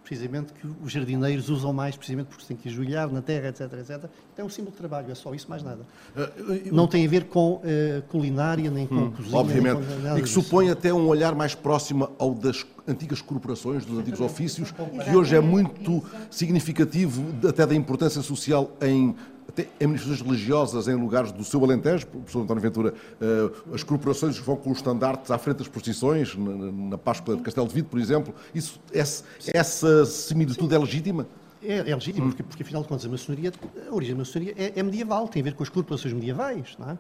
[0.02, 4.10] Precisamente que os jardineiros usam mais, precisamente porque têm que ajoelhar na terra, etc, etc.
[4.32, 5.86] Então é um símbolo de trabalho, é só isso, mais nada.
[6.16, 7.62] Uh, Não tem a ver com uh,
[8.08, 9.36] culinária, nem com hum, cozinha.
[9.36, 9.80] Obviamente.
[9.86, 14.18] Com e que supõe até um olhar mais próximo ao das antigas corporações, dos antigos
[14.20, 19.14] ofícios, que hoje é muito significativo até da importância social em
[19.50, 24.38] até em manifestações religiosas em lugares do seu Alentejo, professor António Ventura, uh, as corporações
[24.38, 27.98] vão com os estandartes à frente das procissões, na, Páscoa de Castelo de Vido, por
[27.98, 31.26] exemplo, isso, essa, essa similitude é legítima?
[31.62, 33.52] É, é legítimo, porque, porque, afinal de contas a maçonaria,
[33.88, 36.90] a origem da maçonaria é, é, medieval, tem a ver com as corporações medievais, não
[36.90, 36.98] é?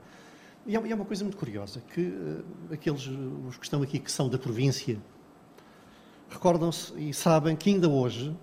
[0.66, 3.08] E é, é uma coisa muito curiosa, que uh, aqueles
[3.48, 4.98] os que estão aqui que são da província
[6.28, 8.36] recordam-se e sabem que ainda hoje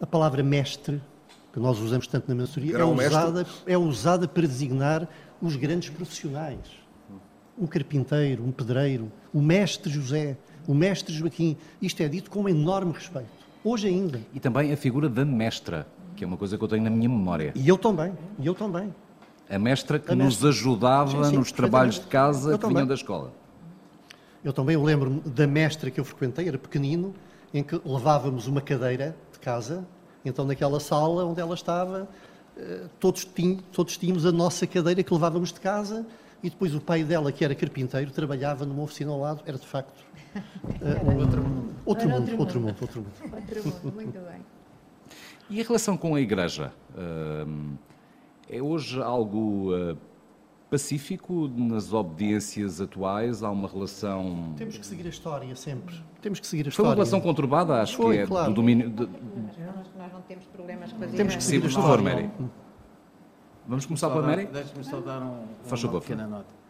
[0.00, 1.00] a palavra mestre
[1.54, 5.08] que nós usamos tanto na maçonaria, é usada, é usada para designar
[5.40, 6.58] os grandes profissionais.
[7.56, 10.36] um carpinteiro, um pedreiro, o mestre José,
[10.66, 11.56] o mestre Joaquim.
[11.80, 13.28] Isto é dito com enorme respeito.
[13.62, 14.20] Hoje ainda.
[14.34, 15.86] E também a figura da mestra,
[16.16, 17.52] que é uma coisa que eu tenho na minha memória.
[17.54, 18.92] E eu também, e eu também.
[19.48, 20.48] A mestra que a nos mestra.
[20.48, 22.78] ajudava sim, sim, nos trabalhos de casa eu que também.
[22.78, 23.32] vinham da escola.
[24.42, 27.14] Eu também lembro-me da mestra que eu frequentei, era pequenino,
[27.52, 29.86] em que levávamos uma cadeira de casa,
[30.24, 32.08] então naquela sala onde ela estava,
[32.56, 36.06] eh, todos tínhamos, todos tínhamos a nossa cadeira que levávamos de casa
[36.42, 39.66] e depois o pai dela, que era carpinteiro, trabalhava numa oficina ao lado, era de
[39.66, 40.04] facto
[40.36, 41.74] uh, um, outro, mundo.
[41.86, 43.94] Outro, mundo, outro mundo, outro mundo, outro mundo.
[43.94, 44.40] muito bem.
[45.48, 46.72] E a relação com a Igreja?
[46.90, 47.76] Uh,
[48.48, 49.96] é hoje algo uh,
[50.74, 53.44] pacífico nas obediências atuais?
[53.44, 54.52] Há uma relação.
[54.56, 55.94] Temos que seguir a história sempre.
[56.20, 56.88] Temos que seguir a Foi história.
[56.88, 58.48] uma relação conturbada, acho Foi, que é claro.
[58.48, 58.90] do domínio.
[58.90, 59.06] De...
[59.06, 62.02] Nós não temos problemas com a Temos que seguir Sim, a história.
[62.02, 62.30] Por favor, Mary.
[63.68, 64.46] Vamos começar pela Mary?
[64.46, 66.63] Deixe-me só dar um, Faz uma pequena nota.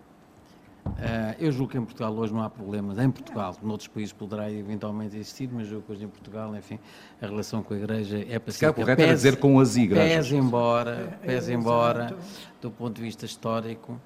[0.87, 2.99] Uh, eu julgo que em Portugal hoje não há problemas.
[2.99, 6.79] Em Portugal, noutros países poderá eventualmente existir, mas julgo que hoje em Portugal, enfim,
[7.21, 8.53] a relação com a Igreja é pacífica.
[8.53, 10.29] Se é correto pese, dizer com as igrejas.
[10.29, 12.17] Pese embora, pese embora,
[12.61, 13.99] do ponto de vista histórico,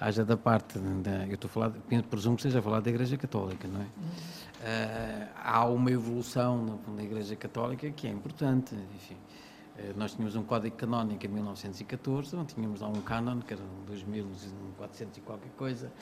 [0.00, 1.70] haja da parte, da, eu estou a falar,
[2.10, 3.84] presumo que esteja a falar da Igreja Católica, não é?
[3.84, 9.16] Uh, há uma evolução na, na Igreja Católica que é importante, enfim.
[9.82, 13.62] Eh, nós tínhamos um código canónico em 1914, onde tínhamos lá um canon, que era
[13.86, 15.92] 2400 e qualquer coisa,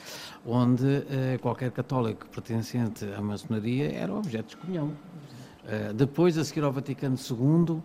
[0.45, 4.87] onde uh, qualquer católico pertencente à maçonaria era objeto de excomunhão.
[4.87, 7.81] Uh, depois, a seguir ao Vaticano II,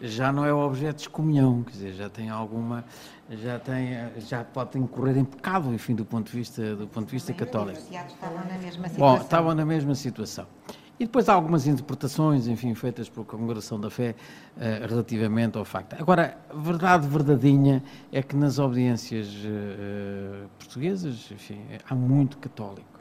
[0.00, 2.84] já não é objeto de excomunhão, quer dizer, já tem alguma,
[3.30, 7.12] já tem, já pode incorrer em pecado, enfim, do ponto de vista, do ponto de
[7.12, 7.78] vista católico.
[7.78, 8.98] Estavam na mesma situação.
[8.98, 10.46] Bom, estavam na mesma situação.
[10.98, 14.14] E depois há algumas interpretações, enfim, feitas pela Congregação da Fé
[14.56, 15.94] uh, relativamente ao facto.
[16.00, 22.95] Agora, verdade verdadeinha é que nas audiências uh, portuguesas, enfim, há muito católico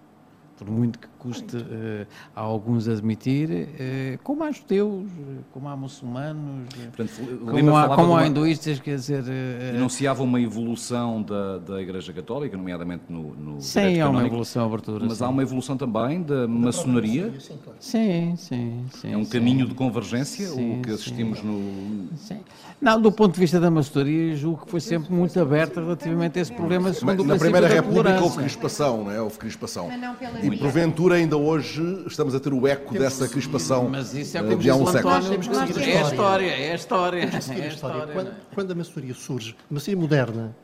[0.58, 5.10] por muito que custe uh, a alguns admitir, uh, como há judeus,
[5.52, 7.12] como há muçulmanos, Portanto,
[7.46, 9.24] como, há, como há hinduístas, quer dizer...
[9.24, 14.66] Uh, enunciava uma evolução da, da Igreja Católica, nomeadamente no, no Sim, há uma evolução,
[14.66, 15.06] abertura.
[15.06, 15.24] Mas sim.
[15.24, 17.34] há uma evolução também da maçonaria?
[17.80, 19.12] Sim, sim, sim.
[19.12, 19.32] É um sim.
[19.32, 22.08] caminho de convergência, sim, o que assistimos no...
[22.16, 22.40] Sim.
[22.82, 26.42] Não, do ponto de vista da maçonaria, julgo que foi sempre muito aberta relativamente a
[26.42, 29.22] esse problema, segundo Na Primeira República houve crispação, não é?
[29.22, 29.90] Houve crispação.
[29.90, 34.38] Mas e porventura ainda hoje estamos a ter o eco Temos dessa crispação mas isso
[34.38, 35.14] é como de há um século.
[35.14, 37.20] É a história, é a história.
[37.22, 38.08] É a história.
[38.08, 40.56] Quando, quando a maçonaria surge, a maçonaria moderna,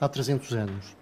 [0.00, 0.96] há 300 anos,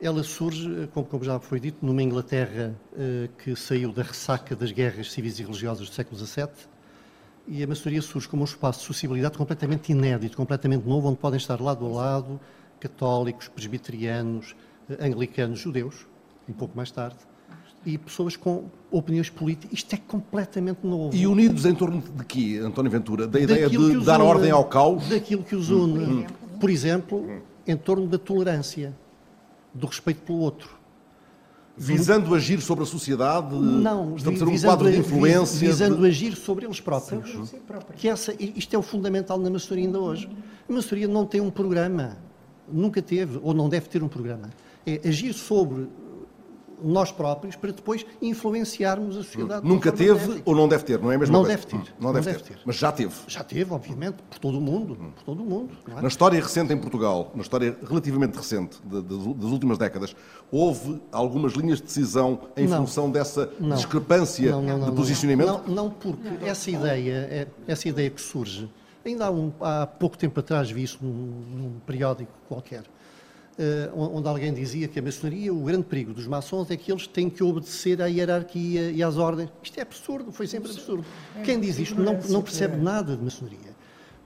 [0.00, 4.72] ela surge, como, como, já foi dito, numa Inglaterra uh, que saiu da ressaca das
[4.72, 6.48] guerras civis e religiosas do século XVII,
[7.46, 11.36] e a maçonaria surge como um espaço de sociabilidade completamente inédito, completamente novo, onde podem
[11.36, 12.40] estar lado a lado
[12.80, 14.56] católicos, presbiterianos,
[14.88, 16.06] uh, anglicanos, judeus,
[16.48, 17.18] um pouco mais tarde,
[17.86, 19.78] e pessoas com opiniões políticas.
[19.78, 21.14] Isto é completamente novo.
[21.14, 23.26] E unidos em torno de quê, António Ventura?
[23.26, 25.08] Da ideia de dar une, ordem ao caos?
[25.08, 26.04] Daquilo que os une.
[26.04, 26.26] Hum.
[26.60, 28.94] Por exemplo, em torno da tolerância,
[29.74, 30.81] do respeito pelo outro.
[31.76, 33.54] Visando agir sobre a sociedade?
[33.54, 35.68] Não, estabelecer um quadro de influência?
[35.68, 36.06] Visando de...
[36.06, 37.52] agir sobre eles próprios.
[37.96, 40.28] Que essa, isto é o fundamental na maçonaria ainda hoje.
[40.68, 42.18] A maçonaria não tem um programa.
[42.70, 44.50] Nunca teve, ou não deve ter um programa.
[44.86, 45.88] É agir sobre
[46.84, 49.66] nós próprios para depois influenciarmos a sociedade.
[49.66, 51.32] Nunca teve ou não deve ter, não é mesmo?
[51.32, 51.76] Não deve ter.
[51.76, 52.54] Não, não deve, deve ter.
[52.54, 52.62] ter.
[52.64, 53.14] Mas já teve.
[53.26, 54.96] Já teve, obviamente, por todo o mundo.
[55.16, 56.00] Por todo o mundo é?
[56.00, 60.14] Na história recente em Portugal, na história relativamente recente de, de, das últimas décadas,
[60.50, 62.78] houve algumas linhas de decisão em não.
[62.78, 63.76] função dessa não.
[63.76, 65.62] discrepância de posicionamento?
[65.68, 68.70] Não, porque essa ideia, é, essa ideia que surge,
[69.04, 72.84] ainda há, um, há pouco tempo atrás vi isso num, num periódico qualquer,
[73.94, 77.28] onde alguém dizia que a maçonaria, o grande perigo dos maçons é que eles têm
[77.28, 79.50] que obedecer à hierarquia e às ordens.
[79.62, 81.04] Isto é absurdo, foi sempre absurdo.
[81.44, 83.72] Quem diz isto não, não percebe nada de maçonaria.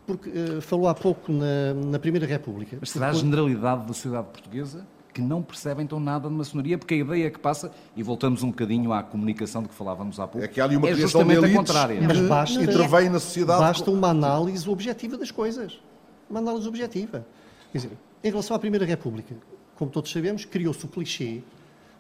[0.07, 2.77] Porque uh, falou há pouco na, na, Primeira República.
[2.81, 6.93] Mas será a generalidade da sociedade portuguesa que não percebe então nada de maçonaria, porque
[6.93, 10.45] a ideia que passa, e voltamos um bocadinho à comunicação de que falávamos há pouco,
[10.45, 11.99] é que há ali uma é justamente a contrária.
[12.03, 13.59] Mas basta, intervém na sociedade.
[13.59, 15.81] Basta uma análise objetiva das coisas.
[16.29, 17.27] Uma análise objetiva.
[17.73, 19.37] Quer dizer, em relação à Primeira República,
[19.77, 21.43] como todos sabemos, criou-se o clichê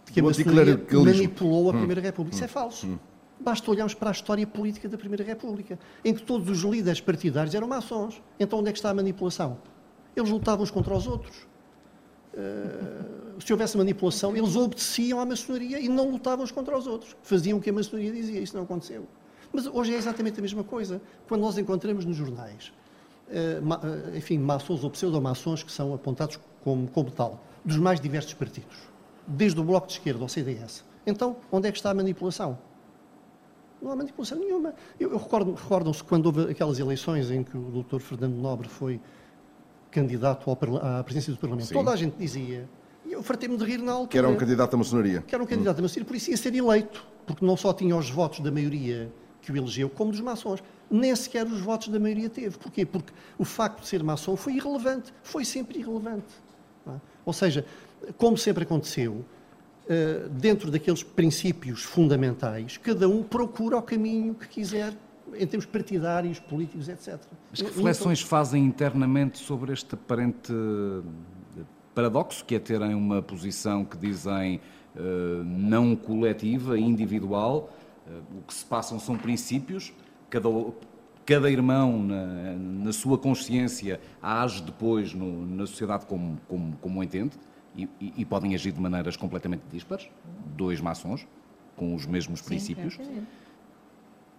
[0.05, 1.79] de que a maçonaria manipulou a hum.
[1.79, 2.35] Primeira República.
[2.35, 2.51] Isso é hum.
[2.51, 2.87] falso.
[2.87, 2.99] Hum.
[3.39, 7.55] Basta olharmos para a história política da Primeira República, em que todos os líderes partidários
[7.55, 8.21] eram maçons.
[8.41, 9.59] Então onde é que está a manipulação?
[10.17, 11.37] Eles lutavam uns contra os outros.
[12.35, 17.15] Uh, se houvesse manipulação, eles obedeciam à maçonaria e não lutavam uns contra os outros.
[17.23, 18.41] Faziam o que a maçonaria dizia.
[18.41, 19.07] Isso não aconteceu.
[19.53, 21.01] Mas hoje é exatamente a mesma coisa.
[21.29, 22.86] Quando nós encontramos nos jornais eh,
[24.15, 28.77] enfim, maçons ou pseudo-maçons que são apontados como, como tal, dos mais diversos partidos.
[29.27, 30.85] desde o Bloco de Esquerda ao CDS.
[31.07, 32.59] Então, onde é que está a manipulação?
[33.83, 34.75] Não há manipulação nenhuma.
[34.99, 37.99] Eu, eu recordo, recordam-se quando houve aquelas eleições em que o Dr.
[37.99, 39.01] Fernando Nobre foi
[39.91, 41.69] candidato ao, à presidência do Parlamento.
[41.69, 41.75] Sim.
[41.75, 42.69] Toda a gente dizia,
[43.05, 44.09] e eu fartei-me de rir na altura.
[44.09, 45.23] Que era um candidato à maçonaria.
[45.23, 47.97] Que era um candidato à maçonaria, por isso ia ser eleito, porque não só tinha
[47.97, 49.13] os votos da maioria
[49.47, 50.63] que o elegeu, como dos maçons.
[50.91, 52.59] Nem sequer os votos da maioria teve.
[52.59, 52.85] Porquê?
[52.85, 56.27] Porque o facto de ser maçom foi irrelevante, foi sempre irrelevante.
[56.87, 56.93] É?
[57.25, 57.65] Ou seja,
[58.19, 59.25] como sempre aconteceu,
[59.89, 64.93] eh, dentro daqueles princípios fundamentais, cada um procura o caminho que quiser
[65.35, 67.19] em termos partidários, políticos, etc.
[67.51, 71.63] Mas que reflexões fazem internamente sobre este aparente eh,
[71.95, 74.61] paradoxo que é terem uma posição que dizem
[74.95, 77.71] uh, não coletiva, individual,
[78.39, 79.93] o que se passam são princípios,
[80.31, 80.49] cada,
[81.25, 87.37] cada irmão, na, na sua consciência, age depois no, na sociedade como, como, como entende,
[87.77, 90.09] e, e, e, podem agir de maneiras completamente dispares,
[90.57, 91.27] dois maçons,
[91.77, 92.99] com os mesmos Sim, princípios.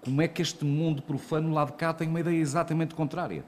[0.01, 3.43] Como é que este mundo profano lá de cá tem uma ideia exatamente contrária?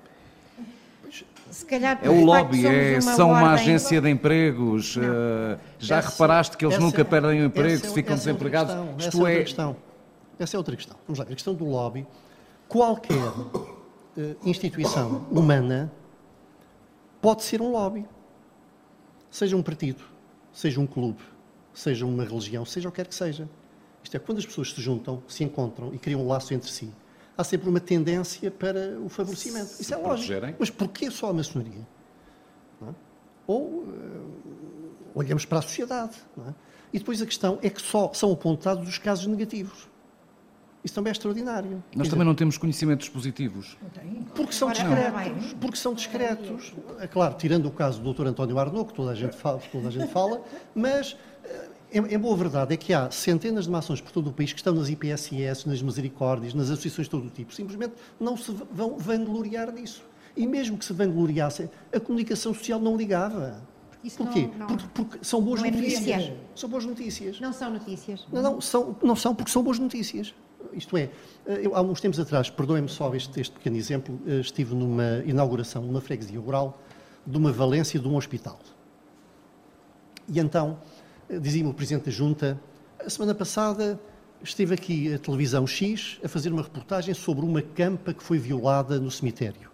[1.49, 4.95] Se calhar, é o lobby, é, são uma agência de empregos.
[4.95, 8.75] Uh, já essa, reparaste que eles nunca perdem o emprego, é, ficam desempregados?
[8.99, 9.39] Isto essa é, é...
[9.39, 9.75] questão.
[10.39, 10.97] Essa é outra questão.
[11.05, 12.07] Vamos lá, a questão do lobby.
[12.67, 13.55] Qualquer uh,
[14.45, 15.91] instituição humana
[17.21, 18.07] pode ser um lobby.
[19.29, 20.03] Seja um partido,
[20.53, 21.21] seja um clube,
[21.73, 23.49] seja uma religião, seja o que quer que seja.
[24.03, 26.91] Isto é, quando as pessoas se juntam, se encontram e criam um laço entre si,
[27.37, 29.67] há sempre uma tendência para o favorecimento.
[29.67, 30.55] Se Isso é lógico.
[30.57, 31.85] Mas porquê só a maçonaria?
[32.81, 32.93] É?
[33.45, 34.33] Ou uh,
[35.13, 36.15] olhamos para a sociedade.
[36.47, 36.53] É?
[36.93, 39.87] E depois a questão é que só são apontados os casos negativos.
[40.83, 41.71] Isso também é extraordinário.
[41.71, 43.77] Nós Quer também dizer, não temos conhecimentos positivos.
[44.33, 45.53] Porque são discretos.
[45.59, 46.73] Porque são discretos.
[46.99, 48.27] É claro, tirando o caso do Dr.
[48.27, 50.41] António Arnaud, que toda a gente fala, toda a gente fala
[50.73, 51.17] mas
[51.91, 54.59] em, em boa verdade é que há centenas de mações por todo o país que
[54.59, 57.53] estão nas IPSS, nas misericórdias, nas associações de todo o tipo.
[57.53, 60.03] Simplesmente não se vão vangloriar disso.
[60.37, 63.61] E mesmo que se vangloriassem, a comunicação social não ligava.
[64.03, 64.47] Isso Porquê?
[64.57, 66.31] Não, não, porque, porque, são boas é notícias.
[66.55, 67.39] São boas notícias.
[67.39, 68.27] Não são notícias.
[68.31, 70.33] Não, não, são, não são porque são boas notícias.
[70.73, 71.09] Isto é,
[71.45, 75.23] eh, eu, há uns tempos atrás, perdoem-me só este, este, pequeno exemplo, eh, estive numa
[75.25, 76.81] inauguração, numa freguesia rural,
[77.25, 78.59] de uma valência de um hospital.
[80.27, 80.79] E então,
[81.29, 82.59] eh, dizia-me o Presidente da Junta,
[83.03, 83.99] a semana passada
[84.43, 88.99] esteve aqui a televisão X a fazer uma reportagem sobre uma campa que foi violada
[88.99, 89.69] no cemitério.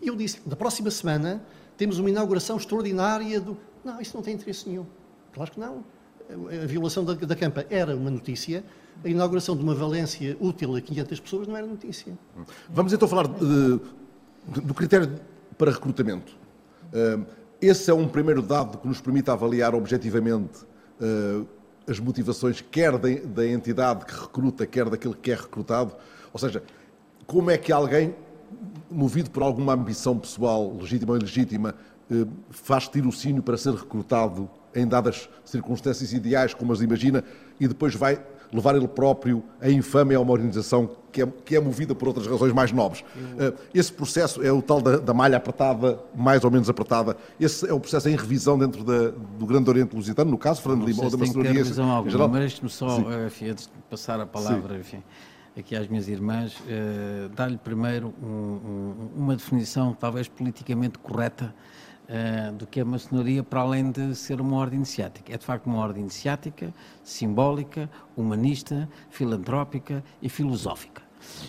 [0.00, 1.42] E eu disse, da próxima semana
[1.76, 3.56] temos uma inauguração extraordinária do...
[3.84, 4.86] Não, isso não tem interesse nenhum.
[5.32, 5.84] Claro que não.
[6.62, 8.64] A violação da, da campa era uma notícia,
[9.04, 12.16] a inauguração de uma Valência útil a 500 pessoas não era notícia.
[12.68, 13.80] Vamos então falar de,
[14.48, 15.18] de, do critério
[15.56, 16.36] para recrutamento.
[16.92, 17.24] Uh,
[17.60, 20.64] esse é um primeiro dado que nos permite avaliar objetivamente
[21.00, 21.46] uh,
[21.88, 25.94] as motivações, quer da, da entidade que recruta, quer daquele que é recrutado.
[26.32, 26.62] Ou seja,
[27.26, 28.14] como é que alguém,
[28.90, 31.74] movido por alguma ambição pessoal, legítima ou ilegítima,
[32.50, 37.24] faz tirocínio para ser recrutado em dadas circunstâncias ideais, como as imagina,
[37.58, 41.60] e depois vai levar ele próprio a infâmia a uma organização que é, que é
[41.60, 43.02] movida por outras razões mais nobres.
[43.38, 47.16] Eh, esse processo é o tal da, da, malha apertada, mais ou menos apertada.
[47.40, 50.84] Esse é o processo em revisão dentro da, do Grande Oriente Lusitano, no caso, Fernando
[50.84, 51.52] Lima, ou da maçonaria.
[51.52, 52.28] revisão alguma, geral.
[52.28, 55.02] mas deixe-me só, eh, enfim, antes de passar a palavra, enfim,
[55.56, 61.54] aqui às minhas irmãs, uh, dar-lhe primeiro um, um, uma definição talvez politicamente correta
[62.08, 65.32] uh, do que é a maçonaria, para além de ser uma ordem iniciática.
[65.32, 66.72] É de facto uma ordem iniciática,
[67.02, 71.05] simbólica, humanista, filantrópica e filosófica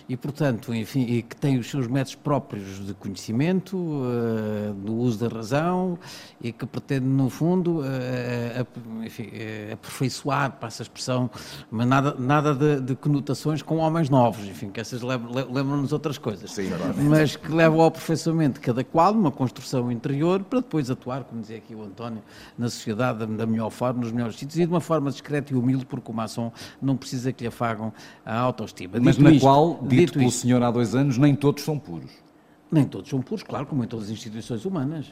[0.07, 5.19] e, portanto, enfim, e que tem os seus métodos próprios de conhecimento, uh, do uso
[5.19, 5.97] da razão
[6.41, 9.29] e que pretende, no fundo, uh, enfim,
[9.71, 11.29] aperfeiçoar, para essa expressão,
[11.69, 16.51] mas nada, nada de, de, conotações com homens novos, enfim, que essas lembram-nos outras coisas,
[16.51, 16.69] Sim,
[17.09, 21.41] mas que levam ao aperfeiçoamento de cada qual, numa construção interior, para depois atuar, como
[21.41, 22.21] dizia aqui o António,
[22.57, 25.55] na sociedade da, da melhor forma, nos melhores sítios e de uma forma discreta e
[25.55, 26.51] humilde, porque o maçom
[26.81, 27.93] não precisa que lhe afagam
[28.25, 28.97] a autoestima.
[29.01, 31.77] Mas Dito na isto, qual dito, dito pelo senhor há dois anos, nem todos são
[31.77, 32.11] puros.
[32.69, 35.09] Nem todos são puros, claro, como em todas as instituições humanas.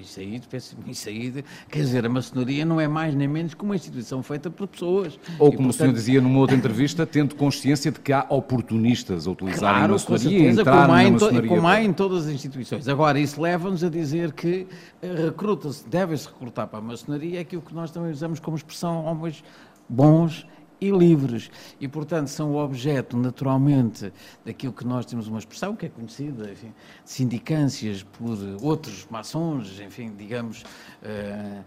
[0.00, 0.40] Isso aí,
[0.86, 4.48] isso aí, quer dizer, a maçonaria não é mais nem menos que uma instituição feita
[4.50, 5.18] por pessoas.
[5.38, 5.68] Ou, como portanto...
[5.68, 9.92] o senhor dizia numa outra entrevista, tendo consciência de que há oportunistas a utilizarem claro,
[9.92, 11.48] a maçonaria e entrar como há, maçonaria.
[11.50, 12.88] como há em todas as instituições.
[12.88, 14.66] Agora, isso leva-nos a dizer que
[15.02, 19.44] eh, recruta-se, deve-se recrutar para a maçonaria aquilo que nós também usamos como expressão homens
[19.86, 20.46] bons
[20.84, 21.50] e livres.
[21.80, 24.12] E, portanto, são o objeto, naturalmente,
[24.44, 26.72] daquilo que nós temos uma expressão que é conhecida, enfim,
[27.04, 30.62] de sindicâncias por outros maçons, enfim, digamos,
[31.02, 31.64] uh,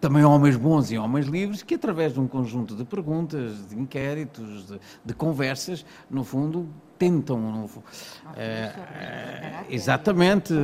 [0.00, 4.66] também homens bons e homens livres, que através de um conjunto de perguntas, de inquéritos,
[4.68, 7.68] de, de conversas, no fundo, tentam no,
[8.36, 10.54] é, exatamente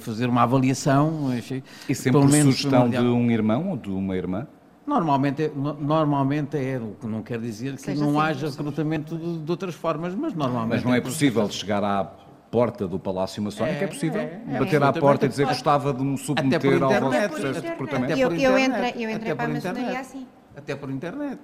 [0.00, 1.32] fazer uma avaliação.
[1.36, 4.48] Enfim, e sempre por sugestão de um irmão ou de uma irmã?
[4.86, 9.16] Normalmente, é, normalmente é, o que não quer dizer que Seja não assim, haja recrutamento
[9.16, 10.76] de, de, outras formas, mas normalmente.
[10.76, 12.04] Mas não é possível chegar à
[12.50, 15.52] porta do Palácio Maçónico, é, é possível é, é, bater à porta e dizer que
[15.52, 18.18] gostava de me submeter ao vosso processo de recrutamento.
[18.18, 20.26] Eu, eu entrei, eu entrei para a maçonaria assim.
[20.54, 21.38] Até por internet.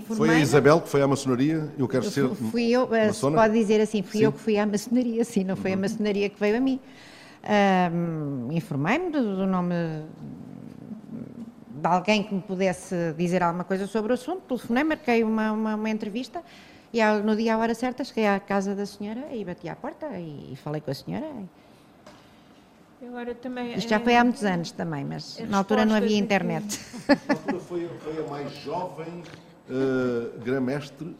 [0.00, 1.72] Foi a Isabel que foi à maçonaria?
[1.78, 3.36] Eu quero ser fui eu, eh, maçona?
[3.36, 4.24] pode dizer assim, fui sim.
[4.24, 5.82] eu que fui à maçonaria, sim, não foi a uhum.
[5.82, 6.80] maçonaria que veio a mim.
[7.92, 9.74] Um, Informei-me do, do nome
[11.76, 15.74] de alguém que me pudesse dizer alguma coisa sobre o assunto, telefonei, marquei uma, uma,
[15.74, 16.42] uma entrevista
[16.92, 19.76] e ao, no dia à hora certa cheguei à casa da senhora e bati à
[19.76, 21.26] porta e, e falei com a senhora.
[23.06, 26.80] Agora também, Isto já foi há muitos anos também, mas na altura não havia internet.
[27.08, 29.22] Na altura foi, foi a mais jovem
[29.68, 31.14] uh, grã-mestre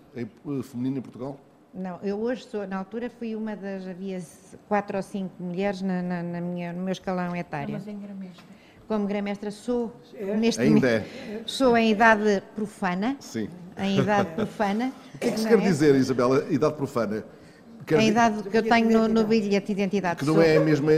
[0.45, 1.39] uh, feminina em Portugal?
[1.75, 4.19] Não, eu hoje sou, na altura fui uma das, havia
[4.67, 7.75] quatro ou cinco mulheres na, na, na minha, no meu escalão etário.
[7.75, 8.56] Mas em grã-mestre?
[8.87, 10.37] Como grã-mestra sou é.
[10.37, 11.41] neste Ainda momento, é.
[11.47, 13.17] sou em idade profana.
[13.21, 13.49] Sim.
[13.79, 14.93] Em idade profana.
[15.15, 15.63] O que é que se quer é?
[15.63, 17.25] dizer, Isabela, idade profana?
[17.87, 20.19] Quer a idade que eu tenho no, no bilhete de identidade.
[20.19, 20.91] Que não é, a mesma,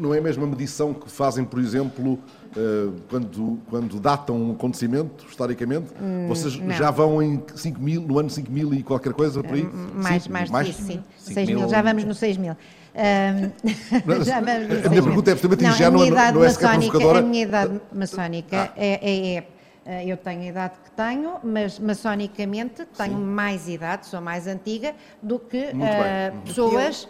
[0.00, 5.26] não é a mesma medição que fazem, por exemplo, uh, quando, quando datam um acontecimento,
[5.28, 5.92] historicamente.
[6.00, 6.74] Hum, Vocês não.
[6.74, 9.68] já vão em 5 mil, no ano 5 mil e qualquer coisa por aí?
[9.94, 11.04] Mais, sim, mais, mais disso, sim.
[11.18, 12.56] 6 mil, já vamos no 6 mil.
[12.92, 17.18] Um, já vamos a minha pergunta é absolutamente ingênua, não, não, não é sequer provocadora.
[17.20, 18.72] A minha idade maçónica ah.
[18.76, 19.46] é, é, é
[19.90, 23.24] eh, eu tenho a idade que tenho, mas maçonicamente tenho Sim.
[23.24, 27.08] mais idade, sou mais antiga do que uh, pessoas.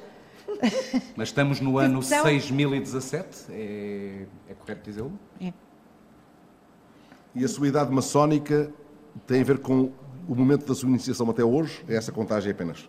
[1.15, 5.13] Mas estamos no ano então, 6017, é, é correto dizê-lo?
[5.41, 5.53] É.
[7.35, 8.73] E a sua idade maçónica
[9.27, 9.93] tem a ver com
[10.29, 11.85] o momento da sua iniciação até hoje?
[11.89, 12.89] É essa contagem apenas?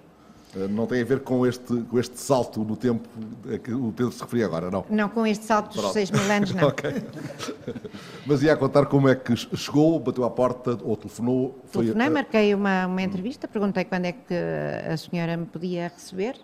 [0.56, 3.08] Eh, não tem a ver com este, com este salto no tempo
[3.54, 4.86] a que o Pedro se referia agora, não?
[4.90, 6.68] Não, com este salto dos 6 mil anos, não.
[6.70, 7.04] ok.
[8.26, 11.60] Mas ia a contar como é que chegou, bateu à porta ou telefonou?
[11.68, 14.34] Foi Telefonei, marquei uma, uma entrevista, perguntei quando é que
[14.92, 16.36] a senhora me podia receber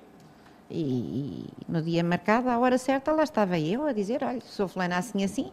[0.69, 4.67] e, e, no dia marcado, à hora certa, lá estava eu a dizer, olha, sou
[4.67, 5.51] fulana assim assim.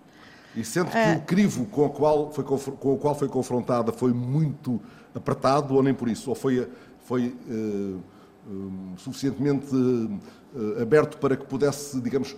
[0.57, 4.13] E sendo que o crivo com o, qual foi, com o qual foi confrontada foi
[4.13, 4.81] muito
[5.13, 6.31] apertado ou nem por isso?
[6.31, 6.69] Ou foi...
[7.01, 8.14] foi uh
[8.47, 12.37] Hum, suficientemente uh, aberto para que pudesse, digamos,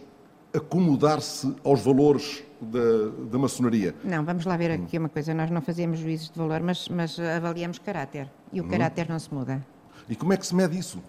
[0.55, 3.93] acomodar-se aos valores da, da, maçonaria.
[4.05, 5.35] Não, vamos lá ver aqui uma coisa.
[5.35, 8.31] Nós não fazemos juízos de valor, mas, mas avaliamos caráter.
[8.53, 8.69] E o hum.
[8.69, 9.67] caráter não se muda.
[10.09, 11.03] E como é que se mede isso?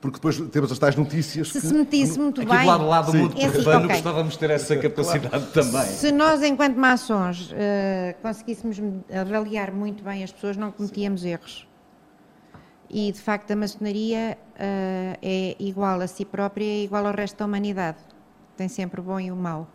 [0.00, 1.66] Porque depois temos as tais notícias se que...
[1.66, 2.58] Se metisse muito Aqui bem...
[2.58, 3.96] Aqui do lado, lado do mundo é profano okay.
[3.96, 5.46] gostávamos de ter essa capacidade claro.
[5.46, 5.86] também.
[5.86, 7.54] Se nós, enquanto maçons, uh,
[8.22, 8.80] conseguíssemos
[9.12, 11.30] avaliar muito bem as pessoas, não cometíamos Sim.
[11.30, 11.66] erros
[12.94, 17.38] e de facto a maçonaria uh, é igual a si própria, é igual ao resto
[17.38, 17.98] da humanidade.
[18.56, 19.66] Tem sempre o bom e o mau.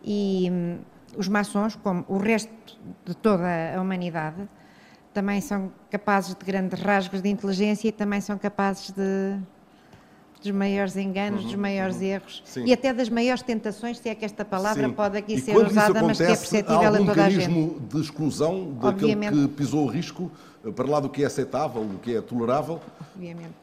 [0.00, 0.78] E um,
[1.18, 4.48] os maçons, como o resto de toda a humanidade,
[5.12, 9.36] também são capazes de grandes rasgos de inteligência e também são capazes de
[10.44, 12.02] dos maiores enganos, uhum, dos maiores uhum.
[12.02, 12.64] erros Sim.
[12.66, 14.94] e até das maiores tentações, se é que esta palavra Sim.
[14.94, 17.48] pode aqui e ser usada, acontece, mas que é perceptível a toda a gente.
[17.48, 19.32] mecanismo de exclusão daquele Obviamente.
[19.32, 20.30] que pisou o risco
[20.64, 22.78] eh, para lá do que é aceitável, do que é tolerável?
[23.14, 23.54] Obviamente.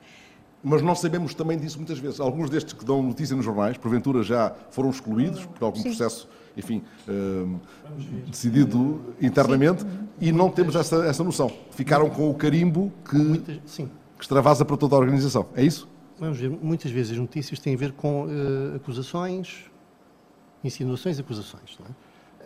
[0.64, 2.20] Mas nós sabemos também disso muitas vezes.
[2.20, 5.90] Alguns destes que dão notícia nos jornais, porventura já foram excluídos por algum Sim.
[5.90, 6.28] processo,
[6.58, 7.60] enfim, uh,
[8.28, 9.88] decidido internamente, Sim.
[10.20, 11.52] e não temos essa, essa noção.
[11.72, 13.90] Ficaram com o carimbo que, que
[14.20, 15.48] extravasa para toda a organização.
[15.56, 15.91] É isso?
[16.22, 19.65] Vamos ver, muitas vezes as notícias têm a ver com uh, acusações,
[20.64, 21.80] insinuações, acusações,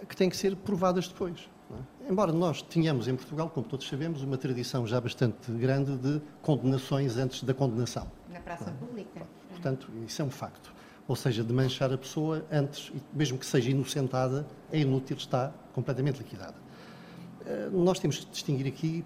[0.01, 0.05] é?
[0.05, 1.49] que têm que ser provadas depois.
[1.69, 2.09] É?
[2.09, 7.17] Embora nós tenhamos em Portugal, como todos sabemos, uma tradição já bastante grande de condenações
[7.17, 8.09] antes da condenação.
[8.31, 8.73] Na praça é?
[8.73, 9.27] pública.
[9.49, 10.73] Portanto, isso é um facto.
[11.05, 16.19] Ou seja, de manchar a pessoa antes, mesmo que seja inocentada, é inútil, está completamente
[16.19, 16.55] liquidada.
[17.41, 19.03] Uh, nós temos que distinguir aqui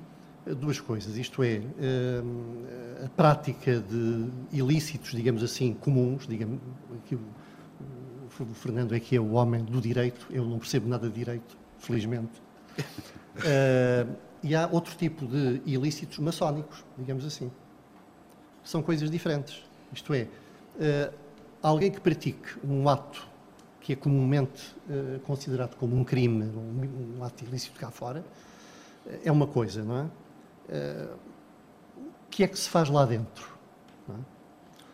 [0.56, 6.60] duas coisas, isto é, eh, a prática de ilícitos, digamos assim, comuns, digamos,
[6.98, 7.22] aqui o,
[8.54, 12.42] Fernando é que é o homem do direito, eu não percebo nada de direito, felizmente.
[12.80, 17.52] Uh, e há outro tipo de ilícitos maçónicos, digamos assim.
[18.64, 19.62] São coisas diferentes.
[19.92, 21.14] Isto é, uh,
[21.62, 23.28] alguém que pratique um ato
[23.82, 24.76] que é comumente
[25.24, 28.24] considerado como um crime, um, um ato ilícito cá fora,
[29.24, 30.10] é uma coisa, não é?
[31.96, 33.58] O que é que se faz lá dentro?
[34.10, 34.40] É?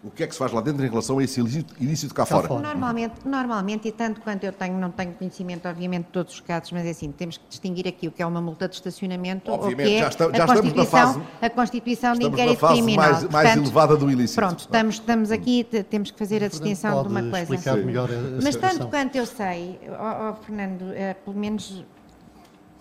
[0.05, 2.27] O que é que se faz lá dentro em relação a esse ilícito cá, cá
[2.27, 2.47] fora?
[2.47, 2.61] fora?
[2.61, 6.71] Normalmente, normalmente, e tanto quanto eu tenho, não tenho conhecimento, obviamente, de todos os casos,
[6.71, 9.87] mas é assim, temos que distinguir aqui o que é uma multa de estacionamento obviamente,
[9.87, 12.97] o que é já, está, já a Constituição, na fase, a Constituição de inquérito criminal.
[12.97, 14.39] mais, mais Portanto, elevada do ilícito.
[14.39, 17.55] Pronto, estamos, estamos aqui, temos que fazer a distinção de uma coisa.
[17.55, 21.83] explicar melhor a Mas tanto quanto eu sei, oh, oh, Fernando, é, pelo menos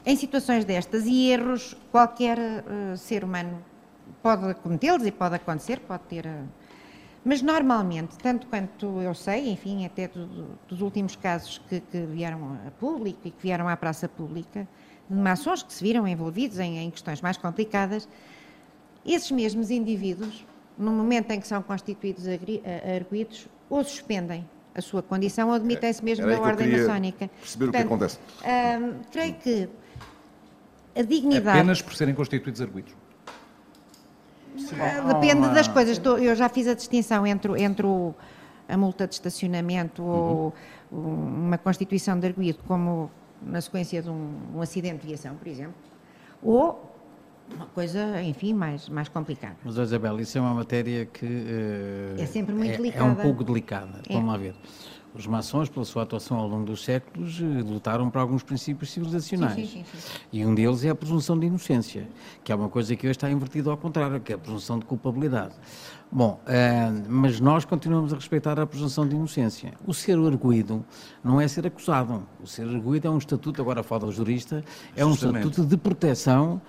[0.06, 3.62] em situações destas e erros, qualquer uh, ser humano
[4.22, 6.26] pode cometê-los e pode acontecer, pode ter.
[6.26, 6.47] Uh,
[7.24, 12.01] mas normalmente, tanto quanto eu sei, enfim, até do, do, dos últimos casos que, que,
[12.01, 14.68] vieram a público e que vieram à praça pública,
[15.09, 18.06] de maçons que se viram envolvidos em, em questões mais complicadas,
[19.06, 20.44] esses mesmos indivíduos,
[20.76, 26.26] no momento em que são constituídos arguídos, ou suspendem a sua condição ou admitem-se mesmo
[26.26, 27.31] na ordem maçónica.
[27.40, 28.18] Perceber Portanto, o que acontece.
[28.44, 29.68] Hum, creio que
[30.94, 31.58] a dignidade.
[31.58, 32.94] Apenas por serem constituídos arguídos?
[34.80, 36.00] Ah, depende das coisas.
[36.04, 38.14] Eu já fiz a distinção entre, entre o,
[38.68, 40.08] a multa de estacionamento uhum.
[40.10, 40.54] ou
[40.90, 43.10] uma constituição de arguído, como
[43.42, 45.74] na sequência de um, um, acidente de viação, por exemplo,
[46.42, 46.94] ou
[47.54, 49.56] uma coisa, enfim, mais, mais complicada.
[49.64, 53.04] Mas, Isabel, isso é uma matéria que uh, é sempre muito é, delicada.
[53.04, 54.00] É um pouco delicada.
[54.08, 54.12] É.
[54.14, 54.54] Vamos lá ver.
[55.15, 59.55] Os maçons, pela sua atuação ao longo dos séculos, eh, lutaram por alguns princípios civilizacionais.
[59.55, 62.09] Sim, sim, sim, e um deles é a presunção de inocência,
[62.43, 64.85] que é uma coisa que hoje está invertida ao contrário, que é a presunção de
[64.85, 65.55] culpabilidade.
[66.11, 69.73] Bom, uh, mas nós continuamos a respeitar a presunção de inocência.
[69.85, 70.85] O ser arguído
[71.24, 72.24] não é ser acusado.
[72.41, 74.65] O ser arguído é um estatuto, agora fala o jurista,
[74.95, 75.49] é um Justamente.
[75.49, 76.61] estatuto de proteção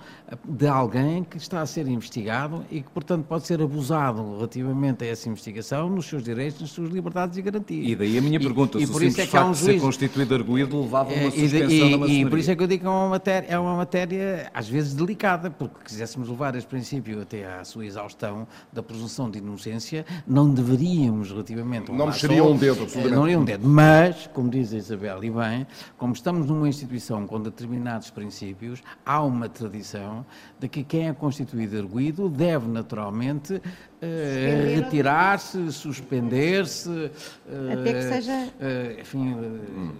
[0.44, 5.06] de alguém que está a ser investigado e que, portanto, pode ser abusado relativamente a
[5.06, 7.86] essa investigação nos seus direitos, nas suas liberdades e garantias.
[7.86, 9.58] E daí a minha pergunta, e, se e por isso é que há um juiz...
[9.58, 12.26] de ser constituído arguído levava uma suspensão e, na maçonaria.
[12.26, 14.68] E por isso é que eu digo que é uma, matéria, é uma matéria, às
[14.68, 20.04] vezes, delicada, porque quiséssemos levar este princípio até à sua exaustão da presunção de inocência,
[20.26, 23.14] não deveríamos, relativamente Não mexeria um dedo, absolutamente.
[23.14, 25.66] Não mexeria um dedo, mas, como diz a Isabel e bem,
[25.96, 30.15] como estamos numa instituição com determinados princípios, há uma tradição
[30.58, 33.60] de que quem é constituído arguído deve naturalmente
[34.02, 36.88] uh, retirar-se, suspender-se.
[36.88, 38.32] Uh, Até que seja.
[38.32, 39.36] Uh, enfim.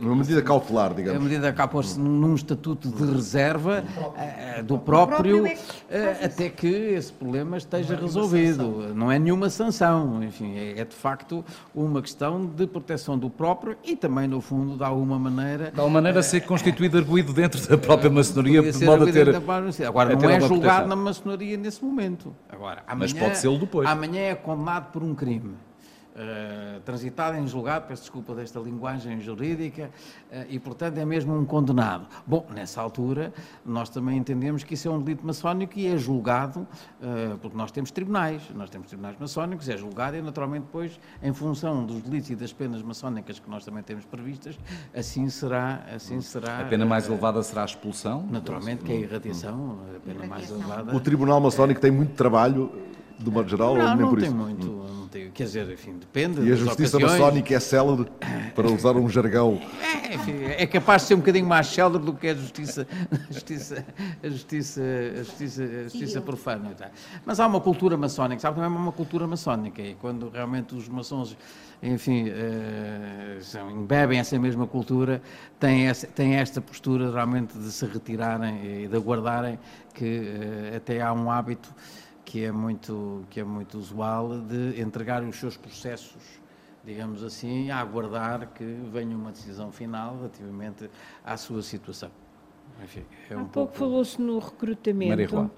[0.01, 1.21] Uma medida cautelar, digamos.
[1.21, 3.85] A medida cautelar num estatuto de reserva
[4.65, 5.47] do próprio,
[5.91, 8.95] é até que esse problema esteja é resolvido.
[8.95, 11.45] Não é nenhuma sanção, enfim, é, é, de facto
[11.75, 15.71] uma questão de proteção do próprio e também, no fundo, de alguma maneira.
[15.71, 19.35] De alguma maneira, ser constituído arguído dentro da própria maçonaria, de modo a ter.
[19.87, 22.35] Agora, não é julgado na maçonaria nesse momento.
[22.49, 23.86] Agora, amanhã, Mas pode ser depois.
[23.87, 25.55] Amanhã é condenado por um crime.
[26.17, 29.91] Uh, transitado em julgado, peço desculpa desta linguagem jurídica,
[30.33, 32.07] uh, e portanto é mesmo um condenado.
[32.27, 33.35] Bom, nessa altura
[33.67, 37.71] nós também entendemos que isso é um delito maçónico e é julgado, uh, porque nós
[37.71, 42.31] temos tribunais, nós temos tribunais maçónicos, é julgado e naturalmente depois, em função dos delitos
[42.31, 44.59] e das penas maçónicas que nós também temos previstas,
[44.95, 45.85] assim será.
[45.95, 48.27] Assim será a pena mais elevada será a expulsão?
[48.31, 50.97] Naturalmente, que é a irradiação, a pena mais elevada.
[50.97, 52.73] O Tribunal Maçónico tem muito trabalho
[53.19, 54.37] de modo geral, não, nem não por tem isso?
[54.37, 57.21] muito, não tem, quer dizer, enfim, depende E a justiça ocasiões.
[57.21, 58.11] maçónica é célebre,
[58.55, 59.61] para usar um jargão?
[59.83, 63.33] É, enfim, é capaz de ser um bocadinho mais célebre do que a justiça, a
[63.33, 63.85] justiça,
[64.23, 66.71] a justiça, a justiça, a justiça profana.
[66.77, 66.91] Tá?
[67.25, 70.89] Mas há uma cultura maçónica, sabe, também há uma cultura maçónica, e quando realmente os
[70.89, 71.37] maçons
[71.83, 75.21] enfim, uh, são, embebem essa mesma cultura,
[75.61, 79.59] têm, essa, têm esta postura realmente de se retirarem e de aguardarem
[79.93, 81.73] que uh, até há um hábito
[82.27, 86.41] que é muito, que é muito usual, de entregar os seus processos,
[86.85, 90.91] digamos assim, a aguardar que venha uma decisão final relativamente
[91.25, 92.11] à sua situação.
[92.83, 95.51] Enfim, é um Há pouco, pouco falou-se no recrutamento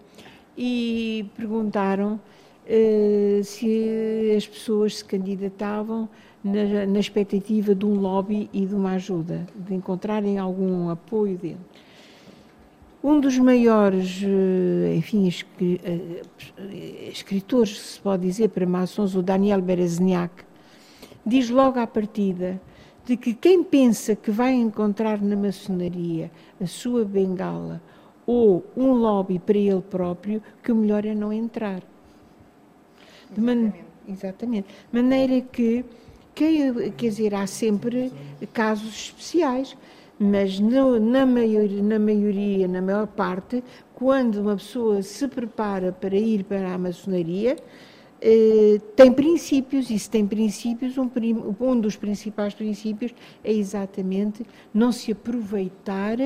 [0.56, 2.20] e perguntaram
[2.66, 6.06] uh, se as pessoas se candidatavam
[6.44, 11.60] na, na expectativa de um lobby e de uma ajuda, de encontrarem algum apoio dele.
[13.08, 15.32] Um dos maiores, eh, enfim,
[15.62, 16.22] eh,
[17.10, 20.44] escritores, se pode dizer, para maçons, o Daniel Berezniak,
[21.24, 22.60] diz logo à partida
[23.06, 26.30] de que quem pensa que vai encontrar na maçonaria
[26.62, 27.80] a sua bengala
[28.26, 31.82] ou um lobby para ele próprio, que o melhor é não entrar.
[33.30, 33.72] De man...
[34.06, 34.68] Exatamente.
[34.92, 35.82] De maneira que,
[36.34, 38.12] quer dizer, há sempre
[38.52, 39.74] casos especiais
[40.18, 43.62] mas no, na, maioria, na maioria, na maior parte,
[43.94, 47.56] quando uma pessoa se prepara para ir para a maçonaria,
[48.20, 51.08] eh, tem princípios, e se tem princípios, um,
[51.60, 53.14] um dos principais princípios
[53.44, 56.16] é exatamente não se aproveitar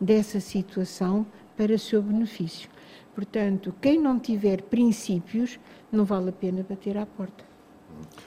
[0.00, 1.24] dessa situação
[1.56, 2.68] para seu benefício.
[3.14, 5.58] Portanto, quem não tiver princípios,
[5.92, 7.44] não vale a pena bater à porta.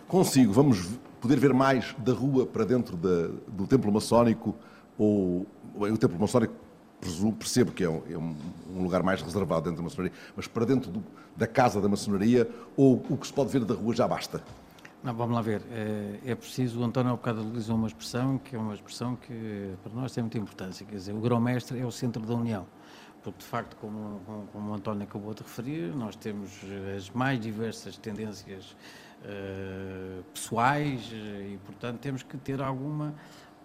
[0.08, 0.54] Consigo.
[0.54, 4.56] Vamos poder ver mais da rua para dentro da, do templo maçónico
[4.98, 5.46] ou
[5.76, 6.54] o templo maçónico
[7.00, 10.66] presumo, percebo que é, um, é um, lugar mais reservado dentro da maçonaria, mas para
[10.66, 11.04] dentro do,
[11.36, 14.42] da casa da maçonaria ou o que se pode ver da rua já basta?
[15.04, 15.62] Não, vamos lá ver.
[15.70, 19.74] É, é preciso, o António há bocado utilizou uma expressão que é uma expressão que
[19.84, 22.66] para nós tem muita importância, quer dizer, o grão-mestre é o centro da união
[23.24, 26.52] porque de facto, como, como, como, o António acabou de referir, nós temos
[26.96, 28.76] as mais diversas tendências
[29.24, 33.16] uh, pessoais e, portanto, temos que ter alguma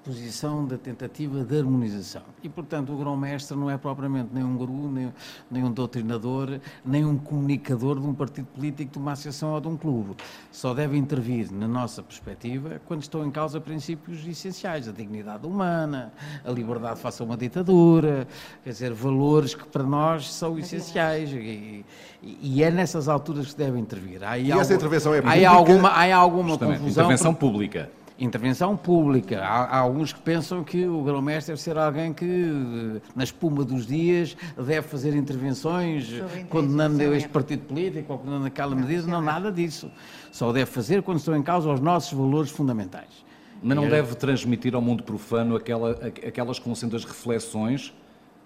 [0.05, 2.23] posição da tentativa de harmonização.
[2.43, 5.13] E, portanto, o grão-mestre não é propriamente nem um guru, nem,
[5.51, 9.69] nem, um doutrinador, nem um comunicador de um partido político, de uma associação ou de
[9.69, 10.17] um clube.
[10.51, 16.13] Só deve intervir, na nossa perspectiva, quando estão em causa princípios essenciais, a dignidade humana,
[16.45, 18.27] a liberdade face a uma ditadura,
[18.65, 21.31] quer dizer, valores que para nós são essenciais.
[21.33, 21.85] E,
[22.23, 24.25] e é nessas alturas que deve intervir.
[24.25, 25.49] Há e essa intervenção é pública?
[25.49, 26.89] Há alguma, há alguma confusão.
[26.89, 29.41] Intervenção pública intervenção pública.
[29.41, 33.87] Há, há alguns que pensam que o grão-mestre deve ser alguém que, na espuma dos
[33.87, 36.11] dias, deve fazer intervenções
[36.49, 39.07] condenando este partido político ou condenando aquela medida.
[39.07, 39.91] Não, nada disso.
[40.33, 43.27] Só deve fazer quando estão em causa os nossos valores fundamentais.
[43.63, 45.91] Mas não deve transmitir ao mundo profano aquela,
[46.27, 47.93] aquelas que vão sendo as reflexões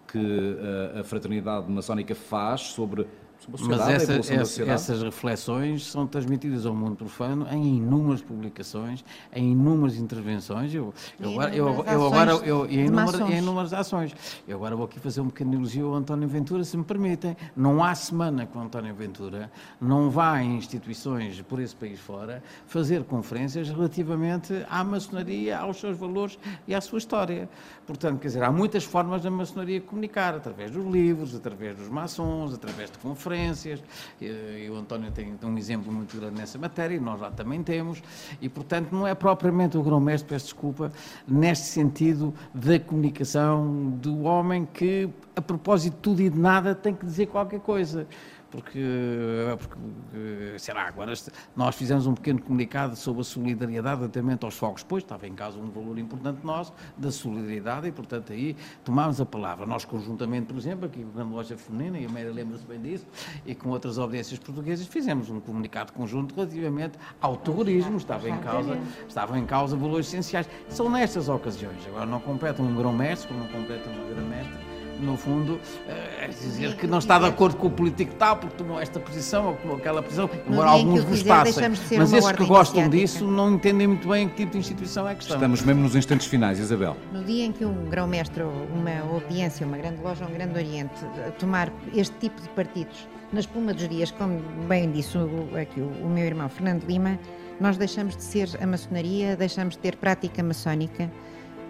[0.08, 0.58] que
[0.94, 3.06] a, a fraternidade maçónica faz sobre
[3.48, 9.04] mas essa, essa, essas reflexões são transmitidas ao mundo profano em inúmeras publicações,
[9.34, 10.72] em inúmeras intervenções.
[10.74, 14.14] Eu, eu, agora, eu, eu agora eu, em, inúmeras, em inúmeras ações.
[14.46, 17.36] Eu agora vou aqui fazer um pequeno elogio ao António Ventura, se me permitem.
[17.56, 19.50] Não há semana que o António Ventura
[19.80, 25.96] não vá em instituições por esse país fora fazer conferências relativamente à maçonaria, aos seus
[25.96, 27.48] valores e à sua história.
[27.86, 32.54] Portanto, quer dizer, há muitas formas da maçonaria comunicar, através dos livros, através dos maçons,
[32.54, 33.82] através de conferências conferências,
[34.20, 38.02] e, o António tem, um exemplo muito grande nessa matéria, e nós lá também temos,
[38.40, 40.92] e portanto não é propriamente o grão-mestre, peço desculpa,
[41.26, 46.94] neste sentido da comunicação do homem que, a propósito de tudo e de nada, tem
[46.94, 48.06] que dizer qualquer coisa
[48.52, 49.76] porque, eh, porque
[50.14, 51.14] eh, sei lá, agora
[51.56, 55.58] nós fizemos um pequeno comunicado sobre a solidariedade relativamente aos fogos, pois estava em causa
[55.58, 58.54] um valor importante nosso da solidariedade e, portanto, aí
[58.84, 59.64] tomámos a palavra.
[59.64, 63.06] Nós, conjuntamente, por exemplo, aqui com a Loja Feminina, e a Meira lembra-se bem disso,
[63.46, 68.78] e com outras obediências portuguesas, fizemos um comunicado conjunto relativamente ao terrorismo, estava em causa,
[69.08, 70.46] estavam em causa valores essenciais.
[70.68, 74.71] São nestas ocasiões, agora não compete um grão-mestre, não compete uma grã-mestre,
[75.02, 78.80] no fundo, é dizer que não está de acordo com o político tal, porque tomou
[78.80, 81.68] esta posição ou tomou aquela posição, embora alguns gostassem.
[81.98, 85.14] Mas esses que gostam disso não entendem muito bem em que tipo de instituição é
[85.14, 85.36] que estão.
[85.36, 86.96] Estamos mesmo nos instantes finais, Isabel.
[87.12, 90.94] No dia em que um grão-mestre, uma obediência, uma grande loja, um grande oriente,
[91.38, 95.16] tomar este tipo de partidos na espuma dos dias, como bem disse
[95.60, 97.18] aqui o, o meu irmão Fernando Lima,
[97.58, 101.10] nós deixamos de ser a maçonaria, deixamos de ter prática maçónica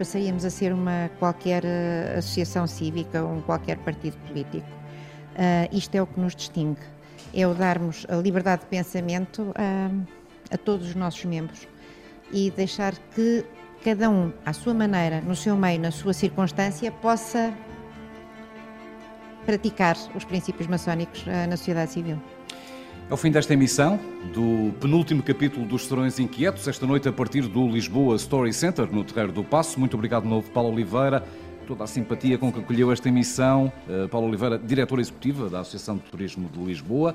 [0.03, 4.67] passaríamos a ser uma qualquer uh, associação cívica ou um qualquer partido político.
[5.37, 6.81] Uh, isto é o que nos distingue,
[7.33, 10.07] é o darmos a liberdade de pensamento uh,
[10.51, 11.69] a todos os nossos membros
[12.33, 13.47] e deixar que
[13.85, 17.55] cada um, à sua maneira, no seu meio, na sua circunstância, possa
[19.47, 22.21] praticar os princípios maçónicos na sociedade civil.
[23.13, 24.01] É o fim desta emissão,
[24.33, 29.05] do penúltimo capítulo dos Serões Inquietos, esta noite a partir do Lisboa Story Center, no
[29.05, 29.79] Terreiro do Passo.
[29.79, 31.23] Muito obrigado de novo, Paulo Oliveira,
[31.67, 33.71] toda a simpatia com que acolheu esta emissão.
[33.87, 37.15] Uh, Paulo Oliveira, diretora executiva da Associação de Turismo de Lisboa.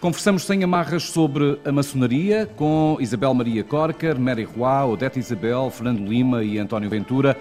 [0.00, 5.98] Conversamos sem amarras sobre a maçonaria com Isabel Maria Corker, Mary Roy, Odete Isabel, Fernando
[5.98, 7.36] Lima e António Ventura.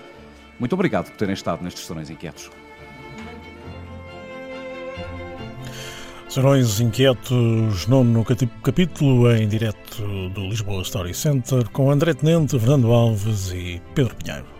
[0.59, 2.49] Muito obrigado por terem estado nestes Serões Inquietos.
[6.29, 8.25] Serões Inquietos, nono
[8.61, 14.56] capítulo, em direto do Lisboa Story Center, com André Tenente, Fernando Alves e Pedro Pinheiro.